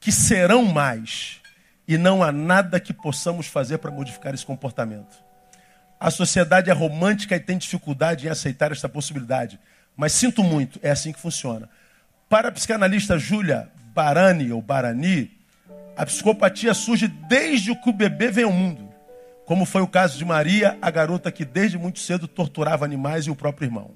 que 0.00 0.10
serão 0.10 0.64
mais, 0.64 1.40
e 1.86 1.96
não 1.96 2.22
há 2.22 2.32
nada 2.32 2.80
que 2.80 2.92
possamos 2.92 3.46
fazer 3.46 3.78
para 3.78 3.90
modificar 3.90 4.34
esse 4.34 4.44
comportamento. 4.44 5.22
A 6.00 6.10
sociedade 6.10 6.70
é 6.70 6.72
romântica 6.72 7.36
e 7.36 7.40
tem 7.40 7.58
dificuldade 7.58 8.26
em 8.26 8.30
aceitar 8.30 8.72
esta 8.72 8.88
possibilidade. 8.88 9.58
Mas 9.96 10.12
sinto 10.12 10.42
muito, 10.42 10.78
é 10.82 10.90
assim 10.90 11.12
que 11.12 11.20
funciona. 11.20 11.68
Para 12.28 12.48
a 12.48 12.52
psicanalista 12.52 13.18
Júlia 13.18 13.70
Barani, 13.94 14.52
ou 14.52 14.60
Barani, 14.60 15.30
a 15.96 16.04
psicopatia 16.04 16.74
surge 16.74 17.08
desde 17.08 17.74
que 17.74 17.88
o 17.88 17.92
bebê 17.92 18.30
vem 18.30 18.44
ao 18.44 18.52
mundo. 18.52 18.86
Como 19.46 19.64
foi 19.64 19.80
o 19.80 19.88
caso 19.88 20.18
de 20.18 20.26
Maria, 20.26 20.76
a 20.82 20.90
garota 20.90 21.32
que 21.32 21.42
desde 21.42 21.78
muito 21.78 22.00
cedo 22.00 22.28
torturava 22.28 22.84
animais 22.84 23.24
e 23.24 23.30
o 23.30 23.34
próprio 23.34 23.66
irmão. 23.66 23.92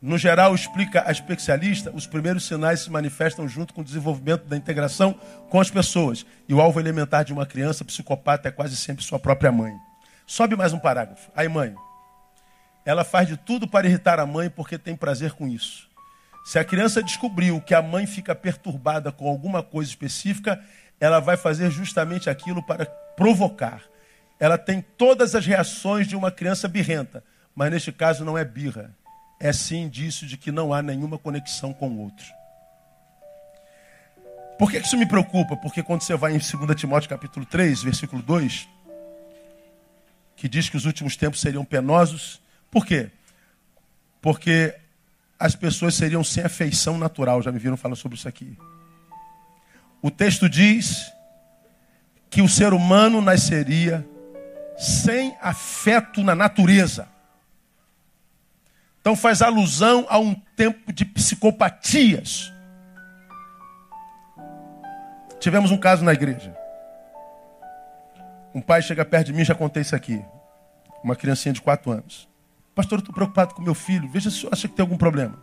No 0.00 0.16
geral, 0.16 0.54
explica 0.54 1.06
a 1.06 1.12
especialista, 1.12 1.90
os 1.94 2.06
primeiros 2.06 2.46
sinais 2.46 2.80
se 2.80 2.90
manifestam 2.90 3.46
junto 3.46 3.74
com 3.74 3.82
o 3.82 3.84
desenvolvimento 3.84 4.46
da 4.46 4.56
integração 4.56 5.14
com 5.50 5.60
as 5.60 5.70
pessoas. 5.70 6.24
E 6.48 6.54
o 6.54 6.60
alvo 6.60 6.80
elementar 6.80 7.22
de 7.22 7.34
uma 7.34 7.44
criança 7.44 7.84
psicopata 7.84 8.48
é 8.48 8.50
quase 8.50 8.76
sempre 8.76 9.04
sua 9.04 9.18
própria 9.18 9.52
mãe. 9.52 9.74
Sobe 10.26 10.56
mais 10.56 10.72
um 10.72 10.78
parágrafo. 10.78 11.30
Aí, 11.36 11.48
mãe. 11.48 11.74
Ela 12.82 13.04
faz 13.04 13.28
de 13.28 13.36
tudo 13.36 13.68
para 13.68 13.86
irritar 13.86 14.18
a 14.18 14.24
mãe 14.24 14.48
porque 14.48 14.78
tem 14.78 14.96
prazer 14.96 15.32
com 15.32 15.46
isso. 15.46 15.89
Se 16.44 16.58
a 16.58 16.64
criança 16.64 17.02
descobriu 17.02 17.60
que 17.60 17.74
a 17.74 17.82
mãe 17.82 18.06
fica 18.06 18.34
perturbada 18.34 19.12
com 19.12 19.28
alguma 19.28 19.62
coisa 19.62 19.90
específica, 19.90 20.62
ela 20.98 21.20
vai 21.20 21.36
fazer 21.36 21.70
justamente 21.70 22.28
aquilo 22.28 22.62
para 22.62 22.86
provocar. 22.86 23.82
Ela 24.38 24.56
tem 24.56 24.80
todas 24.80 25.34
as 25.34 25.44
reações 25.44 26.06
de 26.06 26.16
uma 26.16 26.30
criança 26.30 26.66
birrenta, 26.66 27.22
mas 27.54 27.70
neste 27.70 27.92
caso 27.92 28.24
não 28.24 28.36
é 28.36 28.44
birra. 28.44 28.94
É 29.38 29.52
sim 29.52 29.82
indício 29.82 30.26
de 30.26 30.36
que 30.36 30.50
não 30.50 30.72
há 30.72 30.82
nenhuma 30.82 31.18
conexão 31.18 31.72
com 31.72 31.88
o 31.88 31.98
outro. 32.00 32.26
Por 34.58 34.70
que 34.70 34.78
isso 34.78 34.96
me 34.96 35.06
preocupa? 35.06 35.56
Porque 35.56 35.82
quando 35.82 36.02
você 36.02 36.14
vai 36.14 36.32
em 36.34 36.38
2 36.38 36.78
Timóteo 36.78 37.08
capítulo 37.08 37.46
3, 37.46 37.82
versículo 37.82 38.20
2, 38.22 38.68
que 40.36 40.48
diz 40.48 40.68
que 40.68 40.76
os 40.76 40.84
últimos 40.84 41.16
tempos 41.16 41.40
seriam 41.40 41.64
penosos, 41.64 42.42
por 42.70 42.84
quê? 42.84 43.10
Porque 44.20 44.74
as 45.40 45.56
pessoas 45.56 45.94
seriam 45.94 46.22
sem 46.22 46.44
afeição 46.44 46.98
natural. 46.98 47.40
Já 47.40 47.50
me 47.50 47.58
viram 47.58 47.78
falar 47.78 47.96
sobre 47.96 48.18
isso 48.18 48.28
aqui. 48.28 48.58
O 50.02 50.10
texto 50.10 50.50
diz 50.50 51.10
que 52.28 52.42
o 52.42 52.48
ser 52.48 52.74
humano 52.74 53.22
nasceria 53.22 54.06
sem 54.76 55.34
afeto 55.40 56.22
na 56.22 56.34
natureza. 56.34 57.08
Então 59.00 59.16
faz 59.16 59.40
alusão 59.40 60.06
a 60.10 60.18
um 60.18 60.34
tempo 60.34 60.92
de 60.92 61.06
psicopatias. 61.06 62.52
Tivemos 65.40 65.70
um 65.70 65.78
caso 65.78 66.04
na 66.04 66.12
igreja. 66.12 66.54
Um 68.54 68.60
pai 68.60 68.82
chega 68.82 69.06
perto 69.06 69.28
de 69.28 69.32
mim, 69.32 69.44
já 69.44 69.54
contei 69.54 69.80
isso 69.80 69.96
aqui. 69.96 70.22
Uma 71.02 71.16
criancinha 71.16 71.54
de 71.54 71.62
4 71.62 71.90
anos. 71.90 72.29
Pastor, 72.80 72.96
eu 72.96 73.00
estou 73.00 73.14
preocupado 73.14 73.54
com 73.54 73.60
meu 73.60 73.74
filho. 73.74 74.08
Veja 74.08 74.30
se 74.30 74.38
o 74.38 74.40
senhor 74.40 74.54
acha 74.54 74.66
que 74.66 74.74
tem 74.74 74.82
algum 74.82 74.96
problema. 74.96 75.38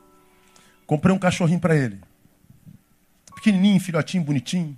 Comprei 0.88 1.14
um 1.14 1.20
cachorrinho 1.20 1.60
para 1.60 1.76
ele. 1.76 2.02
Pequenininho, 3.36 3.80
filhotinho, 3.80 4.24
bonitinho. 4.24 4.76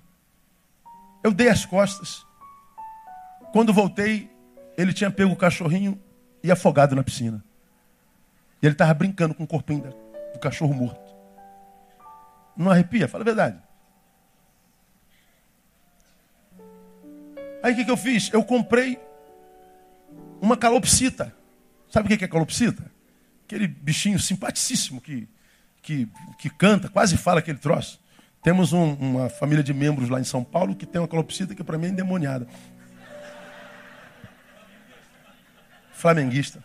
Eu 1.24 1.32
dei 1.32 1.48
as 1.48 1.66
costas. 1.66 2.28
Quando 3.54 3.74
voltei, 3.74 4.30
ele 4.78 4.92
tinha 4.92 5.10
pego 5.10 5.32
o 5.32 5.38
cachorrinho 5.38 5.98
e 6.44 6.52
afogado 6.52 6.98
na 6.98 7.02
piscina. 7.02 7.42
E 8.62 8.66
ele 8.66 8.74
estava 8.74 8.94
brincando 8.94 9.34
com 9.34 9.46
o 9.46 9.48
corpinho 9.48 9.96
do 10.34 10.40
cachorro 10.40 10.74
morto. 10.74 11.16
Não 12.58 12.70
arrepia? 12.70 13.08
Fala 13.08 13.24
a 13.24 13.26
verdade. 13.26 13.58
Aí 17.64 17.72
o 17.72 17.76
que, 17.78 17.86
que 17.86 17.92
eu 17.92 17.96
fiz? 17.96 18.30
Eu 18.34 18.44
comprei 18.44 19.00
uma 20.42 20.58
calopsita. 20.58 21.39
Sabe 21.90 22.14
o 22.14 22.18
que 22.18 22.24
é 22.24 22.28
calopsita? 22.28 22.84
Aquele 23.46 23.68
bichinho 23.68 24.20
simpaticíssimo 24.20 25.02
que, 25.02 25.28
que, 25.82 26.08
que 26.38 26.50
canta, 26.50 26.88
quase 26.88 27.18
fala 27.18 27.40
aquele 27.40 27.58
troço. 27.58 28.00
Temos 28.44 28.72
um, 28.72 28.94
uma 28.94 29.30
família 29.30 29.64
de 29.64 29.74
membros 29.74 30.08
lá 30.08 30.20
em 30.20 30.24
São 30.24 30.44
Paulo 30.44 30.76
que 30.76 30.86
tem 30.86 31.02
uma 31.02 31.08
calopsita 31.08 31.56
que 31.56 31.64
para 31.64 31.78
mim 31.78 31.88
é 31.88 31.90
endemoniada. 31.90 32.48
Flamenguista. 35.92 36.64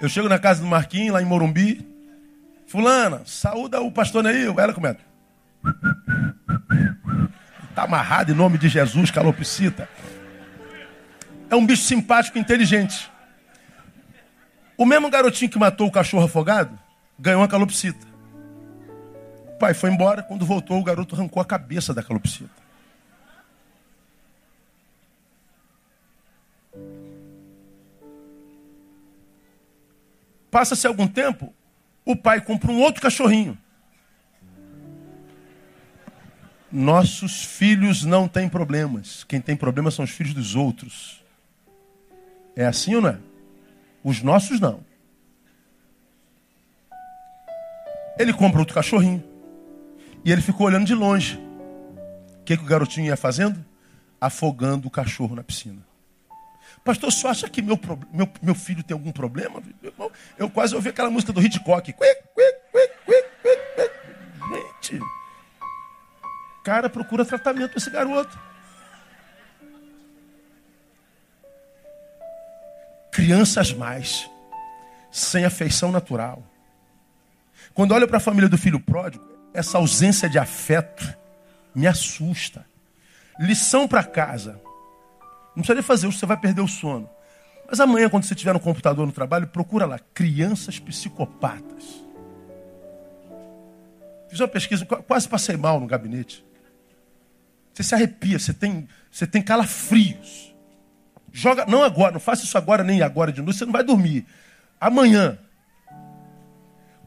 Eu 0.00 0.08
chego 0.08 0.28
na 0.28 0.38
casa 0.38 0.60
do 0.60 0.66
Marquinhos, 0.66 1.14
lá 1.14 1.22
em 1.22 1.24
Morumbi. 1.24 1.88
Fulana, 2.66 3.22
saúda 3.24 3.80
o 3.80 3.90
pastor 3.90 4.24
Neil. 4.24 4.58
Ela 4.58 4.74
começa. 4.74 4.98
Está 7.70 7.84
amarrado 7.84 8.32
em 8.32 8.34
nome 8.34 8.58
de 8.58 8.68
Jesus, 8.68 9.10
calopsita 9.10 9.88
é 11.50 11.54
um 11.54 11.64
bicho 11.64 11.82
simpático 11.82 12.38
e 12.38 12.40
inteligente. 12.40 13.10
O 14.76 14.84
mesmo 14.84 15.08
garotinho 15.08 15.50
que 15.50 15.58
matou 15.58 15.86
o 15.86 15.92
cachorro 15.92 16.24
afogado 16.24 16.78
ganhou 17.18 17.40
uma 17.40 17.48
calopsita. 17.48 18.06
O 19.48 19.58
pai 19.58 19.72
foi 19.72 19.90
embora, 19.90 20.22
quando 20.22 20.44
voltou, 20.44 20.78
o 20.78 20.84
garoto 20.84 21.14
arrancou 21.14 21.40
a 21.40 21.44
cabeça 21.44 21.94
da 21.94 22.02
calopsita. 22.02 22.66
Passa-se 30.50 30.86
algum 30.86 31.06
tempo, 31.06 31.54
o 32.04 32.14
pai 32.14 32.40
compra 32.40 32.70
um 32.70 32.80
outro 32.80 33.02
cachorrinho. 33.02 33.58
Nossos 36.70 37.44
filhos 37.44 38.04
não 38.04 38.28
têm 38.28 38.48
problemas. 38.48 39.24
Quem 39.24 39.40
tem 39.40 39.56
problemas 39.56 39.94
são 39.94 40.04
os 40.04 40.10
filhos 40.10 40.34
dos 40.34 40.54
outros. 40.54 41.24
É 42.56 42.64
assim 42.66 42.94
ou 42.94 43.02
não 43.02 43.10
é? 43.10 43.18
Os 44.02 44.22
nossos 44.22 44.58
não. 44.58 44.80
Ele 48.18 48.32
compra 48.32 48.60
outro 48.60 48.74
cachorrinho. 48.74 49.22
E 50.24 50.32
ele 50.32 50.40
ficou 50.40 50.66
olhando 50.66 50.86
de 50.86 50.94
longe. 50.94 51.38
O 52.40 52.44
que, 52.44 52.56
que 52.56 52.62
o 52.62 52.66
garotinho 52.66 53.06
ia 53.06 53.16
fazendo? 53.16 53.62
Afogando 54.20 54.88
o 54.88 54.90
cachorro 54.90 55.36
na 55.36 55.42
piscina. 55.42 55.84
Pastor, 56.82 57.12
só 57.12 57.28
acha 57.28 57.48
que 57.48 57.60
meu, 57.60 57.78
meu, 58.12 58.28
meu 58.40 58.54
filho 58.54 58.82
tem 58.82 58.94
algum 58.94 59.12
problema? 59.12 59.62
Eu, 60.38 60.48
quase 60.48 60.74
ouvi 60.74 60.88
aquela 60.88 61.10
música 61.10 61.32
do 61.32 61.42
Hitchcock. 61.42 61.94
Gente, 64.48 65.00
cara 66.66 66.88
procura 66.88 67.24
tratamento 67.24 67.76
esse 67.76 67.90
garoto. 67.90 68.36
Crianças 73.16 73.72
mais, 73.72 74.30
sem 75.10 75.46
afeição 75.46 75.90
natural. 75.90 76.42
Quando 77.72 77.92
olho 77.92 78.06
para 78.06 78.18
a 78.18 78.20
família 78.20 78.46
do 78.46 78.58
filho 78.58 78.78
pródigo, 78.78 79.24
essa 79.54 79.78
ausência 79.78 80.28
de 80.28 80.38
afeto 80.38 81.16
me 81.74 81.86
assusta. 81.86 82.66
Lição 83.40 83.88
para 83.88 84.04
casa. 84.04 84.60
Não 85.56 85.62
precisa 85.62 85.74
nem 85.76 85.82
fazer, 85.82 86.06
você 86.08 86.26
vai 86.26 86.36
perder 86.36 86.60
o 86.60 86.68
sono. 86.68 87.08
Mas 87.66 87.80
amanhã, 87.80 88.10
quando 88.10 88.24
você 88.24 88.34
estiver 88.34 88.52
no 88.52 88.60
computador 88.60 89.06
no 89.06 89.12
trabalho, 89.12 89.46
procura 89.46 89.86
lá, 89.86 89.98
crianças 90.12 90.78
psicopatas. 90.78 92.04
Fiz 94.28 94.40
uma 94.40 94.48
pesquisa, 94.48 94.84
quase 94.84 95.26
passei 95.26 95.56
mal 95.56 95.80
no 95.80 95.86
gabinete. 95.86 96.44
Você 97.72 97.82
se 97.82 97.94
arrepia, 97.94 98.38
você 98.38 98.52
tem, 98.52 98.86
você 99.10 99.26
tem 99.26 99.40
calafrios. 99.40 100.54
Joga, 101.36 101.66
não 101.66 101.84
agora, 101.84 102.12
não 102.12 102.18
faça 102.18 102.44
isso 102.44 102.56
agora 102.56 102.82
nem 102.82 103.02
agora 103.02 103.30
de 103.30 103.42
noite, 103.42 103.58
você 103.58 103.66
não 103.66 103.72
vai 103.72 103.84
dormir. 103.84 104.24
Amanhã. 104.80 105.38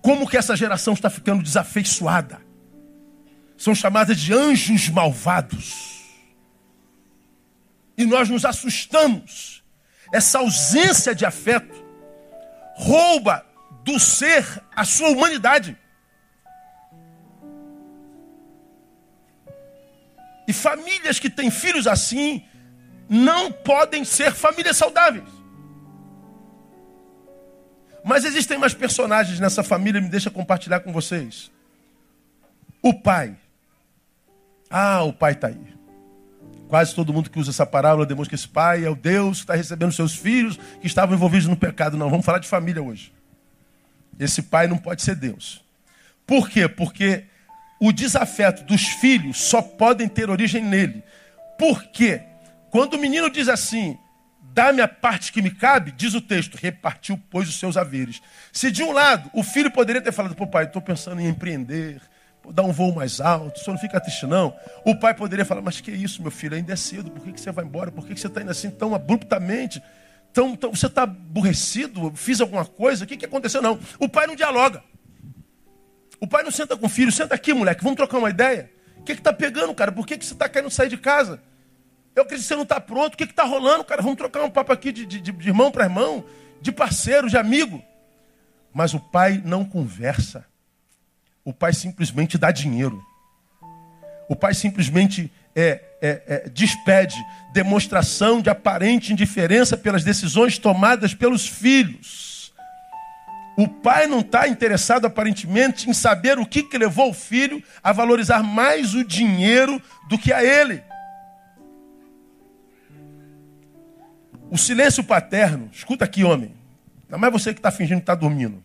Como 0.04 0.30
que 0.30 0.38
essa 0.38 0.56
geração 0.56 0.94
está 0.94 1.10
ficando 1.10 1.42
desafeiçoada? 1.42 2.40
São 3.58 3.74
chamadas 3.74 4.20
de 4.20 4.32
anjos 4.32 4.88
malvados. 4.88 6.04
E 7.98 8.06
nós 8.06 8.30
nos 8.30 8.46
assustamos. 8.46 9.64
Essa 10.14 10.38
ausência 10.38 11.16
de 11.16 11.26
afeto 11.26 11.84
rouba 12.76 13.44
do 13.84 14.00
ser 14.00 14.46
a 14.76 14.86
sua 14.86 15.10
humanidade. 15.10 15.76
E 20.48 20.54
famílias 20.54 21.18
que 21.18 21.32
têm 21.32 21.50
filhos 21.50 21.88
assim 21.88 22.46
não 23.10 23.52
podem 23.52 24.06
ser 24.06 24.34
famílias 24.34 24.78
saudáveis. 24.78 25.28
Mas 28.04 28.24
existem 28.24 28.58
mais 28.58 28.74
personagens 28.74 29.40
nessa 29.40 29.64
família, 29.64 30.00
me 30.00 30.08
deixa 30.08 30.30
compartilhar 30.30 30.80
com 30.82 30.94
vocês. 30.94 31.52
O 32.82 32.94
pai. 32.94 33.36
Ah, 34.70 35.04
o 35.04 35.12
pai 35.12 35.34
está 35.34 35.48
aí. 35.48 35.80
Quase 36.68 36.94
todo 36.94 37.12
mundo 37.12 37.32
que 37.32 37.40
usa 37.40 37.50
essa 37.50 37.66
parábola 37.66 38.06
demonstra 38.06 38.30
que 38.30 38.36
esse 38.36 38.48
pai 38.48 38.86
é 38.86 38.90
o 38.90 38.96
Deus 38.96 39.40
que 39.40 39.44
está 39.44 39.56
recebendo 39.56 39.92
seus 39.92 40.16
filhos 40.16 40.58
que 40.80 40.86
estavam 40.86 41.16
envolvidos 41.16 41.48
no 41.48 41.58
pecado. 41.58 41.98
Não, 41.98 42.10
vamos 42.10 42.26
falar 42.26 42.38
de 42.38 42.48
família 42.48 42.82
hoje. 42.82 43.12
Esse 44.20 44.44
pai 44.44 44.68
não 44.68 44.78
pode 44.78 45.02
ser 45.02 45.16
Deus. 45.16 45.64
Por 46.28 46.48
quê? 46.48 46.68
Porque 46.68 47.26
o 47.80 47.92
desafeto 47.92 48.64
dos 48.64 48.84
filhos 48.84 49.42
só 49.42 49.62
podem 49.62 50.08
ter 50.08 50.30
origem 50.30 50.64
nele. 50.64 51.04
Por 51.58 51.84
quê? 51.86 52.22
Quando 52.70 52.94
o 52.96 52.98
menino 52.98 53.30
diz 53.30 53.48
assim, 53.48 53.98
dá-me 54.54 54.82
a 54.82 54.88
parte 54.88 55.32
que 55.32 55.42
me 55.42 55.52
cabe, 55.52 55.92
diz 55.92 56.14
o 56.14 56.22
texto, 56.22 56.56
repartiu, 56.56 57.20
pois, 57.30 57.48
os 57.48 57.60
seus 57.60 57.78
haveres. 57.78 58.22
Se 58.52 58.72
de 58.72 58.84
um 58.84 58.92
lado 58.92 59.30
o 59.34 59.44
filho 59.44 59.72
poderia 59.72 60.02
ter 60.02 60.12
falado, 60.12 60.36
pô 60.36 60.48
pai, 60.48 60.66
estou 60.66 60.82
pensando 60.82 61.22
em 61.22 61.28
empreender, 61.28 62.02
dar 62.52 62.64
um 62.64 62.72
voo 62.72 62.94
mais 62.94 63.22
alto, 63.22 63.58
o 63.58 63.64
senhor 63.64 63.74
não 63.74 63.82
fica 63.82 64.00
triste 64.00 64.26
não. 64.26 64.56
O 64.86 64.96
pai 64.96 65.14
poderia 65.14 65.46
falar, 65.46 65.62
mas 65.62 65.80
que 65.82 65.92
isso, 65.92 66.22
meu 66.22 66.32
filho, 66.32 66.56
ainda 66.56 66.74
é 66.74 66.76
cedo, 66.76 67.12
por 67.12 67.24
que, 67.24 67.34
que 67.34 67.42
você 67.42 67.52
vai 67.52 67.66
embora? 67.66 67.92
Por 67.92 68.06
que, 68.06 68.14
que 68.14 68.20
você 68.20 68.28
está 68.28 68.42
indo 68.42 68.52
assim 68.52 68.70
tão 68.70 68.96
abruptamente? 68.96 69.82
Tão, 70.34 70.56
tão, 70.56 70.76
você 70.76 70.86
está 70.86 71.04
aborrecido? 71.04 72.12
Fiz 72.16 72.40
alguma 72.40 72.66
coisa? 72.66 73.04
O 73.04 73.08
que, 73.08 73.18
que 73.18 73.26
aconteceu? 73.26 73.62
Não. 73.62 73.80
O 74.00 74.08
pai 74.08 74.28
não 74.28 74.36
dialoga. 74.36 74.84
O 76.20 76.28
pai 76.28 76.44
não 76.44 76.52
senta 76.52 76.76
com 76.76 76.86
o 76.86 76.90
filho, 76.90 77.12
senta 77.12 77.34
aqui, 77.34 77.54
moleque, 77.54 77.84
vamos 77.84 77.98
trocar 77.98 78.18
uma 78.18 78.30
ideia. 78.30 78.70
O 78.98 79.04
que 79.04 79.14
está 79.14 79.32
pegando, 79.32 79.74
cara? 79.74 79.92
Por 79.92 80.06
que, 80.06 80.18
que 80.18 80.26
você 80.26 80.34
está 80.34 80.50
querendo 80.50 80.70
sair 80.70 80.90
de 80.90 80.98
casa? 80.98 81.42
Eu 82.16 82.24
acredito 82.24 82.44
que 82.44 82.48
você 82.48 82.56
não 82.56 82.64
está 82.64 82.80
pronto. 82.80 83.14
O 83.14 83.18
que 83.18 83.24
está 83.24 83.44
rolando, 83.44 83.84
cara? 83.84 84.02
Vamos 84.02 84.18
trocar 84.18 84.44
um 84.44 84.50
papo 84.50 84.74
aqui 84.74 84.92
de, 84.92 85.06
de, 85.06 85.20
de 85.20 85.48
irmão 85.48 85.72
para 85.72 85.86
irmão, 85.86 86.24
de 86.62 86.72
parceiro, 86.72 87.30
de 87.30 87.38
amigo. 87.38 87.84
Mas 88.74 88.94
o 88.94 89.00
pai 89.00 89.42
não 89.46 89.64
conversa. 89.64 90.46
O 91.44 91.54
pai 91.54 91.74
simplesmente 91.74 92.38
dá 92.38 92.52
dinheiro. 92.52 93.04
O 94.28 94.36
pai 94.36 94.54
simplesmente 94.54 95.32
é, 95.56 95.82
é, 96.02 96.24
é, 96.28 96.50
despede 96.50 97.16
demonstração 97.52 98.42
de 98.42 98.50
aparente 98.50 99.12
indiferença 99.12 99.76
pelas 99.76 100.04
decisões 100.04 100.58
tomadas 100.58 101.14
pelos 101.14 101.48
filhos. 101.48 102.54
O 103.58 103.68
pai 103.68 104.08
não 104.08 104.20
está 104.20 104.48
interessado 104.48 105.06
aparentemente 105.06 105.90
em 105.90 105.94
saber 105.94 106.40
o 106.40 106.46
que, 106.46 106.64
que 106.64 106.78
levou 106.78 107.10
o 107.10 107.14
filho 107.14 107.62
a 107.84 107.92
valorizar 107.92 108.42
mais 108.42 108.94
o 108.94 109.04
dinheiro 109.04 109.82
do 110.08 110.18
que 110.18 110.32
a 110.32 110.44
ele. 110.44 110.82
O 114.52 114.58
silêncio 114.58 115.04
paterno, 115.04 115.70
escuta 115.72 116.06
aqui, 116.06 116.24
homem. 116.24 116.54
Não 117.08 117.24
é 117.24 117.32
você 117.32 117.54
que 117.54 117.60
está 117.60 117.72
fingindo 117.72 117.98
que 117.98 118.04
está 118.04 118.16
dormindo. 118.16 118.64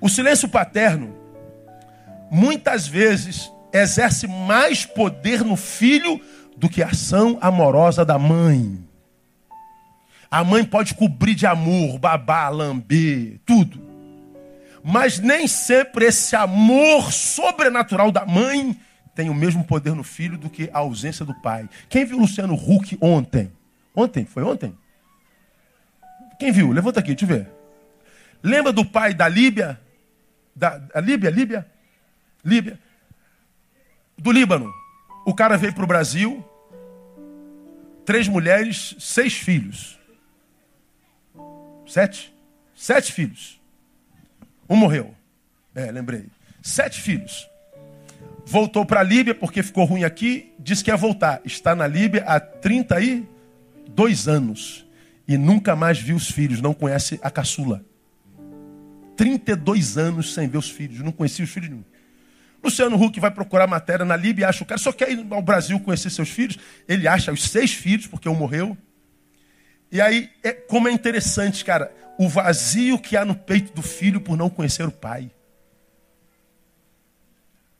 O 0.00 0.08
silêncio 0.08 0.48
paterno, 0.48 1.14
muitas 2.30 2.86
vezes, 2.86 3.50
exerce 3.72 4.26
mais 4.26 4.84
poder 4.84 5.44
no 5.44 5.56
filho 5.56 6.20
do 6.56 6.68
que 6.68 6.82
a 6.82 6.88
ação 6.88 7.38
amorosa 7.40 8.04
da 8.04 8.18
mãe. 8.18 8.84
A 10.30 10.42
mãe 10.42 10.64
pode 10.64 10.94
cobrir 10.94 11.34
de 11.34 11.46
amor, 11.46 11.98
babar, 11.98 12.52
lamber, 12.52 13.38
tudo. 13.46 13.80
Mas 14.82 15.18
nem 15.18 15.46
sempre 15.46 16.06
esse 16.06 16.34
amor 16.34 17.12
sobrenatural 17.12 18.10
da 18.10 18.26
mãe 18.26 18.76
tem 19.14 19.30
o 19.30 19.34
mesmo 19.34 19.62
poder 19.62 19.94
no 19.94 20.02
filho 20.02 20.36
do 20.36 20.50
que 20.50 20.70
a 20.72 20.78
ausência 20.78 21.24
do 21.24 21.34
pai. 21.34 21.68
Quem 21.88 22.04
viu 22.04 22.18
Luciano 22.18 22.54
Huck 22.54 22.96
ontem? 23.00 23.52
Ontem? 23.94 24.24
Foi 24.24 24.42
ontem? 24.42 24.76
Quem 26.38 26.50
viu? 26.50 26.72
Levanta 26.72 27.00
aqui, 27.00 27.14
deixa 27.14 27.24
eu 27.24 27.38
ver. 27.38 27.48
Lembra 28.42 28.72
do 28.72 28.84
pai 28.84 29.14
da 29.14 29.28
Líbia? 29.28 29.80
Da, 30.54 30.82
a 30.94 31.00
Líbia, 31.00 31.30
Líbia? 31.30 31.66
Líbia. 32.44 32.78
Do 34.18 34.32
Líbano. 34.32 34.72
O 35.24 35.34
cara 35.34 35.56
veio 35.56 35.72
para 35.72 35.84
o 35.84 35.86
Brasil, 35.86 36.44
três 38.04 38.26
mulheres, 38.26 38.96
seis 38.98 39.34
filhos. 39.34 39.98
Sete? 41.86 42.34
Sete 42.74 43.12
filhos. 43.12 43.60
Um 44.68 44.76
morreu. 44.76 45.14
É, 45.74 45.90
lembrei. 45.92 46.26
Sete 46.60 47.00
filhos. 47.00 47.48
Voltou 48.44 48.84
para 48.84 49.00
a 49.00 49.04
Líbia 49.04 49.34
porque 49.34 49.62
ficou 49.62 49.84
ruim 49.84 50.02
aqui, 50.02 50.52
disse 50.58 50.82
que 50.82 50.90
ia 50.90 50.96
voltar. 50.96 51.40
Está 51.44 51.74
na 51.76 51.86
Líbia 51.86 52.24
há 52.26 52.40
32 53.94 54.28
anos 54.28 54.86
e 55.26 55.36
nunca 55.36 55.76
mais 55.76 55.98
viu 55.98 56.16
os 56.16 56.30
filhos, 56.30 56.60
não 56.60 56.74
conhece 56.74 57.18
a 57.22 57.30
caçula. 57.30 57.84
32 59.16 59.98
anos 59.98 60.34
sem 60.34 60.48
ver 60.48 60.58
os 60.58 60.70
filhos, 60.70 61.00
não 61.00 61.12
conhecia 61.12 61.44
os 61.44 61.50
filhos 61.50 61.70
nenhum. 61.70 61.84
Luciano 62.62 62.96
Huck 62.96 63.18
vai 63.18 63.30
procurar 63.30 63.66
matéria 63.66 64.04
na 64.04 64.16
Líbia, 64.16 64.48
acha 64.48 64.62
o 64.62 64.66
cara, 64.66 64.80
só 64.80 64.92
quer 64.92 65.10
ir 65.10 65.26
ao 65.30 65.42
Brasil 65.42 65.78
conhecer 65.80 66.10
seus 66.10 66.28
filhos. 66.28 66.58
Ele 66.86 67.08
acha 67.08 67.32
os 67.32 67.42
seis 67.48 67.72
filhos, 67.72 68.06
porque 68.06 68.28
um 68.28 68.34
morreu. 68.34 68.76
E 69.90 70.00
aí, 70.00 70.30
é, 70.42 70.52
como 70.52 70.88
é 70.88 70.92
interessante, 70.92 71.64
cara, 71.64 71.92
o 72.18 72.28
vazio 72.28 72.98
que 72.98 73.16
há 73.16 73.24
no 73.24 73.34
peito 73.34 73.72
do 73.74 73.82
filho 73.82 74.20
por 74.20 74.36
não 74.36 74.48
conhecer 74.48 74.86
o 74.86 74.92
pai. 74.92 75.30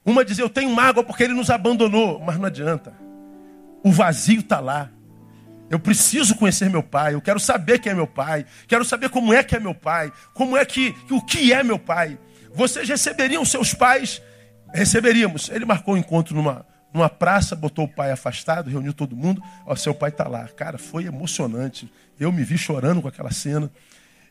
Uma 0.05 0.25
diz, 0.25 0.39
eu 0.39 0.51
tenho 0.51 0.71
mágoa 0.71 1.05
porque 1.05 1.23
ele 1.23 1.33
nos 1.33 1.49
abandonou, 1.49 2.19
mas 2.19 2.37
não 2.37 2.47
adianta. 2.47 2.93
O 3.85 3.93
vazio 3.93 4.41
está 4.41 4.59
lá. 4.59 4.91
Eu 5.73 5.81
preciso 5.81 6.35
conhecer 6.35 6.69
meu 6.69 6.83
pai, 6.83 7.15
eu 7.15 7.23
quero 7.23 7.41
saber 7.41 7.79
quem 7.79 7.93
é 7.93 7.95
meu 7.95 8.07
pai, 8.07 8.45
quero 8.69 8.85
saber 8.85 9.09
como 9.09 9.33
é 9.33 9.43
que 9.43 9.57
é 9.57 9.59
meu 9.59 9.75
pai, 9.75 10.13
como 10.35 10.55
é 10.55 10.67
que, 10.67 10.95
o 11.11 11.25
que 11.25 11.51
é 11.51 11.63
meu 11.63 11.79
pai. 11.79 12.19
Vocês 12.55 12.87
receberiam 12.87 13.43
seus 13.43 13.73
pais? 13.73 14.21
Receberíamos. 14.75 15.49
Ele 15.49 15.65
marcou 15.65 15.95
um 15.95 15.97
encontro 15.97 16.35
numa, 16.35 16.67
numa 16.93 17.09
praça, 17.09 17.57
botou 17.57 17.87
o 17.87 17.89
pai 17.89 18.13
afastado, 18.13 18.69
reuniu 18.69 18.93
todo 18.93 19.17
mundo. 19.17 19.43
Ó, 19.65 19.75
seu 19.75 19.95
pai 19.95 20.11
está 20.11 20.29
lá. 20.29 20.47
Cara, 20.49 20.77
foi 20.77 21.07
emocionante. 21.07 21.91
Eu 22.21 22.31
me 22.31 22.45
vi 22.45 22.59
chorando 22.59 23.01
com 23.01 23.09
aquela 23.09 23.31
cena. 23.31 23.71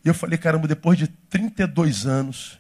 E 0.06 0.08
eu 0.08 0.14
falei, 0.14 0.38
caramba, 0.38 0.68
depois 0.68 0.96
de 0.96 1.08
32 1.08 2.06
anos, 2.06 2.60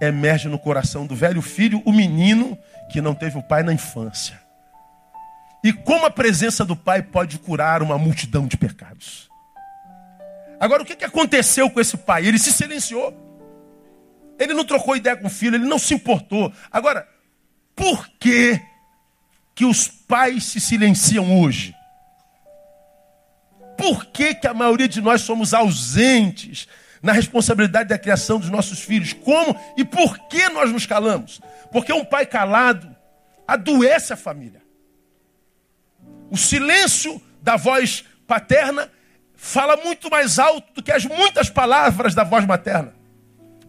emerge 0.00 0.48
no 0.48 0.58
coração 0.58 1.06
do 1.06 1.14
velho 1.14 1.40
filho 1.40 1.80
o 1.84 1.92
menino 1.92 2.58
que 2.90 3.00
não 3.00 3.14
teve 3.14 3.38
o 3.38 3.42
pai 3.44 3.62
na 3.62 3.72
infância. 3.72 4.43
E 5.64 5.72
como 5.72 6.04
a 6.04 6.10
presença 6.10 6.62
do 6.62 6.76
Pai 6.76 7.02
pode 7.02 7.38
curar 7.38 7.82
uma 7.82 7.96
multidão 7.96 8.46
de 8.46 8.54
pecados. 8.54 9.30
Agora, 10.60 10.82
o 10.82 10.84
que 10.84 11.04
aconteceu 11.04 11.70
com 11.70 11.80
esse 11.80 11.96
pai? 11.96 12.26
Ele 12.26 12.38
se 12.38 12.52
silenciou. 12.52 13.14
Ele 14.38 14.52
não 14.52 14.64
trocou 14.64 14.96
ideia 14.96 15.16
com 15.16 15.26
o 15.26 15.30
filho, 15.30 15.56
ele 15.56 15.66
não 15.66 15.78
se 15.78 15.94
importou. 15.94 16.52
Agora, 16.70 17.08
por 17.74 18.08
que, 18.18 18.60
que 19.54 19.64
os 19.64 19.88
pais 19.88 20.44
se 20.44 20.60
silenciam 20.60 21.40
hoje? 21.40 21.74
Por 23.76 24.06
que, 24.06 24.34
que 24.34 24.46
a 24.46 24.54
maioria 24.54 24.88
de 24.88 25.00
nós 25.00 25.22
somos 25.22 25.54
ausentes 25.54 26.68
na 27.02 27.12
responsabilidade 27.12 27.88
da 27.88 27.98
criação 27.98 28.38
dos 28.38 28.50
nossos 28.50 28.80
filhos? 28.80 29.12
Como 29.12 29.58
e 29.76 29.84
por 29.84 30.18
que 30.28 30.48
nós 30.50 30.72
nos 30.72 30.86
calamos? 30.86 31.40
Porque 31.70 31.92
um 31.92 32.04
pai 32.04 32.26
calado 32.26 32.94
adoece 33.46 34.12
a 34.12 34.16
família. 34.16 34.63
O 36.30 36.36
silêncio 36.36 37.20
da 37.42 37.56
voz 37.56 38.04
paterna 38.26 38.90
fala 39.34 39.76
muito 39.76 40.10
mais 40.10 40.38
alto 40.38 40.74
do 40.74 40.82
que 40.82 40.90
as 40.90 41.04
muitas 41.04 41.50
palavras 41.50 42.14
da 42.14 42.24
voz 42.24 42.46
materna. 42.46 42.94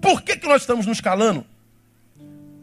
Por 0.01 0.21
que, 0.21 0.37
que 0.37 0.47
nós 0.47 0.61
estamos 0.61 0.85
nos 0.85 1.01
calando? 1.01 1.45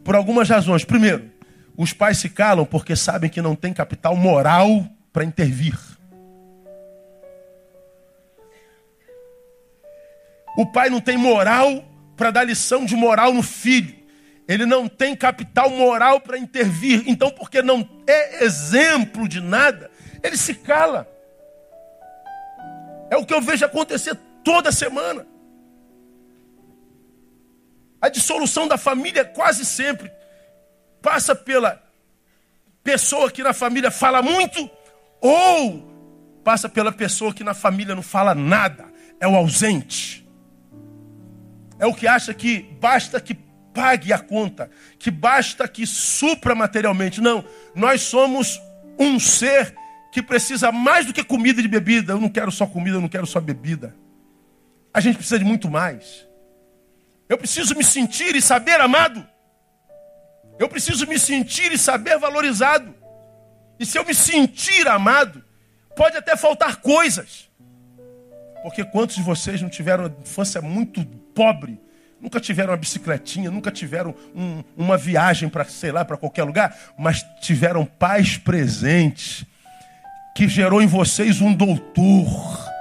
Por 0.03 0.15
algumas 0.15 0.49
razões. 0.49 0.83
Primeiro, 0.83 1.31
os 1.77 1.93
pais 1.93 2.17
se 2.17 2.29
calam 2.29 2.65
porque 2.65 2.95
sabem 2.95 3.29
que 3.29 3.41
não 3.41 3.55
tem 3.55 3.73
capital 3.73 4.15
moral 4.15 4.87
para 5.11 5.23
intervir. 5.23 5.77
O 10.57 10.65
pai 10.65 10.89
não 10.89 11.01
tem 11.01 11.17
moral 11.17 11.83
para 12.15 12.31
dar 12.31 12.43
lição 12.43 12.85
de 12.85 12.95
moral 12.95 13.33
no 13.33 13.41
filho. 13.41 14.02
Ele 14.47 14.65
não 14.65 14.87
tem 14.87 15.15
capital 15.15 15.69
moral 15.69 16.19
para 16.19 16.37
intervir. 16.37 17.03
Então, 17.07 17.31
porque 17.31 17.61
não 17.61 17.87
é 18.05 18.43
exemplo 18.43 19.27
de 19.27 19.39
nada, 19.39 19.89
ele 20.21 20.37
se 20.37 20.53
cala. 20.55 21.07
É 23.09 23.17
o 23.17 23.25
que 23.25 23.33
eu 23.33 23.41
vejo 23.41 23.65
acontecer 23.65 24.17
toda 24.43 24.71
semana. 24.71 25.25
A 28.01 28.09
dissolução 28.09 28.67
da 28.67 28.77
família 28.77 29.23
quase 29.23 29.63
sempre 29.63 30.11
passa 31.01 31.33
pela 31.33 31.81
pessoa 32.83 33.31
que 33.31 33.41
na 33.41 33.53
família 33.53 33.89
fala 33.89 34.21
muito 34.21 34.69
ou 35.21 35.93
passa 36.43 36.67
pela 36.67 36.91
pessoa 36.91 37.33
que 37.33 37.43
na 37.43 37.53
família 37.53 37.95
não 37.95 38.03
fala 38.03 38.35
nada. 38.35 38.91
É 39.19 39.27
o 39.27 39.35
ausente. 39.35 40.27
É 41.79 41.85
o 41.85 41.93
que 41.93 42.07
acha 42.07 42.33
que 42.33 42.61
basta 42.81 43.21
que 43.21 43.37
pague 43.73 44.13
a 44.13 44.19
conta, 44.19 44.69
que 44.99 45.09
basta 45.09 45.67
que 45.67 45.85
supra 45.85 46.53
materialmente. 46.53 47.19
Não, 47.19 47.43
nós 47.75 48.01
somos 48.01 48.61
um 48.99 49.19
ser 49.19 49.75
que 50.11 50.21
precisa 50.21 50.71
mais 50.71 51.05
do 51.05 51.13
que 51.13 51.23
comida 51.23 51.59
e 51.59 51.67
bebida. 51.67 52.13
Eu 52.13 52.19
não 52.19 52.29
quero 52.29 52.51
só 52.51 52.67
comida, 52.67 52.97
eu 52.97 53.01
não 53.01 53.09
quero 53.09 53.25
só 53.25 53.41
bebida. 53.41 53.95
A 54.93 54.99
gente 54.99 55.15
precisa 55.15 55.39
de 55.39 55.45
muito 55.45 55.69
mais. 55.69 56.27
Eu 57.27 57.37
preciso 57.37 57.75
me 57.75 57.83
sentir 57.83 58.35
e 58.35 58.41
saber 58.41 58.79
amado. 58.79 59.25
Eu 60.59 60.69
preciso 60.69 61.07
me 61.07 61.17
sentir 61.17 61.71
e 61.71 61.77
saber 61.77 62.19
valorizado. 62.19 62.93
E 63.79 63.85
se 63.85 63.97
eu 63.97 64.05
me 64.05 64.13
sentir 64.13 64.87
amado, 64.87 65.43
pode 65.95 66.15
até 66.15 66.35
faltar 66.35 66.77
coisas. 66.77 67.49
Porque 68.61 68.83
quantos 68.83 69.15
de 69.15 69.23
vocês 69.23 69.61
não 69.61 69.69
tiveram 69.69 70.05
uma 70.05 70.15
infância 70.21 70.61
muito 70.61 71.03
pobre, 71.33 71.81
nunca 72.23 72.39
tiveram 72.39 72.71
uma 72.71 72.77
bicicletinha, 72.77 73.51
nunca 73.51 73.69
tiveram 73.69 74.15
um, 74.33 74.63
uma 74.77 74.97
viagem 74.97 75.49
para, 75.49 75.65
sei 75.65 75.91
lá, 75.91 76.05
para 76.05 76.15
qualquer 76.15 76.45
lugar, 76.45 76.73
mas 76.97 77.21
tiveram 77.41 77.85
pais 77.85 78.37
presentes, 78.37 79.45
que 80.33 80.47
gerou 80.47 80.81
em 80.81 80.87
vocês 80.87 81.41
um 81.41 81.53
doutor, 81.53 82.71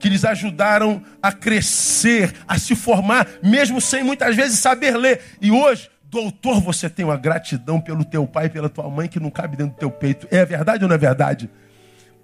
que 0.00 0.08
lhes 0.08 0.24
ajudaram 0.24 1.02
a 1.22 1.30
crescer, 1.30 2.34
a 2.48 2.58
se 2.58 2.74
formar, 2.74 3.28
mesmo 3.42 3.78
sem 3.78 4.02
muitas 4.02 4.34
vezes 4.34 4.58
saber 4.58 4.96
ler. 4.96 5.20
E 5.38 5.50
hoje, 5.50 5.90
doutor, 6.04 6.62
você 6.62 6.88
tem 6.88 7.04
uma 7.04 7.18
gratidão 7.18 7.78
pelo 7.78 8.04
teu 8.06 8.26
pai 8.26 8.48
pela 8.48 8.70
tua 8.70 8.88
mãe 8.88 9.06
que 9.06 9.20
não 9.20 9.30
cabe 9.30 9.54
dentro 9.54 9.74
do 9.74 9.78
teu 9.78 9.90
peito. 9.90 10.26
É 10.30 10.46
verdade 10.46 10.82
ou 10.82 10.88
não 10.88 10.94
é 10.94 10.98
verdade? 10.98 11.50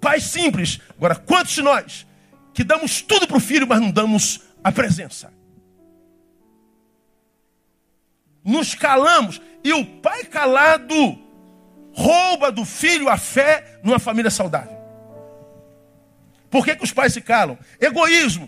Pai 0.01 0.19
simples. 0.19 0.79
Agora, 0.97 1.15
quantos 1.15 1.53
de 1.53 1.61
nós 1.61 2.07
que 2.55 2.63
damos 2.63 3.03
tudo 3.03 3.27
para 3.27 3.37
o 3.37 3.39
filho, 3.39 3.67
mas 3.67 3.79
não 3.79 3.91
damos 3.91 4.41
a 4.63 4.71
presença? 4.71 5.36
Nos 8.47 8.73
calamos 8.73 9.41
e 9.61 9.73
o 9.73 9.85
pai 9.85 10.23
calado 10.23 11.19
rouba 11.93 12.49
do 12.49 12.63
filho 12.63 13.09
a 13.09 13.17
fé 13.17 13.77
numa 13.83 13.99
família 13.99 14.31
saudável. 14.31 14.77
Por 16.49 16.63
que, 16.63 16.77
que 16.77 16.83
os 16.85 16.93
pais 16.93 17.11
se 17.11 17.19
calam? 17.19 17.57
Egoísmo. 17.77 18.47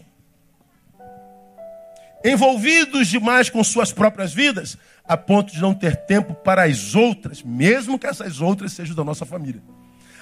Envolvidos 2.24 3.10
demais 3.10 3.50
com 3.50 3.62
suas 3.62 3.92
próprias 3.92 4.34
vidas, 4.34 4.78
a 5.04 5.18
ponto 5.18 5.52
de 5.52 5.60
não 5.60 5.74
ter 5.74 5.98
tempo 5.98 6.34
para 6.34 6.64
as 6.64 6.96
outras, 6.96 7.44
mesmo 7.44 8.00
que 8.00 8.08
essas 8.08 8.40
outras 8.40 8.72
sejam 8.72 8.96
da 8.96 9.04
nossa 9.04 9.26
família. 9.26 9.62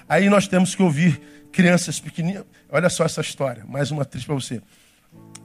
Aí 0.10 0.28
nós 0.28 0.48
temos 0.48 0.74
que 0.74 0.82
ouvir 0.82 1.22
crianças 1.52 2.00
pequenininhas. 2.00 2.46
Olha 2.68 2.90
só 2.90 3.06
essa 3.06 3.22
história, 3.22 3.64
mais 3.68 3.92
uma 3.92 4.04
triste 4.04 4.26
para 4.26 4.36
você. 4.36 4.60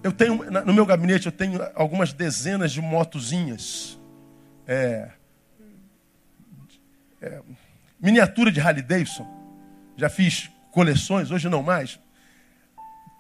Eu 0.02 0.10
tenho, 0.10 0.42
no 0.64 0.72
meu 0.72 0.86
gabinete, 0.86 1.26
eu 1.26 1.32
tenho 1.32 1.60
algumas 1.74 2.14
dezenas 2.14 2.72
de 2.72 2.80
motozinhas. 2.80 4.00
É, 4.66 5.10
é, 7.20 7.40
miniatura 8.00 8.50
de 8.50 8.60
Harley 8.60 8.82
Davidson. 8.82 9.26
Já 9.96 10.08
fiz 10.08 10.50
coleções, 10.70 11.30
hoje 11.30 11.48
não 11.48 11.62
mais. 11.62 11.98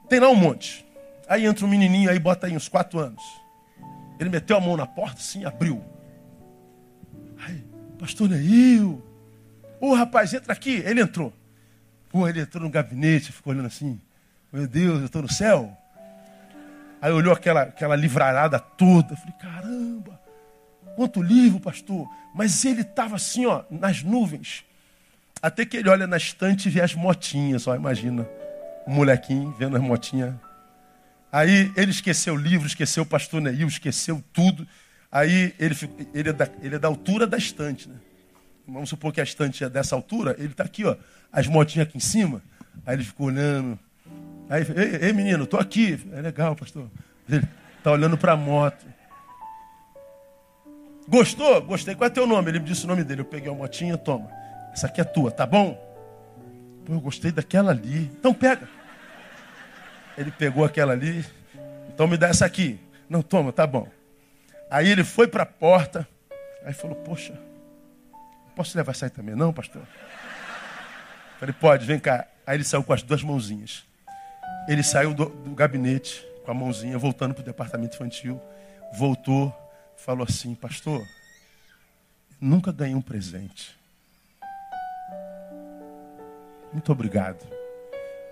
Tem 0.08 0.18
lá 0.20 0.28
um 0.28 0.34
monte. 0.34 0.84
Aí 1.28 1.46
entra 1.46 1.64
um 1.64 1.68
menininho 1.68 2.10
aí, 2.10 2.18
bota 2.18 2.46
aí 2.46 2.56
uns 2.56 2.68
quatro 2.68 2.98
anos. 2.98 3.22
Ele 4.18 4.28
meteu 4.28 4.56
a 4.56 4.60
mão 4.60 4.76
na 4.76 4.86
porta, 4.86 5.18
assim, 5.18 5.44
abriu. 5.44 5.82
Aí, 7.38 7.64
pastor 7.98 8.28
Neil. 8.28 9.02
Ô 9.80 9.94
rapaz, 9.94 10.32
entra 10.32 10.52
aqui. 10.52 10.82
Ele 10.84 11.00
entrou. 11.00 11.32
Pô, 12.08 12.28
ele 12.28 12.40
entrou 12.40 12.62
no 12.62 12.70
gabinete, 12.70 13.32
ficou 13.32 13.52
olhando 13.52 13.66
assim. 13.66 14.00
Meu 14.52 14.66
Deus, 14.66 15.00
eu 15.00 15.06
estou 15.06 15.22
no 15.22 15.32
céu. 15.32 15.76
Aí 17.00 17.10
olhou 17.10 17.32
aquela, 17.32 17.62
aquela 17.62 17.96
livrarada 17.96 18.60
toda. 18.60 19.14
Eu 19.14 19.16
falei, 19.16 19.34
caramba, 19.40 20.20
quanto 20.94 21.22
livro, 21.22 21.60
pastor. 21.60 22.08
Mas 22.34 22.64
ele 22.64 22.82
estava 22.82 23.16
assim, 23.16 23.46
ó, 23.46 23.64
nas 23.70 24.02
nuvens. 24.02 24.64
Até 25.40 25.64
que 25.64 25.76
ele 25.76 25.88
olha 25.88 26.06
na 26.06 26.16
estante 26.16 26.68
e 26.68 26.70
vê 26.70 26.80
as 26.80 26.94
motinhas, 26.94 27.66
ó, 27.66 27.74
imagina 27.74 28.28
o 28.86 28.90
molequinho 28.90 29.54
vendo 29.58 29.76
as 29.76 29.82
motinhas. 29.82 30.34
Aí 31.30 31.72
ele 31.76 31.90
esqueceu 31.90 32.34
o 32.34 32.36
livro, 32.36 32.66
esqueceu 32.66 33.02
o 33.02 33.06
pastor 33.06 33.40
Neil, 33.40 33.66
esqueceu 33.66 34.22
tudo. 34.32 34.66
Aí 35.10 35.54
ele, 35.58 35.74
ele, 36.14 36.28
é 36.28 36.32
da, 36.32 36.48
ele 36.62 36.74
é 36.76 36.78
da 36.78 36.88
altura 36.88 37.26
da 37.26 37.36
estante, 37.36 37.88
né? 37.88 37.96
Vamos 38.66 38.88
supor 38.88 39.12
que 39.12 39.20
a 39.20 39.24
estante 39.24 39.64
é 39.64 39.68
dessa 39.68 39.94
altura, 39.94 40.36
ele 40.38 40.48
está 40.48 40.62
aqui, 40.62 40.84
ó, 40.84 40.96
as 41.32 41.46
motinhas 41.46 41.88
aqui 41.88 41.96
em 41.96 42.00
cima. 42.00 42.40
Aí 42.86 42.96
ele 42.96 43.04
ficou 43.04 43.26
olhando. 43.26 43.78
Aí, 44.48 44.64
ei, 44.76 45.08
ei 45.08 45.12
menino, 45.12 45.44
estou 45.44 45.58
aqui. 45.58 45.98
É 46.12 46.20
legal, 46.20 46.54
pastor. 46.54 46.88
Ele 47.28 47.46
está 47.78 47.90
olhando 47.90 48.16
para 48.16 48.32
a 48.32 48.36
moto. 48.36 48.84
Gostou? 51.12 51.60
Gostei. 51.60 51.94
Qual 51.94 52.06
é 52.06 52.10
teu 52.10 52.26
nome? 52.26 52.50
Ele 52.50 52.58
me 52.58 52.64
disse 52.64 52.86
o 52.86 52.88
nome 52.88 53.04
dele. 53.04 53.20
Eu 53.20 53.26
peguei 53.26 53.52
a 53.52 53.54
motinha, 53.54 53.98
toma. 53.98 54.30
Essa 54.72 54.86
aqui 54.86 54.98
é 54.98 55.04
tua, 55.04 55.30
tá 55.30 55.44
bom? 55.44 55.74
Pô, 56.86 56.94
eu 56.94 57.00
gostei 57.00 57.30
daquela 57.30 57.70
ali. 57.70 58.10
Então 58.18 58.32
pega. 58.32 58.66
Ele 60.16 60.30
pegou 60.30 60.64
aquela 60.64 60.94
ali. 60.94 61.22
Então 61.92 62.08
me 62.08 62.16
dá 62.16 62.28
essa 62.28 62.46
aqui. 62.46 62.80
Não, 63.10 63.20
toma, 63.20 63.52
tá 63.52 63.66
bom. 63.66 63.86
Aí 64.70 64.88
ele 64.88 65.04
foi 65.04 65.28
para 65.28 65.42
a 65.42 65.46
porta. 65.46 66.08
Aí 66.64 66.72
falou, 66.72 66.96
poxa, 66.96 67.38
posso 68.56 68.74
levar 68.74 68.92
essa 68.92 69.04
aí 69.04 69.10
também? 69.10 69.34
Não, 69.34 69.52
pastor? 69.52 69.82
Falei, 71.38 71.54
pode, 71.60 71.84
vem 71.84 71.98
cá. 71.98 72.26
Aí 72.46 72.56
ele 72.56 72.64
saiu 72.64 72.82
com 72.82 72.94
as 72.94 73.02
duas 73.02 73.22
mãozinhas. 73.22 73.84
Ele 74.66 74.82
saiu 74.82 75.12
do, 75.12 75.26
do 75.26 75.54
gabinete 75.54 76.26
com 76.42 76.50
a 76.50 76.54
mãozinha, 76.54 76.96
voltando 76.96 77.34
para 77.34 77.42
o 77.42 77.44
departamento 77.44 77.96
infantil. 77.96 78.40
Voltou, 78.94 79.54
falou 80.04 80.26
assim, 80.28 80.52
pastor, 80.54 81.06
nunca 82.40 82.72
ganhei 82.72 82.94
um 82.94 83.00
presente. 83.00 83.78
Muito 86.72 86.90
obrigado. 86.90 87.46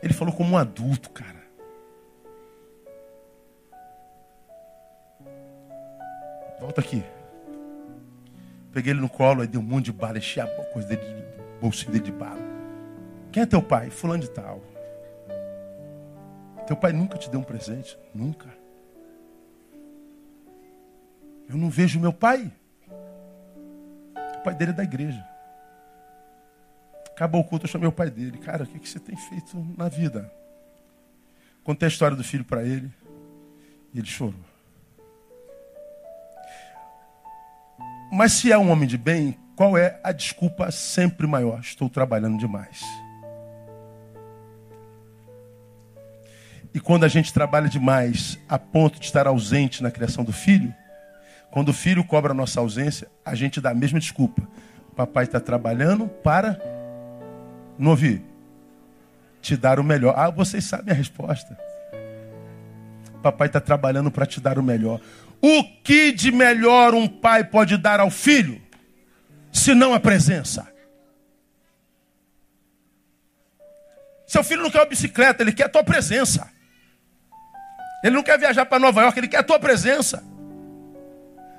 Ele 0.02 0.12
falou 0.12 0.34
como 0.34 0.54
um 0.54 0.58
adulto, 0.58 1.10
cara. 1.10 1.40
Volta 6.58 6.80
aqui. 6.80 7.04
Peguei 8.72 8.92
ele 8.92 9.00
no 9.00 9.08
colo, 9.08 9.42
aí 9.42 9.46
dei 9.46 9.60
um 9.60 9.62
monte 9.62 9.86
de 9.86 9.92
bala, 9.92 10.18
enchi 10.18 10.40
a 10.40 10.46
coisa 10.72 10.88
dele, 10.88 11.24
bolsinho 11.60 11.92
dele 11.92 12.04
de 12.04 12.12
bala. 12.12 12.40
Quem 13.30 13.44
é 13.44 13.46
teu 13.46 13.62
pai? 13.62 13.90
Fulano 13.90 14.22
de 14.22 14.30
tal. 14.30 14.60
Teu 16.66 16.76
pai 16.76 16.92
nunca 16.92 17.16
te 17.16 17.30
deu 17.30 17.38
um 17.38 17.44
presente? 17.44 17.96
Nunca. 18.12 18.48
Eu 21.51 21.57
não 21.57 21.68
vejo 21.68 21.98
meu 21.98 22.12
pai. 22.12 22.48
O 24.38 24.42
pai 24.44 24.55
dele 24.55 24.70
é 24.70 24.74
da 24.74 24.84
igreja. 24.84 25.26
Acabou 27.09 27.40
o 27.40 27.44
culto, 27.44 27.66
eu 27.66 27.68
chamei 27.68 27.88
o 27.88 27.92
pai 27.92 28.09
dele. 28.09 28.38
Cara, 28.38 28.62
o 28.62 28.66
que, 28.68 28.88
você 28.88 29.01
tem 29.01 29.16
feito 29.16 29.57
na 29.76 29.88
vida? 29.88 30.32
Contei 31.64 31.86
a 31.86 31.90
história 31.90 32.16
do 32.16 32.22
filho 32.22 32.44
para 32.44 32.62
ele. 32.62 32.88
E 33.92 33.98
ele 33.98 34.07
chorou. 34.07 34.38
Mas 38.12 38.32
se 38.34 38.53
é 38.53 38.57
um 38.57 38.70
homem 38.70 38.88
de 38.88 38.96
bem, 38.96 39.36
qual 39.57 39.76
é 39.76 39.98
a 40.05 40.12
desculpa 40.12 40.70
sempre 40.70 41.26
maior? 41.26 41.59
Estou 41.59 41.90
trabalhando 41.90 42.38
demais. 42.38 42.80
E 46.72 46.78
quando 46.78 47.03
a 47.03 47.09
gente 47.09 47.32
trabalha 47.32 47.68
demais 47.68 48.38
a 48.48 48.57
ponto 48.57 49.01
de 49.01 49.07
estar 49.07 49.26
ausente 49.26 49.82
na 49.82 49.90
criação 49.90 50.22
do 50.22 50.32
filho, 50.32 50.72
quando 51.51 51.70
o 51.70 51.72
filho 51.74 52.05
cobra 52.05 52.32
a 52.32 52.34
nossa 52.34 52.61
ausência, 52.61 53.09
a 53.24 53.34
gente 53.34 53.61
dá 53.61 53.70
a 53.70 53.74
mesma 53.74 53.98
desculpa. 53.98 54.46
Papai 54.94 55.24
está 55.24 55.40
trabalhando 55.40 56.07
para 56.09 56.61
não 57.80 57.92
ouvi? 57.92 58.22
Te 59.40 59.57
dar 59.57 59.80
o 59.80 59.84
melhor. 59.84 60.12
Ah, 60.14 60.28
vocês 60.28 60.62
sabem 60.64 60.92
a 60.92 60.96
resposta. 60.96 61.59
Papai 63.22 63.46
está 63.46 63.59
trabalhando 63.59 64.11
para 64.11 64.26
te 64.26 64.38
dar 64.38 64.59
o 64.59 64.62
melhor. 64.62 65.01
O 65.40 65.64
que 65.82 66.12
de 66.12 66.30
melhor 66.30 66.92
um 66.92 67.09
pai 67.09 67.42
pode 67.42 67.78
dar 67.78 67.98
ao 67.98 68.11
filho, 68.11 68.61
se 69.51 69.74
não 69.74 69.94
a 69.94 70.01
presença? 70.01 70.70
Seu 74.26 74.44
filho 74.44 74.62
não 74.62 74.70
quer 74.70 74.80
uma 74.80 74.86
bicicleta, 74.86 75.42
ele 75.42 75.53
quer 75.53 75.64
a 75.64 75.68
tua 75.70 75.82
presença. 75.82 76.51
Ele 78.05 78.14
não 78.14 78.22
quer 78.22 78.38
viajar 78.38 78.66
para 78.66 78.78
Nova 78.78 79.01
York, 79.01 79.18
ele 79.18 79.28
quer 79.28 79.38
a 79.38 79.42
tua 79.42 79.59
presença. 79.59 80.22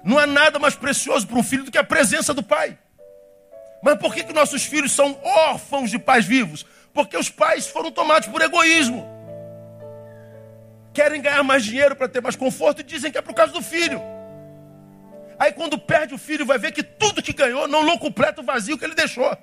Não 0.04 0.18
há 0.18 0.26
nada 0.26 0.58
mais 0.60 0.76
precioso 0.76 1.28
para 1.28 1.38
um 1.38 1.44
filho 1.44 1.64
do 1.64 1.72
que 1.72 1.78
a 1.78 1.84
presença 1.84 2.34
do 2.34 2.42
pai. 2.44 2.78
Mas 3.82 3.98
por 3.98 4.14
que, 4.14 4.24
que 4.24 4.34
nossos 4.34 4.64
filhos 4.64 4.92
são 4.92 5.20
órfãos 5.24 5.90
de 5.90 5.98
pais 5.98 6.26
vivos? 6.26 6.66
Porque 6.94 7.18
os 7.18 7.30
pais 7.30 7.68
foram 7.68 7.92
tomados 7.92 8.28
por 8.28 8.42
egoísmo. 8.42 9.08
Querem 10.94 11.22
ganhar 11.22 11.44
mais 11.44 11.64
dinheiro 11.64 11.96
para 11.96 12.10
ter 12.10 12.22
mais 12.22 12.36
conforto 12.36 12.82
e 12.82 12.84
dizem 12.84 13.12
que 13.12 13.18
é 13.18 13.22
por 13.22 13.34
causa 13.34 13.54
do 13.54 13.62
filho. 13.62 14.02
Aí 15.40 15.52
quando 15.52 15.78
perde 15.78 16.14
o 16.14 16.18
filho, 16.18 16.46
vai 16.46 16.60
ver 16.60 16.72
que 16.72 16.84
tudo 16.84 17.24
que 17.24 17.34
ganhou 17.34 17.68
não, 17.68 17.84
não 17.84 17.98
completa 17.98 18.42
o 18.42 18.44
vazio 18.44 18.78
que 18.78 18.86
ele 18.86 18.94
deixou. 18.94 19.36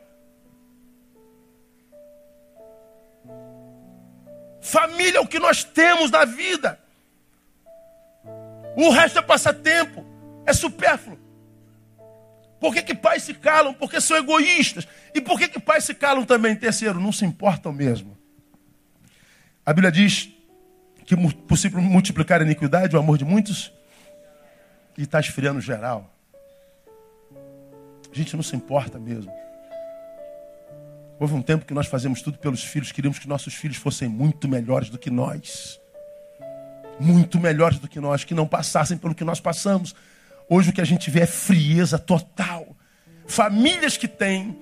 Família 4.60 5.18
é 5.18 5.20
o 5.20 5.26
que 5.26 5.38
nós 5.38 5.64
temos 5.64 6.10
na 6.10 6.24
vida. 6.24 6.78
O 8.76 8.90
resto 8.90 9.18
é 9.18 9.22
passatempo, 9.22 10.04
é 10.48 10.52
supérfluo. 10.52 11.18
Por 12.58 12.74
que, 12.74 12.82
que 12.82 12.94
pais 12.94 13.22
se 13.22 13.34
calam? 13.34 13.72
Porque 13.74 14.00
são 14.00 14.16
egoístas. 14.16 14.88
E 15.14 15.20
por 15.20 15.38
que, 15.38 15.48
que 15.48 15.60
pais 15.60 15.84
se 15.84 15.94
calam 15.94 16.24
também? 16.24 16.56
Terceiro, 16.56 16.98
não 16.98 17.12
se 17.12 17.24
importam 17.24 17.72
mesmo. 17.72 18.16
A 19.64 19.72
Bíblia 19.72 19.92
diz 19.92 20.30
que 21.04 21.14
possível 21.46 21.80
multiplicar 21.80 22.40
a 22.40 22.44
iniquidade, 22.44 22.96
o 22.96 22.98
amor 22.98 23.18
de 23.18 23.24
muitos, 23.24 23.72
e 24.96 25.02
está 25.02 25.20
esfriando 25.20 25.60
geral. 25.60 26.12
A 28.10 28.14
gente 28.14 28.34
não 28.34 28.42
se 28.42 28.56
importa 28.56 28.98
mesmo. 28.98 29.32
Houve 31.20 31.34
um 31.34 31.42
tempo 31.42 31.66
que 31.66 31.74
nós 31.74 31.86
fazemos 31.86 32.22
tudo 32.22 32.38
pelos 32.38 32.64
filhos, 32.64 32.90
queríamos 32.90 33.18
que 33.18 33.28
nossos 33.28 33.54
filhos 33.54 33.76
fossem 33.76 34.08
muito 34.08 34.48
melhores 34.48 34.88
do 34.88 34.98
que 34.98 35.10
nós. 35.10 35.78
muito 37.00 37.38
melhores 37.38 37.78
do 37.78 37.86
que 37.86 38.00
nós, 38.00 38.24
que 38.24 38.34
não 38.34 38.46
passassem 38.46 38.98
pelo 38.98 39.14
que 39.14 39.22
nós 39.22 39.38
passamos. 39.38 39.94
Hoje 40.48 40.70
o 40.70 40.72
que 40.72 40.80
a 40.80 40.84
gente 40.84 41.10
vê 41.10 41.20
é 41.20 41.26
frieza 41.26 41.98
total. 41.98 42.76
Famílias 43.26 43.96
que 43.96 44.08
têm 44.08 44.58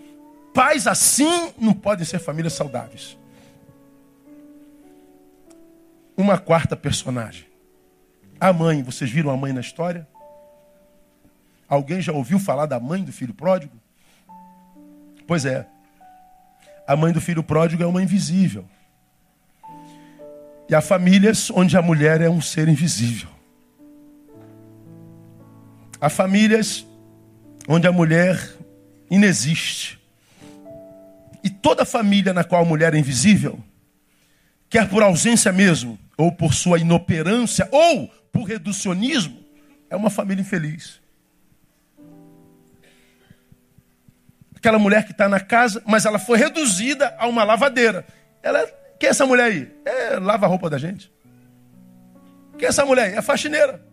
pais 0.52 0.86
assim 0.86 1.52
não 1.58 1.72
podem 1.72 2.04
ser 2.04 2.18
famílias 2.18 2.54
saudáveis. 2.54 3.16
Uma 6.16 6.38
quarta 6.38 6.74
personagem. 6.74 7.46
A 8.40 8.52
mãe, 8.52 8.82
vocês 8.82 9.10
viram 9.10 9.30
a 9.30 9.36
mãe 9.36 9.52
na 9.52 9.60
história? 9.60 10.06
Alguém 11.68 12.00
já 12.00 12.12
ouviu 12.12 12.38
falar 12.38 12.66
da 12.66 12.80
mãe 12.80 13.04
do 13.04 13.12
filho 13.12 13.34
pródigo? 13.34 13.76
Pois 15.26 15.44
é. 15.44 15.66
A 16.86 16.96
mãe 16.96 17.12
do 17.12 17.20
filho 17.20 17.42
pródigo 17.42 17.82
é 17.82 17.86
uma 17.86 18.02
invisível. 18.02 18.64
E 20.68 20.74
há 20.74 20.80
famílias 20.80 21.50
onde 21.50 21.76
a 21.76 21.82
mulher 21.82 22.20
é 22.20 22.28
um 22.28 22.40
ser 22.40 22.68
invisível. 22.68 23.35
Há 26.06 26.08
famílias 26.08 26.86
onde 27.66 27.88
a 27.88 27.90
mulher 27.90 28.54
inexiste. 29.10 29.98
E 31.42 31.50
toda 31.50 31.84
família 31.84 32.32
na 32.32 32.44
qual 32.44 32.62
a 32.62 32.64
mulher 32.64 32.94
é 32.94 32.96
invisível, 32.96 33.58
quer 34.70 34.88
por 34.88 35.02
ausência 35.02 35.50
mesmo, 35.50 35.98
ou 36.16 36.30
por 36.30 36.54
sua 36.54 36.78
inoperância, 36.78 37.68
ou 37.72 38.06
por 38.30 38.44
reducionismo, 38.44 39.36
é 39.90 39.96
uma 39.96 40.08
família 40.08 40.42
infeliz. 40.42 41.00
Aquela 44.54 44.78
mulher 44.78 45.06
que 45.06 45.10
está 45.10 45.28
na 45.28 45.40
casa, 45.40 45.82
mas 45.84 46.06
ela 46.06 46.20
foi 46.20 46.38
reduzida 46.38 47.16
a 47.18 47.26
uma 47.26 47.42
lavadeira. 47.42 48.06
Ela, 48.44 48.64
quem 49.00 49.08
é 49.08 49.10
essa 49.10 49.26
mulher 49.26 49.46
aí? 49.46 49.68
É, 49.84 50.20
lava 50.20 50.46
a 50.46 50.48
roupa 50.48 50.70
da 50.70 50.78
gente. 50.78 51.10
Quem 52.56 52.66
é 52.66 52.68
essa 52.68 52.86
mulher 52.86 53.06
aí? 53.06 53.14
É 53.14 53.22
faxineira. 53.22 53.84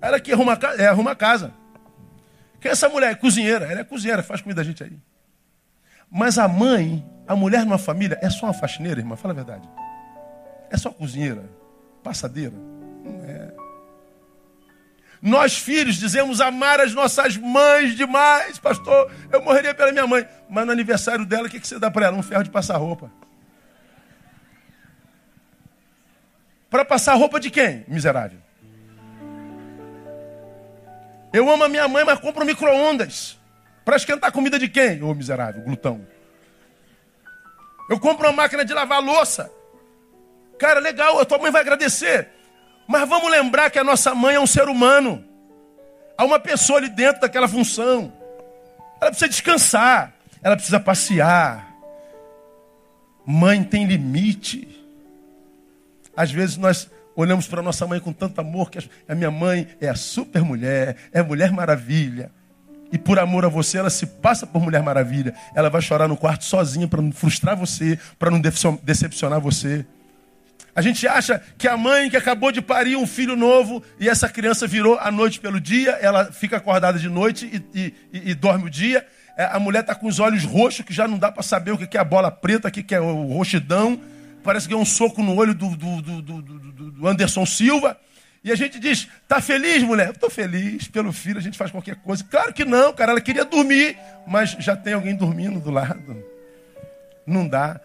Ela 0.00 0.20
que 0.20 0.32
arruma, 0.32 0.58
é, 0.78 0.86
arruma 0.86 1.12
a 1.12 1.16
casa. 1.16 1.52
Quem 2.60 2.70
é 2.70 2.72
essa 2.72 2.88
mulher? 2.88 3.12
É 3.12 3.14
cozinheira. 3.14 3.66
Ela 3.66 3.80
é 3.80 3.84
cozinheira, 3.84 4.22
faz 4.22 4.40
comida 4.40 4.62
da 4.62 4.64
gente 4.66 4.82
aí. 4.82 4.98
Mas 6.10 6.38
a 6.38 6.48
mãe, 6.48 7.04
a 7.26 7.36
mulher 7.36 7.64
numa 7.64 7.78
família, 7.78 8.18
é 8.22 8.30
só 8.30 8.46
uma 8.46 8.54
faxineira, 8.54 9.00
irmã? 9.00 9.16
Fala 9.16 9.32
a 9.32 9.36
verdade. 9.36 9.68
É 10.70 10.76
só 10.76 10.90
cozinheira, 10.90 11.44
passadeira. 12.02 12.54
Não 13.04 13.24
é. 13.24 13.52
Nós, 15.20 15.58
filhos, 15.58 15.96
dizemos 15.96 16.40
amar 16.40 16.80
as 16.80 16.94
nossas 16.94 17.36
mães 17.36 17.96
demais. 17.96 18.58
Pastor, 18.58 19.10
eu 19.32 19.42
morreria 19.42 19.74
pela 19.74 19.90
minha 19.90 20.06
mãe. 20.06 20.26
Mas 20.48 20.64
no 20.64 20.72
aniversário 20.72 21.26
dela, 21.26 21.48
o 21.48 21.50
que 21.50 21.58
você 21.58 21.78
dá 21.78 21.90
para 21.90 22.06
ela? 22.06 22.16
Um 22.16 22.22
ferro 22.22 22.44
de 22.44 22.50
passar 22.50 22.76
roupa. 22.76 23.10
Para 26.70 26.84
passar 26.84 27.14
roupa 27.14 27.40
de 27.40 27.50
quem? 27.50 27.84
Miserável. 27.88 28.38
Eu 31.38 31.48
amo 31.48 31.62
a 31.62 31.68
minha 31.68 31.86
mãe, 31.86 32.04
mas 32.04 32.18
compro 32.18 32.44
micro-ondas. 32.44 33.38
Para 33.84 33.94
esquentar 33.94 34.32
comida 34.32 34.58
de 34.58 34.68
quem? 34.68 35.00
Ô 35.04 35.14
miserável, 35.14 35.62
glutão. 35.62 36.04
Eu 37.88 38.00
compro 38.00 38.26
uma 38.26 38.32
máquina 38.32 38.64
de 38.64 38.74
lavar 38.74 39.00
louça. 39.00 39.48
Cara, 40.58 40.80
legal, 40.80 41.20
a 41.20 41.24
tua 41.24 41.38
mãe 41.38 41.52
vai 41.52 41.60
agradecer. 41.60 42.28
Mas 42.88 43.08
vamos 43.08 43.30
lembrar 43.30 43.70
que 43.70 43.78
a 43.78 43.84
nossa 43.84 44.16
mãe 44.16 44.34
é 44.34 44.40
um 44.40 44.48
ser 44.48 44.68
humano. 44.68 45.24
Há 46.16 46.24
uma 46.24 46.40
pessoa 46.40 46.80
ali 46.80 46.88
dentro 46.88 47.20
daquela 47.20 47.46
função. 47.46 48.12
Ela 49.00 49.12
precisa 49.12 49.28
descansar. 49.28 50.14
Ela 50.42 50.56
precisa 50.56 50.80
passear. 50.80 51.72
Mãe 53.24 53.62
tem 53.62 53.86
limite. 53.86 54.66
Às 56.16 56.32
vezes 56.32 56.56
nós 56.56 56.90
olhamos 57.20 57.48
para 57.48 57.60
nossa 57.60 57.84
mãe 57.84 57.98
com 57.98 58.12
tanto 58.12 58.40
amor 58.40 58.70
que 58.70 58.78
a 59.08 59.14
minha 59.14 59.30
mãe 59.30 59.66
é 59.80 59.88
a 59.88 59.94
super 59.96 60.42
mulher, 60.42 60.96
é 61.12 61.20
mulher 61.20 61.50
maravilha. 61.50 62.30
E 62.92 62.96
por 62.96 63.18
amor 63.18 63.44
a 63.44 63.48
você, 63.48 63.76
ela 63.76 63.90
se 63.90 64.06
passa 64.06 64.46
por 64.46 64.62
Mulher 64.62 64.82
Maravilha. 64.82 65.34
Ela 65.54 65.68
vai 65.68 65.82
chorar 65.82 66.08
no 66.08 66.16
quarto 66.16 66.46
sozinha 66.46 66.88
para 66.88 67.02
não 67.02 67.12
frustrar 67.12 67.54
você, 67.54 67.98
para 68.18 68.30
não 68.30 68.40
decepcionar 68.82 69.38
você. 69.40 69.84
A 70.74 70.80
gente 70.80 71.06
acha 71.06 71.42
que 71.58 71.68
a 71.68 71.76
mãe 71.76 72.08
que 72.08 72.16
acabou 72.16 72.50
de 72.50 72.62
parir 72.62 72.96
um 72.96 73.06
filho 73.06 73.36
novo 73.36 73.82
e 74.00 74.08
essa 74.08 74.26
criança 74.26 74.66
virou 74.66 74.98
a 74.98 75.10
noite 75.10 75.38
pelo 75.38 75.60
dia, 75.60 75.90
ela 76.00 76.32
fica 76.32 76.56
acordada 76.56 76.98
de 76.98 77.10
noite 77.10 77.62
e, 77.74 77.78
e, 77.78 77.94
e, 78.10 78.30
e 78.30 78.34
dorme 78.34 78.68
o 78.68 78.70
dia. 78.70 79.06
É, 79.36 79.44
a 79.44 79.58
mulher 79.58 79.80
está 79.80 79.94
com 79.94 80.06
os 80.06 80.18
olhos 80.18 80.44
roxos, 80.44 80.86
que 80.86 80.94
já 80.94 81.06
não 81.06 81.18
dá 81.18 81.30
para 81.30 81.42
saber 81.42 81.72
o 81.72 81.78
que 81.78 81.96
é 81.96 82.00
a 82.00 82.04
bola 82.04 82.30
preta, 82.30 82.68
o 82.68 82.70
que 82.70 82.94
é 82.94 83.00
o 83.00 83.34
roxidão. 83.34 84.00
Parece 84.42 84.68
que 84.68 84.74
é 84.74 84.76
um 84.76 84.84
soco 84.84 85.22
no 85.22 85.36
olho 85.36 85.54
do, 85.54 85.76
do, 85.76 86.02
do, 86.02 86.42
do 86.92 87.08
Anderson 87.08 87.44
Silva. 87.44 87.98
E 88.42 88.52
a 88.52 88.56
gente 88.56 88.78
diz, 88.78 89.08
tá 89.26 89.40
feliz, 89.40 89.82
mulher? 89.82 90.10
Estou 90.10 90.30
feliz, 90.30 90.86
pelo 90.88 91.12
filho 91.12 91.38
a 91.38 91.42
gente 91.42 91.58
faz 91.58 91.70
qualquer 91.70 91.96
coisa. 91.96 92.24
Claro 92.24 92.52
que 92.52 92.64
não, 92.64 92.92
cara, 92.92 93.12
ela 93.12 93.20
queria 93.20 93.44
dormir, 93.44 93.98
mas 94.26 94.50
já 94.58 94.76
tem 94.76 94.94
alguém 94.94 95.14
dormindo 95.14 95.60
do 95.60 95.70
lado. 95.70 96.24
Não 97.26 97.46
dá. 97.46 97.80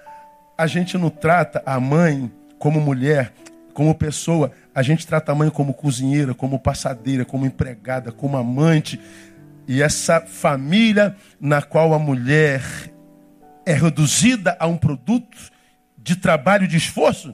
A 0.58 0.68
gente 0.68 0.98
não 0.98 1.10
trata 1.10 1.62
a 1.66 1.80
mãe 1.80 2.32
como 2.60 2.80
mulher, 2.80 3.34
como 3.74 3.96
pessoa. 3.96 4.52
A 4.74 4.82
gente 4.84 5.06
trata 5.06 5.32
a 5.32 5.36
mãe 5.36 5.50
como 5.50 5.74
cozinheira, 5.74 6.34
como 6.34 6.60
passadeira, 6.60 7.26
como 7.26 7.46
empregada, 7.46 8.12
como 8.12 8.38
amante. 8.38 9.00
E 9.68 9.82
essa 9.82 10.22
família 10.22 11.16
na 11.42 11.62
qual 11.62 11.94
a 11.94 12.00
mulher 12.00 12.62
é 13.66 13.74
reduzida 13.74 14.56
a 14.60 14.68
um 14.68 14.78
produto 14.78 15.52
de 16.04 16.18
trabalho, 16.18 16.68
de 16.68 16.76
esforço, 16.76 17.34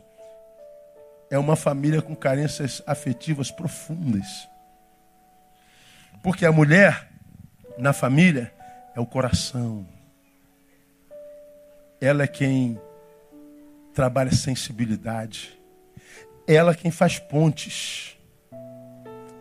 é 1.32 1.39
uma 1.39 1.55
família 1.55 2.03
com 2.03 2.15
carências 2.15 2.84
afetivas 2.86 3.49
profundas. 3.49 4.47
Porque 6.22 6.45
a 6.45 6.51
mulher 6.51 7.09
na 7.80 7.93
família 7.93 8.53
é 8.95 8.99
o 8.99 9.07
coração. 9.07 9.88
Ela 11.99 12.24
é 12.24 12.28
quem 12.28 12.80
trabalha 13.91 14.32
sensibilidade. 14.32 15.59
Ela 16.47 16.72
é 16.72 16.76
quem 16.76 16.91
faz 16.91 17.17
pontes. 17.17 18.15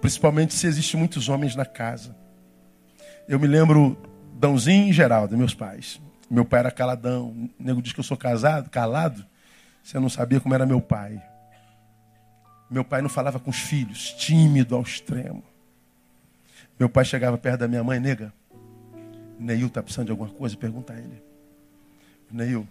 Principalmente 0.01 0.55
se 0.55 0.67
existem 0.67 0.99
muitos 0.99 1.29
homens 1.29 1.55
na 1.55 1.67
casa. 1.67 2.17
Eu 3.29 3.39
me 3.39 3.47
lembro 3.47 4.01
Dãozinho 4.33 4.89
e 4.89 4.93
Geraldo, 4.93 5.37
meus 5.37 5.53
pais. 5.53 6.01
Meu 6.31 6.45
pai 6.45 6.61
era 6.61 6.71
caladão. 6.71 7.51
O 7.59 7.63
nego 7.63 7.81
diz 7.83 7.93
que 7.93 8.01
eu 8.01 8.05
sou 8.05 8.17
casado, 8.17 8.71
calado. 8.71 9.25
Você 9.83 9.99
não 9.99 10.09
sabia 10.09 10.41
como 10.41 10.55
era 10.55 10.67
meu 10.67 10.81
pai. 10.81 11.23
Meu 12.71 12.85
pai 12.85 13.01
não 13.01 13.09
falava 13.09 13.41
com 13.41 13.51
os 13.51 13.59
filhos, 13.59 14.13
tímido 14.13 14.75
ao 14.75 14.83
extremo. 14.83 15.43
Meu 16.79 16.89
pai 16.89 17.05
chegava 17.05 17.39
perto 17.39 17.61
da 17.61 17.69
minha 17.69 17.83
mãe, 17.83 17.99
nega. 17.99 18.33
Neil 19.39 19.69
está 19.69 19.83
precisando 19.83 20.07
de 20.07 20.11
alguma 20.13 20.29
coisa? 20.29 20.57
Pergunta 20.57 20.93
a 20.93 20.99
ele. 20.99 21.23
Neil, 22.31 22.69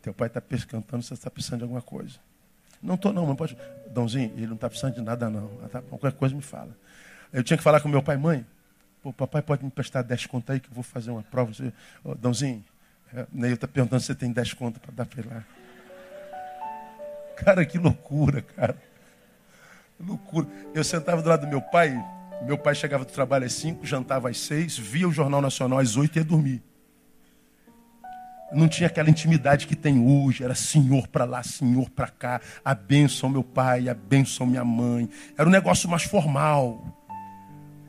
teu 0.00 0.14
pai 0.14 0.28
está 0.28 0.40
pescantando, 0.40 1.02
você 1.02 1.14
está 1.14 1.30
precisando 1.30 1.58
de 1.58 1.64
alguma 1.64 1.82
coisa. 1.82 2.18
Não 2.80 2.94
estou 2.94 3.12
não, 3.12 3.26
mas 3.26 3.36
pode. 3.36 3.56
Dãozinho, 3.90 4.32
ele 4.36 4.46
não 4.46 4.54
está 4.54 4.68
precisando 4.68 4.94
de 4.94 5.00
nada 5.00 5.28
não. 5.28 5.50
Ah, 5.64 5.68
tá, 5.68 5.82
qualquer 5.82 6.12
coisa 6.12 6.34
me 6.34 6.42
fala. 6.42 6.76
Eu 7.32 7.42
tinha 7.42 7.56
que 7.56 7.62
falar 7.62 7.80
com 7.80 7.88
meu 7.88 8.02
pai, 8.02 8.16
mãe. 8.16 8.46
Pô, 9.02 9.12
papai 9.12 9.42
pode 9.42 9.64
me 9.64 9.70
prestar 9.70 10.02
10 10.02 10.26
contas 10.26 10.54
aí 10.54 10.60
que 10.60 10.68
eu 10.68 10.74
vou 10.74 10.84
fazer 10.84 11.10
uma 11.10 11.22
prova. 11.22 11.52
Dãozinho, 12.18 12.64
Neil 13.32 13.54
está 13.54 13.68
perguntando 13.68 14.02
se 14.02 14.14
tem 14.14 14.32
10 14.32 14.54
contas 14.54 14.82
para 14.82 14.92
dar 14.92 15.06
para 15.06 15.20
ele 15.20 15.28
lá. 15.32 15.44
Cara, 17.36 17.64
que 17.64 17.78
loucura, 17.78 18.42
cara. 18.42 18.76
Loucura. 19.98 20.46
Eu 20.74 20.82
sentava 20.82 21.22
do 21.22 21.28
lado 21.28 21.42
do 21.42 21.48
meu 21.48 21.60
pai, 21.60 21.94
meu 22.42 22.58
pai 22.58 22.74
chegava 22.74 23.04
do 23.04 23.12
trabalho 23.12 23.46
às 23.46 23.52
5, 23.54 23.86
jantava 23.86 24.28
às 24.28 24.38
6, 24.38 24.78
via 24.78 25.08
o 25.08 25.12
Jornal 25.12 25.40
Nacional 25.40 25.78
às 25.78 25.96
8 25.96 26.16
e 26.16 26.18
ia 26.18 26.24
dormir. 26.24 26.62
Não 28.52 28.68
tinha 28.68 28.88
aquela 28.88 29.10
intimidade 29.10 29.66
que 29.66 29.74
tem 29.74 29.98
hoje, 29.98 30.44
era 30.44 30.54
senhor 30.54 31.08
para 31.08 31.24
lá, 31.24 31.42
senhor 31.42 31.90
para 31.90 32.08
cá, 32.08 32.40
a 32.64 32.74
meu 33.28 33.42
pai, 33.42 33.88
a 33.88 33.94
minha 34.46 34.64
mãe. 34.64 35.08
Era 35.36 35.48
um 35.48 35.52
negócio 35.52 35.88
mais 35.88 36.04
formal. 36.04 36.84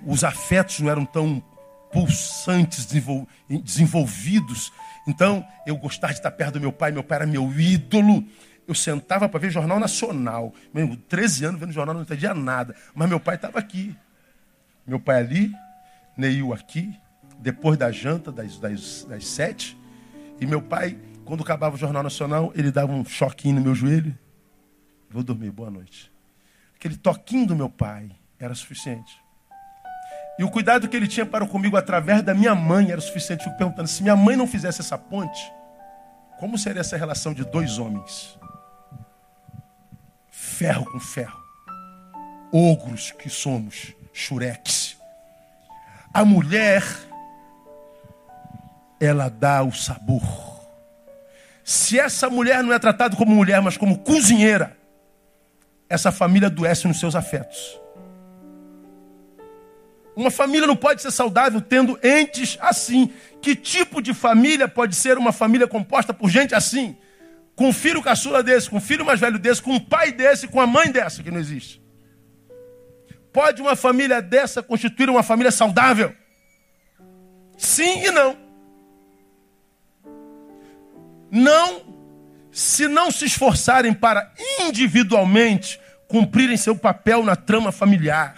Os 0.05 0.23
afetos 0.23 0.79
não 0.79 0.89
eram 0.89 1.05
tão 1.05 1.43
pulsantes, 1.91 2.87
desenvolvidos. 3.63 4.71
Então, 5.07 5.45
eu 5.65 5.77
gostava 5.77 6.13
de 6.13 6.19
estar 6.19 6.31
perto 6.31 6.53
do 6.53 6.61
meu 6.61 6.71
pai, 6.71 6.91
meu 6.91 7.03
pai 7.03 7.17
era 7.17 7.27
meu 7.27 7.51
ídolo. 7.59 8.25
Eu 8.67 8.73
sentava 8.73 9.29
para 9.29 9.39
ver 9.39 9.51
Jornal 9.51 9.79
Nacional. 9.79 10.53
Meu, 10.73 10.95
13 11.07 11.45
anos 11.45 11.59
vendo 11.59 11.71
jornal, 11.71 11.93
não 11.93 12.01
entendia 12.01 12.33
nada. 12.33 12.75
Mas 12.93 13.07
meu 13.07 13.19
pai 13.19 13.35
estava 13.35 13.59
aqui. 13.59 13.95
Meu 14.85 14.99
pai 14.99 15.19
ali, 15.19 15.51
Neil 16.17 16.53
aqui, 16.53 16.97
depois 17.39 17.77
da 17.77 17.91
janta, 17.91 18.31
das, 18.31 18.57
das, 18.57 19.05
das 19.07 19.27
sete. 19.27 19.77
E 20.39 20.45
meu 20.45 20.61
pai, 20.61 20.97
quando 21.23 21.43
acabava 21.43 21.75
o 21.75 21.77
Jornal 21.77 22.03
Nacional, 22.03 22.51
ele 22.55 22.71
dava 22.71 22.91
um 22.91 23.05
choquinho 23.05 23.55
no 23.55 23.61
meu 23.61 23.75
joelho. 23.75 24.17
Vou 25.09 25.23
dormir, 25.23 25.51
boa 25.51 25.69
noite. 25.69 26.11
Aquele 26.75 26.97
toquinho 26.97 27.47
do 27.47 27.55
meu 27.55 27.69
pai 27.69 28.11
era 28.39 28.53
suficiente. 28.53 29.24
E 30.37 30.43
o 30.43 30.49
cuidado 30.49 30.87
que 30.87 30.95
ele 30.95 31.07
tinha 31.07 31.25
para 31.25 31.47
comigo 31.47 31.77
através 31.77 32.21
da 32.21 32.33
minha 32.33 32.53
mãe 32.53 32.91
era 32.91 32.99
suficiente. 32.99 33.41
Eu 33.41 33.45
fico 33.45 33.57
perguntando, 33.57 33.87
se 33.87 34.03
minha 34.03 34.15
mãe 34.15 34.35
não 34.35 34.45
fizesse 34.45 34.81
essa 34.81 34.97
ponte, 34.97 35.41
como 36.39 36.57
seria 36.57 36.81
essa 36.81 36.97
relação 36.97 37.33
de 37.33 37.45
dois 37.45 37.77
homens? 37.77 38.37
ferro 40.55 40.85
com 40.85 40.99
ferro. 40.99 41.43
Ogros 42.51 43.11
que 43.11 43.29
somos, 43.29 43.93
xureques. 44.13 44.97
A 46.13 46.23
mulher, 46.23 46.83
ela 48.99 49.27
dá 49.27 49.63
o 49.63 49.73
sabor. 49.73 50.23
Se 51.63 51.99
essa 51.99 52.29
mulher 52.29 52.63
não 52.63 52.71
é 52.71 52.79
tratada 52.79 53.15
como 53.17 53.35
mulher, 53.35 53.61
mas 53.61 53.75
como 53.75 53.99
cozinheira, 53.99 54.77
essa 55.89 56.11
família 56.11 56.47
adoece 56.47 56.87
nos 56.87 56.99
seus 56.99 57.15
afetos. 57.15 57.79
Uma 60.15 60.31
família 60.31 60.65
não 60.65 60.75
pode 60.75 61.01
ser 61.01 61.11
saudável 61.11 61.59
tendo 61.59 61.99
entes 62.03 62.57
assim. 62.61 63.11
Que 63.41 63.55
tipo 63.55 64.01
de 64.01 64.13
família 64.13 64.67
pode 64.67 64.95
ser 64.95 65.17
uma 65.17 65.31
família 65.31 65.67
composta 65.67 66.13
por 66.13 66.29
gente 66.29 66.55
assim? 66.55 66.95
Com 67.55 67.69
um 67.69 67.73
filho 67.73 68.01
caçula 68.01 68.41
desse, 68.41 68.69
com 68.69 68.77
um 68.77 68.81
filho 68.81 69.05
mais 69.05 69.19
velho 69.19 69.37
desse, 69.37 69.61
com 69.61 69.71
um 69.71 69.79
pai 69.79 70.11
desse, 70.11 70.47
com 70.47 70.61
a 70.61 70.67
mãe 70.67 70.91
dessa, 70.91 71.21
que 71.21 71.31
não 71.31 71.39
existe. 71.39 71.81
Pode 73.31 73.61
uma 73.61 73.75
família 73.75 74.21
dessa 74.21 74.63
constituir 74.63 75.09
uma 75.09 75.23
família 75.23 75.51
saudável? 75.51 76.15
Sim 77.57 78.05
e 78.05 78.11
não. 78.11 78.37
Não, 81.29 81.81
se 82.51 82.87
não 82.87 83.11
se 83.11 83.25
esforçarem 83.25 83.93
para 83.93 84.31
individualmente 84.61 85.79
cumprirem 86.07 86.55
seu 86.55 86.75
papel 86.75 87.23
na 87.23 87.35
trama 87.35 87.71
familiar. 87.71 88.35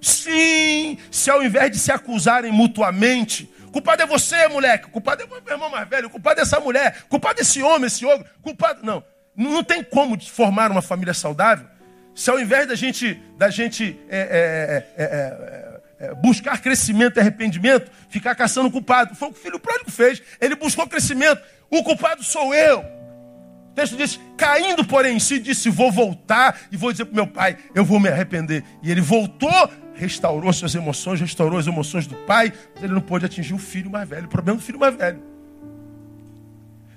Sim, 0.00 0.98
se 1.10 1.30
ao 1.30 1.42
invés 1.42 1.70
de 1.70 1.78
se 1.78 1.90
acusarem 1.90 2.52
mutuamente, 2.52 3.50
culpado 3.72 4.02
é 4.02 4.06
você, 4.06 4.48
moleque, 4.48 4.90
culpado 4.90 5.22
é 5.22 5.26
meu 5.26 5.40
irmão 5.48 5.70
mais 5.70 5.88
velho, 5.88 6.10
culpado 6.10 6.40
é 6.40 6.42
essa 6.42 6.60
mulher, 6.60 7.04
culpado 7.08 7.38
é 7.38 7.42
esse 7.42 7.62
homem, 7.62 7.86
esse 7.86 8.04
ogro, 8.04 8.26
culpado. 8.42 8.80
Não, 8.84 9.02
não 9.34 9.64
tem 9.64 9.82
como 9.82 10.20
formar 10.20 10.70
uma 10.70 10.82
família 10.82 11.14
saudável 11.14 11.76
se 12.16 12.30
ao 12.30 12.40
invés 12.40 12.66
da 12.66 12.74
gente, 12.74 13.22
da 13.36 13.50
gente 13.50 14.00
é, 14.08 14.82
é, 14.96 16.06
é, 16.06 16.14
buscar 16.14 16.58
crescimento 16.62 17.18
e 17.18 17.20
arrependimento, 17.20 17.90
ficar 18.08 18.34
caçando 18.34 18.68
o 18.68 18.72
culpado. 18.72 19.14
Foi 19.14 19.28
o 19.28 19.32
que 19.32 19.38
o 19.38 19.42
filho 19.42 19.60
pródigo 19.60 19.90
fez. 19.90 20.22
Ele 20.40 20.56
buscou 20.56 20.86
crescimento. 20.86 21.42
O 21.70 21.84
culpado 21.84 22.24
sou 22.24 22.54
eu. 22.54 22.80
O 22.80 23.74
texto 23.74 23.98
diz: 23.98 24.18
caindo, 24.34 24.82
porém, 24.82 25.16
em 25.16 25.20
si, 25.20 25.38
disse: 25.38 25.68
Vou 25.68 25.92
voltar 25.92 26.58
e 26.72 26.76
vou 26.78 26.90
dizer 26.90 27.04
para 27.04 27.14
meu 27.14 27.26
pai: 27.26 27.58
Eu 27.74 27.84
vou 27.84 28.00
me 28.00 28.08
arrepender. 28.08 28.64
E 28.82 28.90
ele 28.90 29.02
voltou, 29.02 29.70
restaurou 29.96 30.52
suas 30.52 30.74
emoções, 30.74 31.20
restaurou 31.20 31.58
as 31.58 31.66
emoções 31.66 32.06
do 32.06 32.14
pai, 32.14 32.52
mas 32.74 32.84
ele 32.84 32.92
não 32.92 33.00
pôde 33.00 33.24
atingir 33.24 33.54
o 33.54 33.58
filho 33.58 33.90
mais 33.90 34.08
velho. 34.08 34.26
O 34.26 34.28
problema 34.28 34.58
do 34.58 34.64
filho 34.64 34.78
mais 34.78 34.94
velho. 34.94 35.22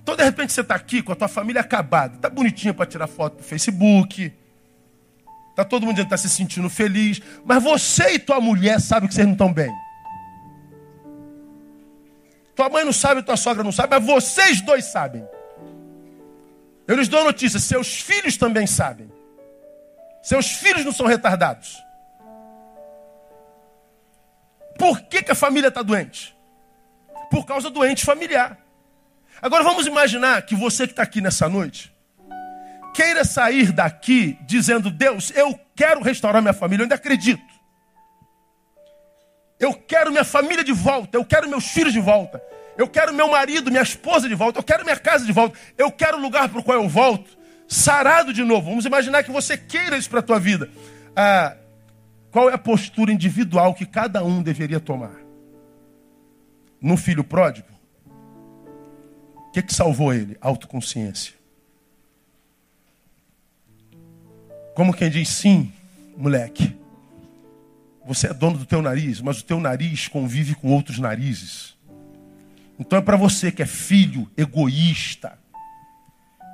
Então, 0.04 0.16
de 0.16 0.24
repente, 0.24 0.52
você 0.52 0.62
está 0.62 0.76
aqui 0.76 1.02
com 1.02 1.12
a 1.12 1.16
tua 1.16 1.28
família 1.28 1.62
acabada, 1.62 2.16
está 2.16 2.30
bonitinha 2.30 2.74
para 2.74 2.86
tirar 2.86 3.08
foto 3.08 3.38
no 3.38 3.44
Facebook. 3.44 4.34
Está 5.50 5.64
todo 5.64 5.86
mundo 5.86 6.02
está 6.02 6.18
se 6.18 6.30
sentindo 6.30 6.70
feliz, 6.70 7.22
mas 7.46 7.62
você 7.62 8.14
e 8.14 8.20
tua 8.20 8.40
mulher 8.40 8.80
sabem 8.80 9.08
que 9.08 9.16
vocês 9.16 9.28
não 9.28 9.34
estão 9.34 9.52
bem. 9.52 9.72
Tua 12.56 12.70
mãe 12.70 12.84
não 12.84 12.94
sabe, 12.94 13.24
tua 13.24 13.38
sogra 13.38 13.64
não 13.64 13.72
sabe, 13.72 13.96
mas 13.96 14.06
vocês 14.06 14.62
dois 14.62 14.86
sabem. 14.86 15.26
Eu 16.88 16.96
lhes 16.96 17.08
dou 17.08 17.24
notícia: 17.24 17.60
seus 17.60 18.02
filhos 18.02 18.36
também 18.36 18.66
sabem. 18.66 19.12
Seus 20.22 20.48
filhos 20.52 20.84
não 20.84 20.92
são 20.92 21.06
retardados. 21.06 21.78
Por 24.80 25.02
que, 25.02 25.22
que 25.22 25.32
a 25.32 25.36
família 25.36 25.68
está 25.68 25.84
doente? 25.84 26.36
Por 27.30 27.46
causa 27.46 27.70
do 27.70 27.86
ente 27.86 28.06
familiar. 28.06 28.58
Agora 29.42 29.64
vamos 29.64 29.86
imaginar 29.86 30.42
que 30.44 30.56
você 30.56 30.88
que 30.88 30.94
está 30.94 31.04
aqui 31.04 31.22
nessa 31.22 31.48
noite 31.48 31.94
queira 32.94 33.24
sair 33.24 33.72
daqui 33.72 34.38
dizendo: 34.42 34.90
Deus, 34.90 35.32
eu 35.36 35.60
quero 35.76 36.02
restaurar 36.02 36.42
minha 36.42 36.54
família, 36.54 36.82
eu 36.82 36.86
ainda 36.86 36.96
acredito. 36.96 37.44
Eu 39.60 39.74
quero 39.74 40.12
minha 40.12 40.24
família 40.24 40.64
de 40.64 40.72
volta, 40.72 41.18
eu 41.18 41.26
quero 41.26 41.50
meus 41.50 41.66
filhos 41.68 41.92
de 41.92 42.00
volta, 42.00 42.42
eu 42.78 42.88
quero 42.88 43.14
meu 43.14 43.30
marido, 43.30 43.70
minha 43.70 43.84
esposa 43.84 44.28
de 44.28 44.36
volta, 44.36 44.60
eu 44.60 44.64
quero 44.64 44.86
minha 44.86 44.96
casa 44.98 45.26
de 45.26 45.34
volta, 45.34 45.58
eu 45.78 45.92
quero 45.92 46.18
o 46.18 46.22
lugar 46.22 46.48
para 46.48 46.60
o 46.60 46.64
qual 46.64 46.82
eu 46.82 46.88
volto, 46.88 47.38
sarado 47.68 48.34
de 48.34 48.44
novo. 48.44 48.70
Vamos 48.70 48.86
imaginar 48.86 49.24
que 49.24 49.32
você 49.32 49.58
queira 49.58 49.98
isso 49.98 50.10
para 50.10 50.20
a 50.20 50.24
tua 50.24 50.40
vida. 50.40 50.70
Ah, 51.16 51.56
qual 52.32 52.50
é 52.50 52.54
a 52.54 52.58
postura 52.58 53.12
individual 53.12 53.74
que 53.74 53.86
cada 53.86 54.24
um 54.24 54.42
deveria 54.42 54.80
tomar? 54.80 55.16
No 56.82 56.96
filho 56.96 57.24
pródigo, 57.24 57.68
o 59.36 59.52
que, 59.52 59.62
que 59.62 59.74
salvou 59.74 60.14
ele? 60.14 60.38
Autoconsciência. 60.40 61.34
Como 64.76 64.94
quem 64.94 65.10
diz, 65.10 65.28
sim, 65.30 65.74
moleque. 66.16 66.78
Você 68.06 68.28
é 68.28 68.34
dono 68.34 68.58
do 68.58 68.66
teu 68.66 68.82
nariz, 68.82 69.20
mas 69.22 69.42
o 69.42 69.46
teu 69.46 69.60
nariz 69.60 70.08
convive 70.08 70.56
com 70.56 70.72
outros 70.72 71.00
narizes. 71.00 71.78
Então 72.80 72.98
é 72.98 73.02
para 73.02 73.18
você 73.18 73.52
que 73.52 73.62
é 73.62 73.66
filho 73.66 74.30
egoísta, 74.38 75.38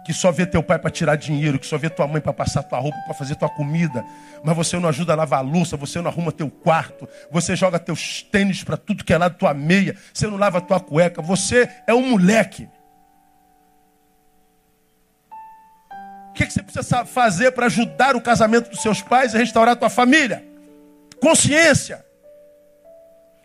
que 0.06 0.14
só 0.14 0.32
vê 0.32 0.46
teu 0.46 0.62
pai 0.62 0.78
para 0.78 0.90
tirar 0.92 1.16
dinheiro, 1.16 1.58
que 1.58 1.66
só 1.66 1.78
vê 1.78 1.90
tua 1.90 2.08
mãe 2.08 2.22
para 2.22 2.32
passar 2.32 2.64
tua 2.64 2.80
roupa, 2.80 2.98
para 3.06 3.14
fazer 3.14 3.36
tua 3.36 3.50
comida, 3.50 4.06
mas 4.44 4.56
você 4.56 4.78
não 4.78 4.88
ajuda 4.88 5.14
a 5.14 5.16
lavar 5.16 5.40
a 5.40 5.42
louça, 5.42 5.76
você 5.76 6.00
não 6.00 6.10
arruma 6.10 6.32
teu 6.32 6.50
quarto, 6.50 7.08
você 7.32 7.56
joga 7.56 7.80
teus 7.80 8.22
tênis 8.22 8.64
para 8.64 8.78
tudo 8.78 9.04
que 9.04 9.14
é 9.14 9.18
lado, 9.18 9.38
tua 9.38 9.54
meia, 9.54 9.96
você 10.14 10.28
não 10.28 10.38
lava 10.38 10.62
tua 10.62 10.80
cueca, 10.80 11.22
você 11.22 11.70
é 11.88 11.94
um 11.94 12.10
moleque. 12.12 12.70
O 16.30 16.34
que, 16.34 16.46
que 16.46 16.54
você 16.54 16.62
precisa 16.62 17.06
fazer 17.06 17.52
para 17.52 17.66
ajudar 17.68 18.16
o 18.16 18.22
casamento 18.22 18.70
dos 18.70 18.82
seus 18.82 19.02
pais 19.02 19.34
e 19.34 19.38
restaurar 19.38 19.74
a 19.74 19.76
tua 19.78 19.90
família? 19.90 20.56
consciência. 21.26 22.06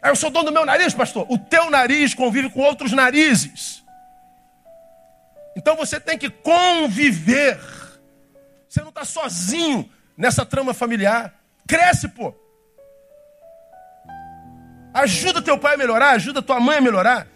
eu 0.04 0.14
sou 0.14 0.30
dono 0.30 0.46
do 0.46 0.52
meu 0.52 0.66
nariz, 0.66 0.92
pastor. 0.92 1.26
O 1.30 1.38
teu 1.38 1.70
nariz 1.70 2.12
convive 2.12 2.50
com 2.50 2.60
outros 2.60 2.92
narizes. 2.92 3.79
Então 5.56 5.76
você 5.76 5.98
tem 5.98 6.16
que 6.16 6.30
conviver. 6.30 7.58
Você 8.68 8.80
não 8.80 8.90
está 8.90 9.04
sozinho 9.04 9.90
nessa 10.16 10.44
trama 10.46 10.72
familiar. 10.72 11.34
Cresce, 11.66 12.08
pô. 12.08 12.34
Ajuda 14.92 15.42
teu 15.42 15.58
pai 15.58 15.74
a 15.74 15.78
melhorar, 15.78 16.10
ajuda 16.10 16.42
tua 16.42 16.60
mãe 16.60 16.78
a 16.78 16.80
melhorar. 16.80 17.28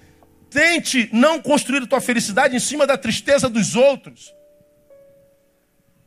Tente 0.51 1.09
não 1.13 1.41
construir 1.41 1.83
a 1.83 1.87
tua 1.87 2.01
felicidade 2.01 2.55
em 2.55 2.61
cima 2.61 2.87
da 2.87 2.97
tristeza 2.97 3.49
dos 3.49 3.75
outros. 3.75 4.35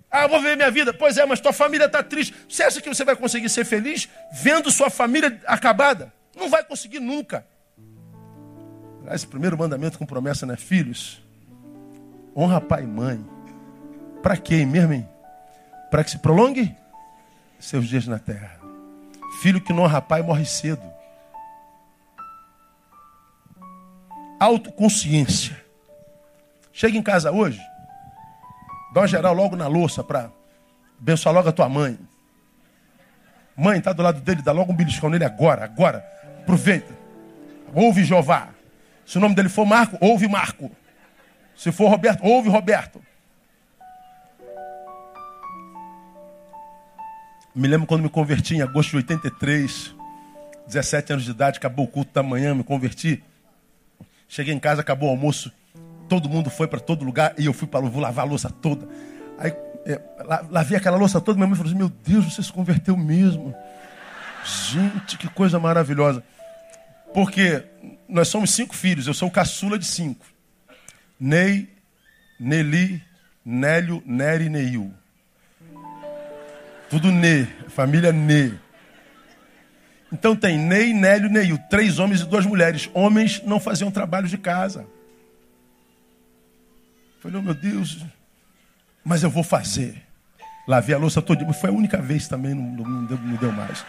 Ah, 0.09 0.27
vou 0.27 0.39
viver 0.39 0.55
minha 0.55 0.71
vida. 0.71 0.93
Pois 0.93 1.17
é, 1.17 1.25
mas 1.25 1.39
tua 1.39 1.53
família 1.53 1.85
está 1.85 2.01
triste. 2.01 2.33
Você 2.47 2.63
acha 2.63 2.81
que 2.81 2.87
você 2.87 3.03
vai 3.03 3.15
conseguir 3.15 3.49
ser 3.49 3.65
feliz 3.65 4.07
vendo 4.31 4.71
sua 4.71 4.89
família 4.89 5.39
acabada? 5.45 6.13
Não 6.35 6.49
vai 6.49 6.63
conseguir 6.63 6.99
nunca. 6.99 7.45
Esse 9.11 9.27
primeiro 9.27 9.57
mandamento 9.57 9.97
com 9.97 10.05
promessa, 10.05 10.45
né? 10.45 10.55
Filhos, 10.57 11.21
honra 12.37 12.61
pai 12.61 12.83
e 12.83 12.87
mãe. 12.87 13.25
Para 14.21 14.37
quê 14.37 14.65
mesmo, 14.65 14.93
hein? 14.93 15.09
Para 15.89 16.03
que 16.03 16.11
se 16.11 16.19
prolongue 16.19 16.75
seus 17.59 17.87
dias 17.87 18.05
na 18.05 18.19
terra. 18.19 18.59
Filho 19.41 19.59
que 19.61 19.73
não 19.73 19.83
honra 19.83 20.01
pai 20.01 20.21
morre 20.21 20.45
cedo. 20.45 20.83
Autoconsciência. 24.39 25.57
Chega 26.71 26.95
em 26.95 27.01
casa 27.01 27.31
hoje, 27.31 27.59
Dá 28.97 29.01
uma 29.01 29.07
geral 29.07 29.33
logo 29.33 29.55
na 29.55 29.67
louça 29.67 30.03
para 30.03 30.31
abençoar 30.99 31.35
logo 31.35 31.49
a 31.49 31.51
tua 31.51 31.69
mãe. 31.69 31.99
Mãe, 33.55 33.79
está 33.79 33.93
do 33.93 34.01
lado 34.01 34.21
dele, 34.21 34.41
dá 34.41 34.51
logo 34.51 34.71
um 34.71 34.75
beliscão 34.75 35.09
nele 35.09 35.25
agora, 35.25 35.63
agora. 35.63 36.05
Aproveita. 36.41 36.93
Ouve 37.73 38.03
Jeová. 38.03 38.49
Se 39.05 39.17
o 39.17 39.21
nome 39.21 39.35
dele 39.35 39.49
for 39.49 39.65
Marco, 39.65 39.97
ouve 39.99 40.27
Marco. 40.27 40.71
Se 41.57 41.71
for 41.71 41.89
Roberto, 41.89 42.23
ouve 42.23 42.49
Roberto. 42.49 43.01
Me 47.53 47.67
lembro 47.67 47.87
quando 47.87 48.03
me 48.03 48.09
converti 48.09 48.55
em 48.55 48.61
agosto 48.61 48.91
de 48.91 48.97
83, 48.97 49.95
17 50.67 51.13
anos 51.13 51.25
de 51.25 51.31
idade, 51.31 51.57
acabou 51.57 51.85
o 51.85 51.87
culto 51.87 52.13
da 52.13 52.21
manhã, 52.21 52.53
me 52.53 52.63
converti. 52.63 53.23
Cheguei 54.29 54.53
em 54.53 54.59
casa, 54.59 54.81
acabou 54.81 55.09
o 55.09 55.11
almoço. 55.11 55.51
Todo 56.07 56.29
mundo 56.29 56.51
foi 56.51 56.67
para 56.67 56.79
todo 56.79 57.03
lugar 57.03 57.33
e 57.39 57.47
eu 57.47 57.53
fui 57.53 57.67
para 57.67 57.79
vou 57.87 58.01
lavar 58.01 58.25
a 58.25 58.29
louça 58.29 58.51
toda. 58.51 58.87
Aí 59.39 59.51
é, 59.87 59.99
lavei 60.51 60.77
aquela 60.77 60.97
louça 60.97 61.19
toda, 61.19 61.37
minha 61.37 61.47
mãe 61.47 61.55
falou 61.55 61.71
assim: 61.71 61.79
Meu 61.79 61.89
Deus, 61.89 62.31
você 62.31 62.43
se 62.43 62.53
converteu 62.53 62.95
mesmo. 62.95 63.55
Gente, 64.45 65.17
que 65.17 65.27
coisa 65.27 65.59
maravilhosa. 65.59 66.23
Porque 67.15 67.63
nós 68.07 68.27
somos 68.27 68.51
cinco 68.51 68.75
filhos, 68.75 69.07
eu 69.07 69.13
sou 69.15 69.27
o 69.27 69.31
caçula 69.31 69.79
de 69.79 69.85
cinco. 69.85 70.36
Ney, 71.19 71.69
Nelly, 72.39 73.01
Nélio, 73.43 74.03
Nery 74.05 74.45
e 74.45 74.49
Neil. 74.49 74.93
Tudo 76.89 77.11
Nê, 77.11 77.45
família 77.69 78.11
Nê. 78.11 78.51
Então 80.11 80.35
tem 80.35 80.57
Ney, 80.57 80.93
Nélio, 80.93 81.29
Neil, 81.29 81.57
três 81.69 81.99
homens 81.99 82.21
e 82.21 82.25
duas 82.25 82.45
mulheres. 82.45 82.89
Homens 82.93 83.41
não 83.43 83.59
faziam 83.59 83.91
trabalho 83.91 84.27
de 84.27 84.37
casa. 84.37 84.85
Falei, 87.19 87.37
oh, 87.37 87.41
meu 87.41 87.53
Deus, 87.53 88.05
mas 89.03 89.23
eu 89.23 89.29
vou 89.29 89.43
fazer. 89.43 90.01
lavei 90.67 90.95
a 90.95 90.99
louça 90.99 91.21
todo 91.21 91.43
dia, 91.43 91.53
foi 91.53 91.69
a 91.69 91.73
única 91.73 92.01
vez 92.01 92.27
também, 92.27 92.53
não, 92.53 92.85
não, 92.85 93.01
não 93.01 93.35
deu 93.37 93.51
mais. 93.51 93.85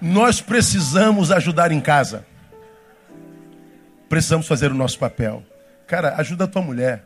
Nós 0.00 0.40
precisamos 0.40 1.30
ajudar 1.30 1.72
em 1.72 1.80
casa. 1.80 2.26
Precisamos 4.08 4.46
fazer 4.46 4.70
o 4.70 4.74
nosso 4.74 4.98
papel. 4.98 5.42
Cara, 5.86 6.14
ajuda 6.16 6.44
a 6.44 6.48
tua 6.48 6.62
mulher. 6.62 7.04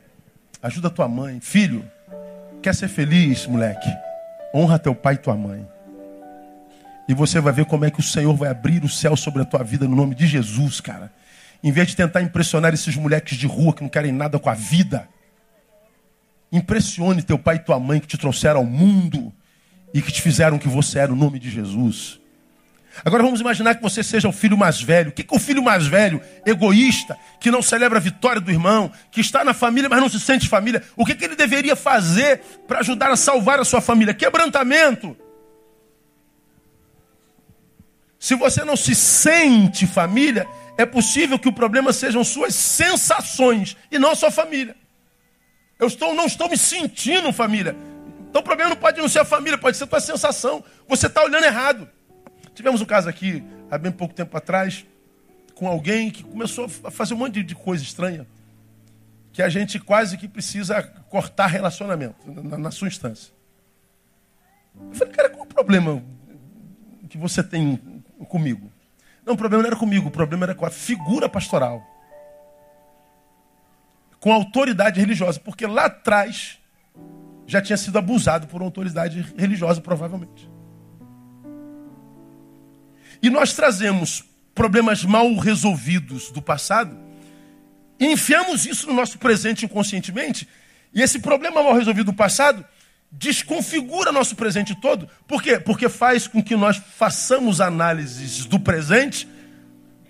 Ajuda 0.62 0.88
a 0.88 0.90
tua 0.90 1.09
mãe. 1.09 1.40
Filho, 1.40 1.84
quer 2.62 2.74
ser 2.74 2.88
feliz, 2.88 3.46
moleque? 3.46 3.88
Honra 4.55 4.78
teu 4.78 4.94
pai 4.94 5.14
e 5.14 5.18
tua 5.18 5.34
mãe. 5.34 5.66
E 7.09 7.14
você 7.14 7.40
vai 7.40 7.53
ver 7.53 7.64
como 7.64 7.84
é 7.84 7.90
que 7.90 8.01
o 8.01 8.03
Senhor 8.03 8.34
vai 8.36 8.51
abrir 8.51 8.84
o 8.84 8.88
céu 8.88 9.16
sobre 9.16 9.42
a 9.42 9.44
tua 9.44 9.64
vida 9.64 9.88
no 9.88 9.96
nome 9.96 10.14
de 10.14 10.26
Jesus, 10.26 10.80
cara. 10.80 11.12
Em 11.62 11.72
vez 11.72 11.88
de 11.88 11.96
tentar 11.96 12.22
impressionar 12.22 12.72
esses 12.72 12.94
moleques 12.96 13.36
de 13.36 13.46
rua 13.46 13.72
que 13.72 13.82
não 13.82 13.88
querem 13.88 14.12
nada 14.12 14.38
com 14.38 14.48
a 14.48 14.55
vida. 14.55 15.09
Impressione 16.53 17.22
teu 17.22 17.38
pai 17.38 17.57
e 17.57 17.61
tua 17.61 17.80
mãe 17.80 18.01
que 18.01 18.07
te 18.07 18.18
trouxeram 18.18 18.61
ao 18.61 18.66
mundo 18.66 19.32
e 19.92 20.01
que 20.01 20.12
te 20.12 20.22
fizeram 20.22 20.57
o 20.57 20.61
que 20.61 20.68
você 20.68 21.01
é 21.01 21.07
no 21.07 21.16
nome 21.16 21.38
de 21.38 21.51
Jesus. 21.51 22.19
Agora 23.05 23.22
vamos 23.22 23.41
imaginar 23.41 23.74
que 23.74 23.82
você 23.82 24.03
seja 24.03 24.28
o 24.28 24.32
filho 24.32 24.57
mais 24.57 24.80
velho. 24.80 25.11
O 25.11 25.12
que 25.12 25.22
é 25.22 25.36
o 25.36 25.38
filho 25.38 25.62
mais 25.62 25.86
velho, 25.86 26.20
egoísta, 26.45 27.16
que 27.41 27.51
não 27.51 27.62
celebra 27.62 27.99
a 27.99 28.01
vitória 28.01 28.41
do 28.41 28.51
irmão, 28.51 28.91
que 29.11 29.20
está 29.20 29.45
na 29.45 29.55
família, 29.55 29.88
mas 29.88 30.01
não 30.01 30.09
se 30.09 30.20
sente 30.20 30.49
família? 30.49 30.82
O 30.97 31.07
que, 31.07 31.14
que 31.14 31.24
ele 31.24 31.36
deveria 31.36 31.76
fazer 31.76 32.41
para 32.66 32.80
ajudar 32.80 33.11
a 33.11 33.16
salvar 33.16 33.61
a 33.61 33.64
sua 33.64 33.80
família? 33.80 34.12
Quebrantamento. 34.12 35.16
Se 38.18 38.34
você 38.34 38.64
não 38.64 38.76
se 38.76 38.95
sente 38.95 39.86
família, 39.86 40.47
é 40.76 40.84
possível 40.84 41.38
que 41.38 41.49
o 41.49 41.53
problema 41.53 41.93
sejam 41.93 42.22
suas 42.22 42.55
sensações 42.55 43.76
e 43.91 43.99
não 43.99 44.11
a 44.11 44.14
sua 44.14 44.30
família. 44.30 44.76
Eu 45.78 45.86
estou, 45.86 46.14
não 46.14 46.26
estou 46.26 46.49
me 46.49 46.59
sentindo 46.59 47.32
família. 47.32 47.74
Então 48.28 48.43
o 48.43 48.45
problema 48.45 48.70
não 48.70 48.76
pode 48.76 49.01
não 49.01 49.09
ser 49.09 49.20
a 49.20 49.24
família, 49.24 49.57
pode 49.57 49.76
ser 49.76 49.84
a 49.84 49.86
tua 49.86 50.01
sensação. 50.01 50.62
Você 50.86 51.07
está 51.07 51.22
olhando 51.22 51.45
errado. 51.45 51.88
Tivemos 52.61 52.82
um 52.82 52.84
caso 52.84 53.08
aqui, 53.08 53.42
há 53.70 53.78
bem 53.78 53.90
pouco 53.90 54.12
tempo 54.12 54.36
atrás, 54.36 54.84
com 55.54 55.66
alguém 55.66 56.11
que 56.11 56.22
começou 56.22 56.66
a 56.84 56.90
fazer 56.90 57.14
um 57.14 57.16
monte 57.16 57.42
de 57.42 57.54
coisa 57.54 57.82
estranha. 57.82 58.26
Que 59.32 59.40
a 59.40 59.48
gente 59.48 59.78
quase 59.78 60.18
que 60.18 60.28
precisa 60.28 60.82
cortar 61.08 61.46
relacionamento, 61.46 62.30
na, 62.30 62.58
na 62.58 62.70
sua 62.70 62.86
instância. 62.86 63.32
Eu 64.78 64.94
falei, 64.94 65.14
cara, 65.14 65.30
qual 65.30 65.44
o 65.44 65.46
problema 65.46 66.02
que 67.08 67.16
você 67.16 67.42
tem 67.42 67.80
comigo? 68.28 68.70
Não, 69.24 69.32
o 69.32 69.38
problema 69.38 69.62
não 69.62 69.68
era 69.70 69.76
comigo, 69.78 70.08
o 70.08 70.11
problema 70.11 70.44
era 70.44 70.54
com 70.54 70.66
a 70.66 70.70
figura 70.70 71.30
pastoral. 71.30 71.82
Com 74.20 74.32
a 74.32 74.34
autoridade 74.34 75.00
religiosa, 75.00 75.40
porque 75.40 75.66
lá 75.66 75.86
atrás 75.86 76.58
já 77.46 77.62
tinha 77.62 77.78
sido 77.78 77.98
abusado 77.98 78.46
por 78.48 78.61
uma 78.61 78.66
autoridade 78.66 79.22
religiosa, 79.34 79.80
provavelmente. 79.80 80.59
E 83.22 83.28
nós 83.28 83.52
trazemos 83.52 84.24
problemas 84.54 85.04
mal 85.04 85.34
resolvidos 85.36 86.30
do 86.30 86.42
passado 86.42 86.96
e 87.98 88.06
enfiamos 88.06 88.64
isso 88.64 88.86
no 88.86 88.94
nosso 88.94 89.18
presente 89.18 89.66
inconscientemente. 89.66 90.48
E 90.92 91.02
esse 91.02 91.18
problema 91.18 91.62
mal 91.62 91.74
resolvido 91.74 92.06
do 92.06 92.16
passado 92.16 92.64
desconfigura 93.12 94.10
nosso 94.10 94.34
presente 94.34 94.74
todo. 94.74 95.08
Por 95.26 95.42
quê? 95.42 95.60
Porque 95.60 95.88
faz 95.88 96.26
com 96.26 96.42
que 96.42 96.56
nós 96.56 96.80
façamos 96.96 97.60
análises 97.60 98.46
do 98.46 98.58
presente 98.58 99.28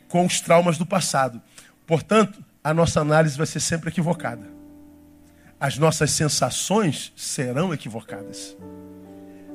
com 0.08 0.24
os 0.24 0.40
traumas 0.40 0.78
do 0.78 0.86
passado. 0.86 1.42
Portanto, 1.86 2.44
a 2.62 2.72
nossa 2.72 3.00
análise 3.00 3.36
vai 3.36 3.46
ser 3.46 3.61
sempre 3.61 3.90
equivocada. 3.90 4.46
As 5.58 5.76
nossas 5.76 6.12
sensações 6.12 7.12
serão 7.16 7.74
equivocadas. 7.74 8.56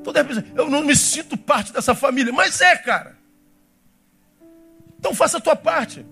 Então, 0.01 0.13
eu 0.55 0.69
não 0.69 0.83
me 0.83 0.95
sinto 0.95 1.37
parte 1.37 1.71
dessa 1.71 1.95
família, 1.95 2.33
mas 2.33 2.61
é, 2.61 2.75
cara. 2.75 3.17
Então 5.05 5.13
faça 5.13 5.37
a 5.37 5.39
tua 5.39 5.55
parte. 5.55 6.03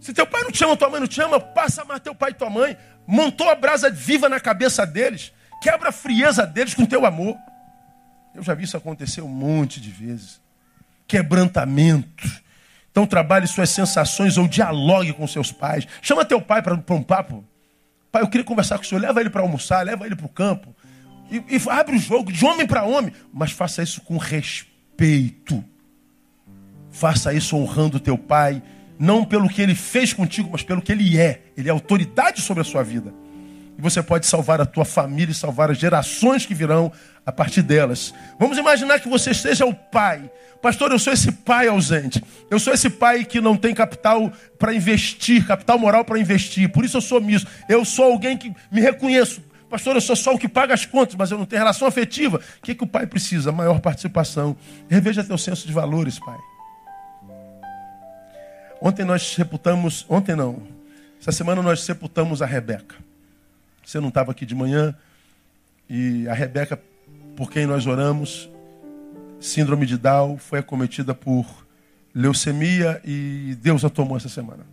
Se 0.00 0.14
teu 0.14 0.26
pai 0.26 0.42
não 0.42 0.50
te 0.50 0.64
ama, 0.64 0.74
tua 0.74 0.88
mãe 0.88 0.98
não 0.98 1.06
te 1.06 1.20
ama, 1.20 1.38
passa 1.38 1.82
a 1.82 1.84
amar 1.84 2.00
teu 2.00 2.14
pai 2.14 2.30
e 2.30 2.34
tua 2.34 2.48
mãe. 2.48 2.74
Montou 3.06 3.50
a 3.50 3.54
brasa 3.54 3.90
viva 3.90 4.30
na 4.30 4.40
cabeça 4.40 4.86
deles. 4.86 5.30
Quebra 5.60 5.90
a 5.90 5.92
frieza 5.92 6.46
deles 6.46 6.72
com 6.72 6.86
teu 6.86 7.04
amor. 7.04 7.36
Eu 8.34 8.42
já 8.42 8.54
vi 8.54 8.64
isso 8.64 8.78
acontecer 8.78 9.20
um 9.20 9.28
monte 9.28 9.78
de 9.78 9.90
vezes. 9.90 10.40
Quebrantamento. 11.06 12.26
Então 12.90 13.06
trabalhe 13.06 13.46
suas 13.46 13.68
sensações 13.68 14.38
ou 14.38 14.48
dialogue 14.48 15.12
com 15.12 15.26
seus 15.26 15.52
pais. 15.52 15.86
Chama 16.00 16.24
teu 16.24 16.40
pai 16.40 16.62
para 16.62 16.72
um 16.72 17.02
papo. 17.02 17.44
Pai, 18.10 18.22
eu 18.22 18.28
queria 18.28 18.44
conversar 18.44 18.78
com 18.78 18.84
o 18.84 18.86
senhor. 18.86 19.02
Leva 19.02 19.20
ele 19.20 19.28
para 19.28 19.42
almoçar, 19.42 19.84
leva 19.84 20.06
ele 20.06 20.16
para 20.16 20.24
o 20.24 20.30
campo. 20.30 20.74
E, 21.30 21.36
e 21.36 21.62
abre 21.68 21.96
o 21.96 22.00
jogo 22.00 22.32
de 22.32 22.42
homem 22.42 22.66
para 22.66 22.84
homem. 22.84 23.12
Mas 23.34 23.52
faça 23.52 23.82
isso 23.82 24.00
com 24.00 24.16
respeito. 24.16 25.62
Faça 26.90 27.32
isso 27.32 27.56
honrando 27.56 27.96
o 27.96 28.00
teu 28.00 28.18
pai, 28.18 28.62
não 28.98 29.24
pelo 29.24 29.48
que 29.48 29.62
ele 29.62 29.74
fez 29.74 30.12
contigo, 30.12 30.50
mas 30.52 30.62
pelo 30.62 30.82
que 30.82 30.92
ele 30.92 31.18
é. 31.18 31.42
Ele 31.56 31.68
é 31.68 31.72
autoridade 31.72 32.40
sobre 32.40 32.60
a 32.60 32.64
sua 32.64 32.82
vida. 32.82 33.12
E 33.78 33.82
você 33.82 34.02
pode 34.02 34.26
salvar 34.26 34.60
a 34.60 34.66
tua 34.66 34.84
família 34.84 35.32
e 35.32 35.34
salvar 35.34 35.70
as 35.70 35.78
gerações 35.78 36.44
que 36.44 36.54
virão 36.54 36.92
a 37.24 37.32
partir 37.32 37.62
delas. 37.62 38.12
Vamos 38.38 38.58
imaginar 38.58 39.00
que 39.00 39.08
você 39.08 39.32
seja 39.32 39.64
o 39.64 39.74
pai. 39.74 40.30
Pastor, 40.60 40.92
eu 40.92 40.98
sou 40.98 41.12
esse 41.12 41.32
pai 41.32 41.68
ausente. 41.68 42.22
Eu 42.50 42.58
sou 42.58 42.74
esse 42.74 42.90
pai 42.90 43.24
que 43.24 43.40
não 43.40 43.56
tem 43.56 43.74
capital 43.74 44.30
para 44.58 44.74
investir, 44.74 45.46
capital 45.46 45.78
moral 45.78 46.04
para 46.04 46.18
investir. 46.18 46.68
Por 46.68 46.84
isso 46.84 46.98
eu 46.98 47.00
sou 47.00 47.20
misto. 47.22 47.50
Eu 47.68 47.82
sou 47.84 48.04
alguém 48.04 48.36
que 48.36 48.52
me 48.70 48.82
reconheço. 48.82 49.42
Pastor, 49.70 49.94
eu 49.94 50.00
sou 50.02 50.16
só 50.16 50.34
o 50.34 50.38
que 50.38 50.48
paga 50.48 50.74
as 50.74 50.84
contas, 50.84 51.14
mas 51.14 51.30
eu 51.30 51.38
não 51.38 51.46
tenho 51.46 51.60
relação 51.60 51.88
afetiva. 51.88 52.38
O 52.58 52.62
que, 52.62 52.74
que 52.74 52.84
o 52.84 52.86
pai 52.86 53.06
precisa? 53.06 53.50
Maior 53.50 53.80
participação. 53.80 54.54
Reveja 54.90 55.24
teu 55.24 55.38
senso 55.38 55.66
de 55.66 55.72
valores, 55.72 56.18
pai. 56.18 56.36
Ontem 58.80 59.04
nós 59.04 59.22
sepultamos, 59.22 60.06
ontem 60.08 60.34
não, 60.34 60.62
essa 61.20 61.32
semana 61.32 61.60
nós 61.60 61.82
sepultamos 61.82 62.40
a 62.40 62.46
Rebeca. 62.46 62.96
Você 63.84 64.00
não 64.00 64.08
estava 64.08 64.30
aqui 64.30 64.46
de 64.46 64.54
manhã 64.54 64.94
e 65.88 66.26
a 66.28 66.32
Rebeca, 66.32 66.80
por 67.36 67.50
quem 67.50 67.66
nós 67.66 67.86
oramos, 67.86 68.48
síndrome 69.38 69.84
de 69.84 69.98
Down, 69.98 70.38
foi 70.38 70.60
acometida 70.60 71.14
por 71.14 71.46
leucemia 72.14 73.02
e 73.04 73.54
Deus 73.60 73.84
a 73.84 73.90
tomou 73.90 74.16
essa 74.16 74.30
semana. 74.30 74.64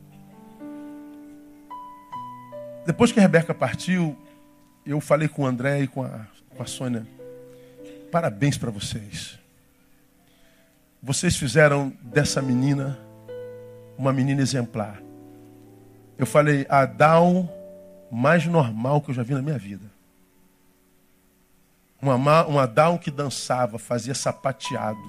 Depois 2.85 3.11
que 3.11 3.19
a 3.19 3.21
Rebeca 3.21 3.53
partiu, 3.53 4.17
eu 4.85 5.01
falei 5.01 5.27
com 5.27 5.41
o 5.41 5.45
André 5.45 5.81
e 5.81 5.87
com 5.87 6.03
a, 6.03 6.25
com 6.55 6.63
a 6.63 6.65
Sônia. 6.65 7.05
Parabéns 8.09 8.57
para 8.57 8.71
vocês. 8.71 9.37
Vocês 11.03 11.35
fizeram 11.35 11.91
dessa 12.01 12.41
menina 12.41 12.97
uma 13.97 14.13
menina 14.13 14.41
exemplar. 14.41 15.01
Eu 16.17 16.25
falei, 16.25 16.65
a 16.69 16.85
Down 16.85 17.49
mais 18.11 18.45
normal 18.45 19.01
que 19.01 19.11
eu 19.11 19.15
já 19.15 19.23
vi 19.23 19.33
na 19.33 19.41
minha 19.41 19.57
vida. 19.57 19.85
Uma, 22.01 22.45
uma 22.45 22.67
Down 22.67 22.97
que 22.97 23.09
dançava, 23.09 23.79
fazia 23.79 24.13
sapateado, 24.13 24.99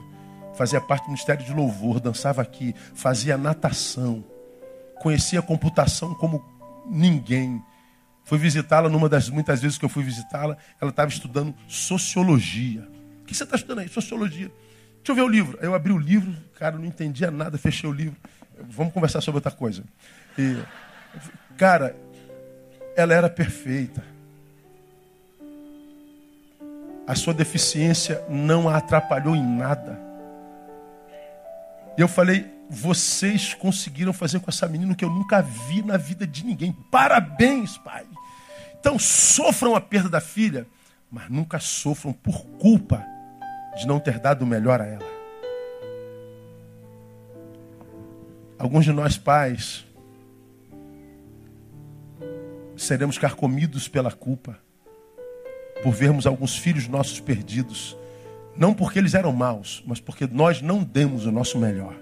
fazia 0.54 0.80
parte 0.80 1.04
do 1.04 1.10
Ministério 1.10 1.44
de 1.44 1.52
Louvor, 1.52 2.00
dançava 2.00 2.42
aqui, 2.42 2.74
fazia 2.94 3.36
natação, 3.36 4.24
conhecia 5.00 5.42
computação 5.42 6.14
como 6.14 6.44
ninguém. 6.86 7.62
Fui 8.24 8.38
visitá-la 8.38 8.88
numa 8.88 9.08
das 9.08 9.28
muitas 9.28 9.60
vezes 9.60 9.78
que 9.78 9.84
eu 9.84 9.88
fui 9.88 10.02
visitá-la, 10.02 10.56
ela 10.80 10.90
estava 10.90 11.10
estudando 11.10 11.54
sociologia. 11.66 12.86
O 13.22 13.24
que 13.24 13.34
você 13.34 13.44
está 13.44 13.56
estudando 13.56 13.80
aí? 13.80 13.88
Sociologia. 13.88 14.50
Deixa 14.96 15.12
eu 15.12 15.14
ver 15.14 15.22
o 15.22 15.28
livro. 15.28 15.58
Eu 15.62 15.74
abri 15.74 15.92
o 15.92 15.98
livro, 15.98 16.34
cara, 16.58 16.76
não 16.76 16.84
entendia 16.84 17.30
nada, 17.30 17.56
fechei 17.56 17.88
o 17.88 17.92
livro. 17.92 18.16
Vamos 18.62 18.92
conversar 18.92 19.20
sobre 19.20 19.38
outra 19.38 19.52
coisa. 19.52 19.82
E, 20.36 20.58
cara, 21.56 21.94
ela 22.96 23.14
era 23.14 23.28
perfeita. 23.28 24.02
A 27.06 27.14
sua 27.14 27.32
deficiência 27.32 28.22
não 28.28 28.68
a 28.68 28.76
atrapalhou 28.76 29.34
em 29.34 29.42
nada. 29.42 29.98
E 31.96 32.00
eu 32.00 32.08
falei, 32.08 32.46
vocês 32.68 33.54
conseguiram 33.54 34.12
fazer 34.12 34.40
com 34.40 34.50
essa 34.50 34.68
menina 34.68 34.92
o 34.92 34.96
que 34.96 35.04
eu 35.04 35.10
nunca 35.10 35.40
vi 35.40 35.82
na 35.82 35.96
vida 35.96 36.26
de 36.26 36.44
ninguém. 36.44 36.72
Parabéns, 36.90 37.78
pai. 37.78 38.06
Então 38.78 38.98
sofram 38.98 39.74
a 39.74 39.80
perda 39.80 40.08
da 40.08 40.20
filha, 40.20 40.66
mas 41.10 41.28
nunca 41.30 41.58
sofram 41.58 42.12
por 42.12 42.44
culpa 42.58 43.04
de 43.76 43.86
não 43.86 43.98
ter 43.98 44.18
dado 44.18 44.42
o 44.42 44.46
melhor 44.46 44.80
a 44.80 44.86
ela. 44.86 45.17
Alguns 48.58 48.84
de 48.84 48.92
nós 48.92 49.16
pais 49.16 49.86
seremos 52.76 53.18
carcomidos 53.18 53.86
pela 53.88 54.10
culpa 54.10 54.58
por 55.82 55.92
vermos 55.92 56.26
alguns 56.26 56.56
filhos 56.56 56.88
nossos 56.88 57.20
perdidos, 57.20 57.96
não 58.56 58.74
porque 58.74 58.98
eles 58.98 59.14
eram 59.14 59.32
maus, 59.32 59.82
mas 59.86 60.00
porque 60.00 60.26
nós 60.26 60.60
não 60.60 60.82
demos 60.82 61.24
o 61.24 61.32
nosso 61.32 61.58
melhor. 61.58 61.94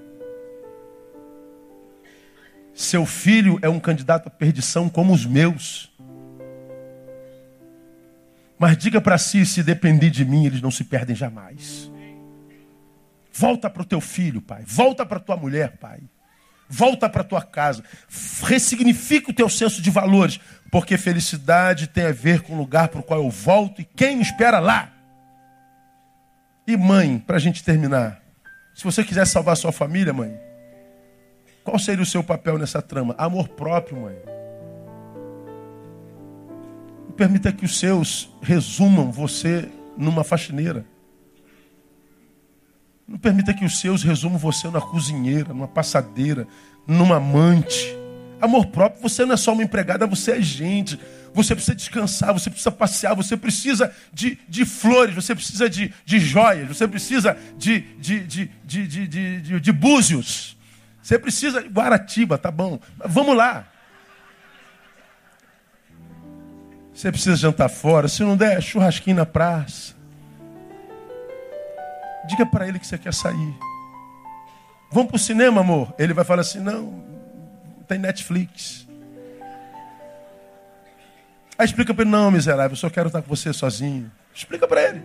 Seu 2.75 3.07
filho 3.07 3.59
é 3.63 3.69
um 3.69 3.81
candidato 3.81 4.29
à 4.29 4.31
perdição 4.31 4.89
como 4.89 5.13
os 5.13 5.25
meus. 5.25 5.91
Mas 8.59 8.77
diga 8.77 9.01
para 9.01 9.19
si, 9.19 9.45
se 9.45 9.63
depender 9.63 10.11
de 10.11 10.25
mim, 10.25 10.47
eles 10.47 10.61
não 10.61 10.71
se 10.71 10.85
perdem 10.85 11.17
jamais. 11.17 11.91
Volta 13.33 13.69
para 13.69 13.83
o 13.83 13.85
teu 13.85 14.01
filho, 14.01 14.41
pai. 14.41 14.63
Volta 14.67 15.05
para 15.05 15.21
tua 15.21 15.37
mulher, 15.37 15.77
pai. 15.77 16.01
Volta 16.69 17.09
para 17.09 17.25
tua 17.25 17.43
casa. 17.43 17.83
Ressignifica 18.43 19.31
o 19.31 19.35
teu 19.35 19.49
senso 19.49 19.81
de 19.81 19.91
valores, 19.91 20.41
porque 20.71 20.99
felicidade 20.99 21.87
tem 21.87 22.07
a 22.07 22.13
ver 22.13 22.41
com 22.43 22.55
o 22.55 22.59
lugar 22.59 22.89
para 22.89 23.01
o 23.01 23.03
qual 23.03 23.23
eu 23.23 23.31
volto 23.31 23.81
e 23.81 23.85
quem 23.85 24.17
me 24.17 24.23
espera 24.23 24.59
lá. 24.59 24.93
E 26.67 26.77
mãe, 26.77 27.19
para 27.19 27.37
a 27.37 27.41
gente 27.41 27.63
terminar, 27.63 28.21
se 28.75 28.83
você 28.83 29.05
quiser 29.05 29.27
salvar 29.27 29.57
sua 29.57 29.71
família, 29.71 30.13
mãe, 30.13 30.37
qual 31.63 31.79
seria 31.79 32.03
o 32.03 32.07
seu 32.07 32.23
papel 32.23 32.59
nessa 32.59 32.83
trama? 32.83 33.15
Amor 33.17 33.49
próprio, 33.49 34.01
mãe. 34.03 34.17
Permita 37.17 37.51
que 37.51 37.65
os 37.65 37.79
seus 37.79 38.29
resumam 38.43 39.11
você 39.11 39.69
numa 39.97 40.23
faxineira. 40.23 40.85
Não 43.07 43.19
permita 43.19 43.55
que 43.55 43.65
os 43.65 43.79
seus 43.79 44.03
resumam 44.03 44.39
você 44.39 44.67
numa 44.67 44.81
cozinheira, 44.81 45.51
numa 45.51 45.69
passadeira, 45.69 46.47
numa 46.87 47.17
amante. 47.17 47.97
Amor 48.41 48.67
próprio, 48.67 49.01
você 49.01 49.25
não 49.25 49.35
é 49.35 49.37
só 49.37 49.53
uma 49.53 49.63
empregada, 49.63 50.07
você 50.07 50.33
é 50.33 50.43
gente. 50.43 50.99
Você 51.33 51.55
precisa 51.55 51.75
descansar, 51.75 52.33
você 52.33 52.49
precisa 52.49 52.73
passear, 52.73 53.15
você 53.15 53.37
precisa 53.37 53.93
de, 54.13 54.39
de 54.49 54.65
flores, 54.65 55.15
você 55.15 55.35
precisa 55.35 55.69
de, 55.69 55.93
de 56.05 56.19
joias, 56.19 56.67
você 56.67 56.89
precisa 56.89 57.37
de, 57.57 57.81
de, 57.99 58.21
de, 58.21 58.51
de, 58.65 58.87
de, 58.87 59.07
de, 59.07 59.41
de, 59.41 59.61
de 59.61 59.73
búzios. 59.73 60.57
Você 61.03 61.19
precisa 61.19 61.61
Guaratiba, 61.61 62.37
tá 62.39 62.51
bom. 62.51 62.81
Vamos 63.05 63.37
lá. 63.37 63.67
Você 66.93 67.13
precisa 67.13 67.37
jantar 67.37 67.69
fora. 67.69 68.09
Se 68.09 68.23
não 68.23 68.37
der, 68.37 68.63
churrasquinho 68.63 69.17
na 69.17 69.27
praça. 69.27 69.96
Diga 72.27 72.45
para 72.45 72.67
ele 72.69 72.79
que 72.79 72.87
você 72.87 72.99
quer 72.99 73.15
sair. 73.15 73.55
Vamos 74.91 75.09
para 75.09 75.17
o 75.17 75.19
cinema, 75.19 75.61
amor? 75.61 75.95
Ele 75.99 76.13
vai 76.13 76.25
falar 76.25 76.43
assim: 76.43 76.61
não, 76.61 77.03
tem 77.87 77.99
Netflix. 77.99 78.87
Aí 81.59 81.65
explica 81.65 81.95
para 81.95 82.03
ele: 82.03 82.11
não, 82.11 82.31
miserável, 82.31 82.73
eu 82.73 82.77
só 82.77 82.91
quero 82.91 83.09
estar 83.09 83.23
com 83.23 83.29
você 83.29 83.53
sozinho. 83.53 84.11
Explica 84.35 84.67
para 84.67 84.83
ele. 84.83 85.03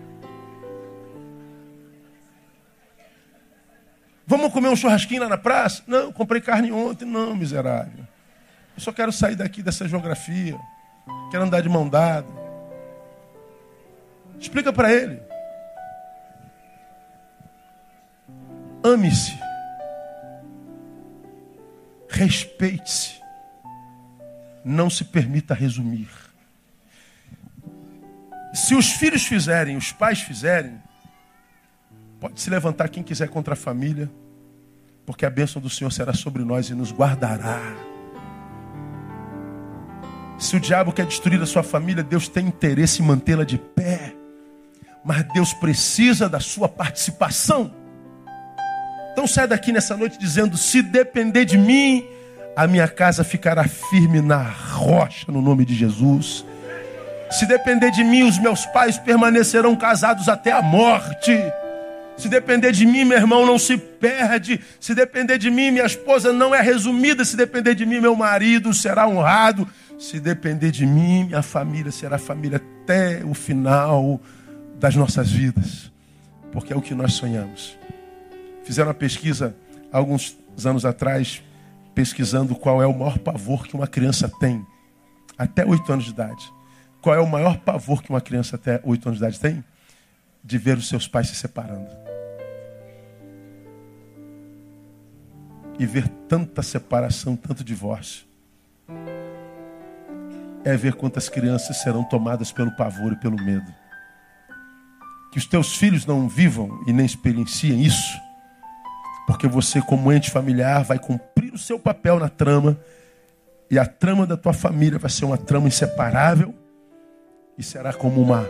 Vamos 4.26 4.54
comer 4.54 4.70
um 4.70 4.76
churrasquinho 4.76 5.24
lá 5.24 5.30
na 5.30 5.38
praça? 5.38 5.84
Não, 5.86 6.12
comprei 6.12 6.42
carne 6.42 6.72
ontem. 6.72 7.06
Não, 7.06 7.36
miserável. 7.36 8.08
Eu 8.76 8.82
só 8.82 8.92
quero 8.92 9.12
sair 9.12 9.36
daqui 9.36 9.62
dessa 9.62 9.88
geografia. 9.88 10.58
Quero 11.30 11.44
andar 11.44 11.62
de 11.62 11.68
mão 11.68 11.88
dada. 11.88 12.28
Explica 14.40 14.72
para 14.72 14.92
ele. 14.92 15.31
Ame-se. 18.92 19.40
Respeite-se. 22.10 23.22
Não 24.66 24.90
se 24.90 25.06
permita 25.06 25.54
resumir. 25.54 26.10
Se 28.54 28.76
os 28.76 28.92
filhos 28.92 29.24
fizerem, 29.24 29.78
os 29.78 29.94
pais 29.94 30.20
fizerem, 30.20 30.78
pode 32.20 32.42
se 32.42 32.50
levantar 32.50 32.90
quem 32.90 33.02
quiser 33.02 33.30
contra 33.30 33.54
a 33.54 33.58
família, 33.58 34.12
porque 35.06 35.26
a 35.26 35.30
bênção 35.30 35.62
do 35.62 35.70
Senhor 35.70 35.92
será 35.92 36.14
sobre 36.14 36.44
nós 36.44 36.70
e 36.70 36.76
nos 36.76 36.92
guardará. 36.92 37.62
Se 40.38 40.58
o 40.58 40.60
diabo 40.60 40.92
quer 40.92 41.06
destruir 41.06 41.42
a 41.42 41.46
sua 41.46 41.64
família, 41.64 42.04
Deus 42.04 42.28
tem 42.28 42.48
interesse 42.48 43.02
em 43.02 43.06
mantê-la 43.06 43.46
de 43.46 43.58
pé. 43.58 44.14
Mas 45.04 45.24
Deus 45.32 45.54
precisa 45.54 46.28
da 46.28 46.42
sua 46.42 46.68
participação. 46.68 47.81
Então 49.12 49.28
sai 49.28 49.48
daqui 49.48 49.72
nessa 49.72 49.96
noite 49.98 50.18
dizendo: 50.18 50.58
se 50.58 50.82
depender 50.82 51.46
de 51.46 51.58
mim, 51.58 52.06
a 52.56 52.68
minha 52.68 52.88
casa 52.88 53.24
ficará 53.24 53.68
firme 53.68 54.22
na 54.22 54.42
rocha, 54.42 55.32
no 55.32 55.42
nome 55.42 55.66
de 55.66 55.76
Jesus. 55.76 56.46
Se 57.32 57.46
depender 57.46 57.92
de 57.92 58.04
mim, 58.04 58.24
os 58.24 58.38
meus 58.38 58.66
pais 58.66 58.98
permanecerão 58.98 59.76
casados 59.76 60.28
até 60.28 60.52
a 60.52 60.62
morte. 60.62 61.32
Se 62.18 62.28
depender 62.28 62.72
de 62.72 62.86
mim, 62.86 63.06
meu 63.06 63.18
irmão 63.18 63.46
não 63.46 63.58
se 63.58 63.78
perde. 63.78 64.60
Se 64.80 64.94
depender 64.94 65.38
de 65.38 65.50
mim, 65.50 65.72
minha 65.72 65.86
esposa 65.86 66.34
não 66.34 66.54
é 66.54 66.62
resumida. 66.62 67.24
Se 67.24 67.38
depender 67.38 67.74
de 67.74 67.86
mim, 67.86 68.02
meu 68.02 68.16
marido 68.16 68.74
será 68.74 69.08
honrado. 69.08 69.68
Se 69.98 70.20
depender 70.20 70.72
de 70.72 70.86
mim, 70.86 71.24
minha 71.24 71.42
família 71.42 71.92
será 71.92 72.18
família 72.18 72.62
até 72.84 73.24
o 73.24 73.34
final 73.34 74.20
das 74.78 74.96
nossas 74.96 75.32
vidas. 75.32 75.90
Porque 76.52 76.74
é 76.74 76.76
o 76.76 76.82
que 76.82 76.94
nós 76.94 77.14
sonhamos. 77.14 77.78
Fizeram 78.64 78.90
uma 78.90 78.94
pesquisa 78.94 79.56
alguns 79.92 80.38
anos 80.66 80.86
atrás, 80.86 81.44
pesquisando 81.94 82.56
qual 82.56 82.82
é 82.82 82.86
o 82.86 82.94
maior 82.94 83.18
pavor 83.18 83.68
que 83.68 83.76
uma 83.76 83.88
criança 83.88 84.30
tem 84.40 84.66
até 85.38 85.66
oito 85.66 85.92
anos 85.92 86.06
de 86.06 86.12
idade. 86.12 86.52
Qual 87.02 87.16
é 87.16 87.20
o 87.20 87.28
maior 87.28 87.58
pavor 87.58 88.02
que 88.02 88.10
uma 88.10 88.22
criança 88.22 88.56
até 88.56 88.80
oito 88.84 89.08
anos 89.08 89.20
de 89.20 89.26
idade 89.26 89.40
tem? 89.40 89.64
De 90.44 90.58
ver 90.58 90.78
os 90.78 90.88
seus 90.88 91.08
pais 91.08 91.28
se 91.30 91.36
separando. 91.36 91.90
E 95.80 95.86
ver 95.86 96.08
tanta 96.28 96.62
separação, 96.62 97.36
tanto 97.36 97.64
divórcio. 97.64 98.26
É 100.64 100.78
ver 100.78 100.94
quantas 100.94 101.28
crianças 101.28 101.78
serão 101.78 102.04
tomadas 102.04 102.52
pelo 102.52 102.72
pavor 102.76 103.14
e 103.14 103.16
pelo 103.16 103.36
medo. 103.36 103.74
Que 105.32 105.40
os 105.40 105.46
teus 105.48 105.76
filhos 105.76 106.06
não 106.06 106.30
vivam 106.30 106.84
e 106.86 106.94
nem 106.94 107.06
experienciem 107.06 107.82
isso 107.82 108.31
porque 109.32 109.48
você, 109.48 109.82
como 109.82 110.12
ente 110.12 110.30
familiar, 110.30 110.84
vai 110.84 111.00
cumprir 111.00 111.54
o 111.54 111.58
seu 111.58 111.80
papel 111.80 112.20
na 112.20 112.28
trama. 112.28 112.78
E 113.70 113.80
a 113.80 113.86
trama 113.86 114.28
da 114.28 114.36
tua 114.36 114.52
família 114.52 115.00
vai 115.00 115.10
ser 115.10 115.24
uma 115.24 115.38
trama 115.38 115.70
inseparável. 115.70 116.54
E 117.58 117.64
será 117.64 117.94
como 117.94 118.22
uma 118.22 118.46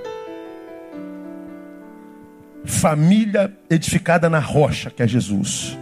família 2.66 3.56
edificada 3.70 4.28
na 4.28 4.40
rocha, 4.40 4.90
que 4.90 5.04
é 5.04 5.08
Jesus. 5.08 5.78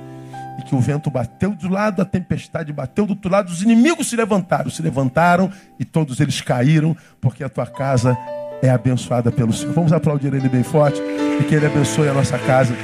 E 0.59 0.63
que 0.63 0.75
o 0.75 0.81
vento 0.81 1.09
bateu 1.09 1.55
do 1.55 1.69
lado, 1.69 2.01
a 2.01 2.05
tempestade 2.05 2.73
bateu 2.73 3.05
do 3.05 3.11
outro 3.11 3.31
lado, 3.31 3.47
os 3.47 3.61
inimigos 3.61 4.09
se 4.09 4.17
levantaram, 4.17 4.69
se 4.69 4.81
levantaram 4.81 5.49
e 5.79 5.85
todos 5.85 6.19
eles 6.19 6.41
caíram, 6.41 6.93
porque 7.21 7.41
a 7.41 7.47
tua 7.47 7.65
casa 7.65 8.17
é 8.61 8.69
abençoada 8.69 9.31
pelo 9.31 9.53
Senhor. 9.53 9.73
Vamos 9.73 9.93
aplaudir 9.93 10.33
ele 10.33 10.49
bem 10.49 10.61
forte 10.61 11.01
e 11.39 11.43
que 11.45 11.55
ele 11.55 11.67
abençoe 11.67 12.09
a 12.09 12.13
nossa 12.13 12.37
casa, 12.37 12.75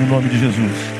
no 0.00 0.06
nome 0.08 0.28
de 0.28 0.40
Jesus. 0.40 0.91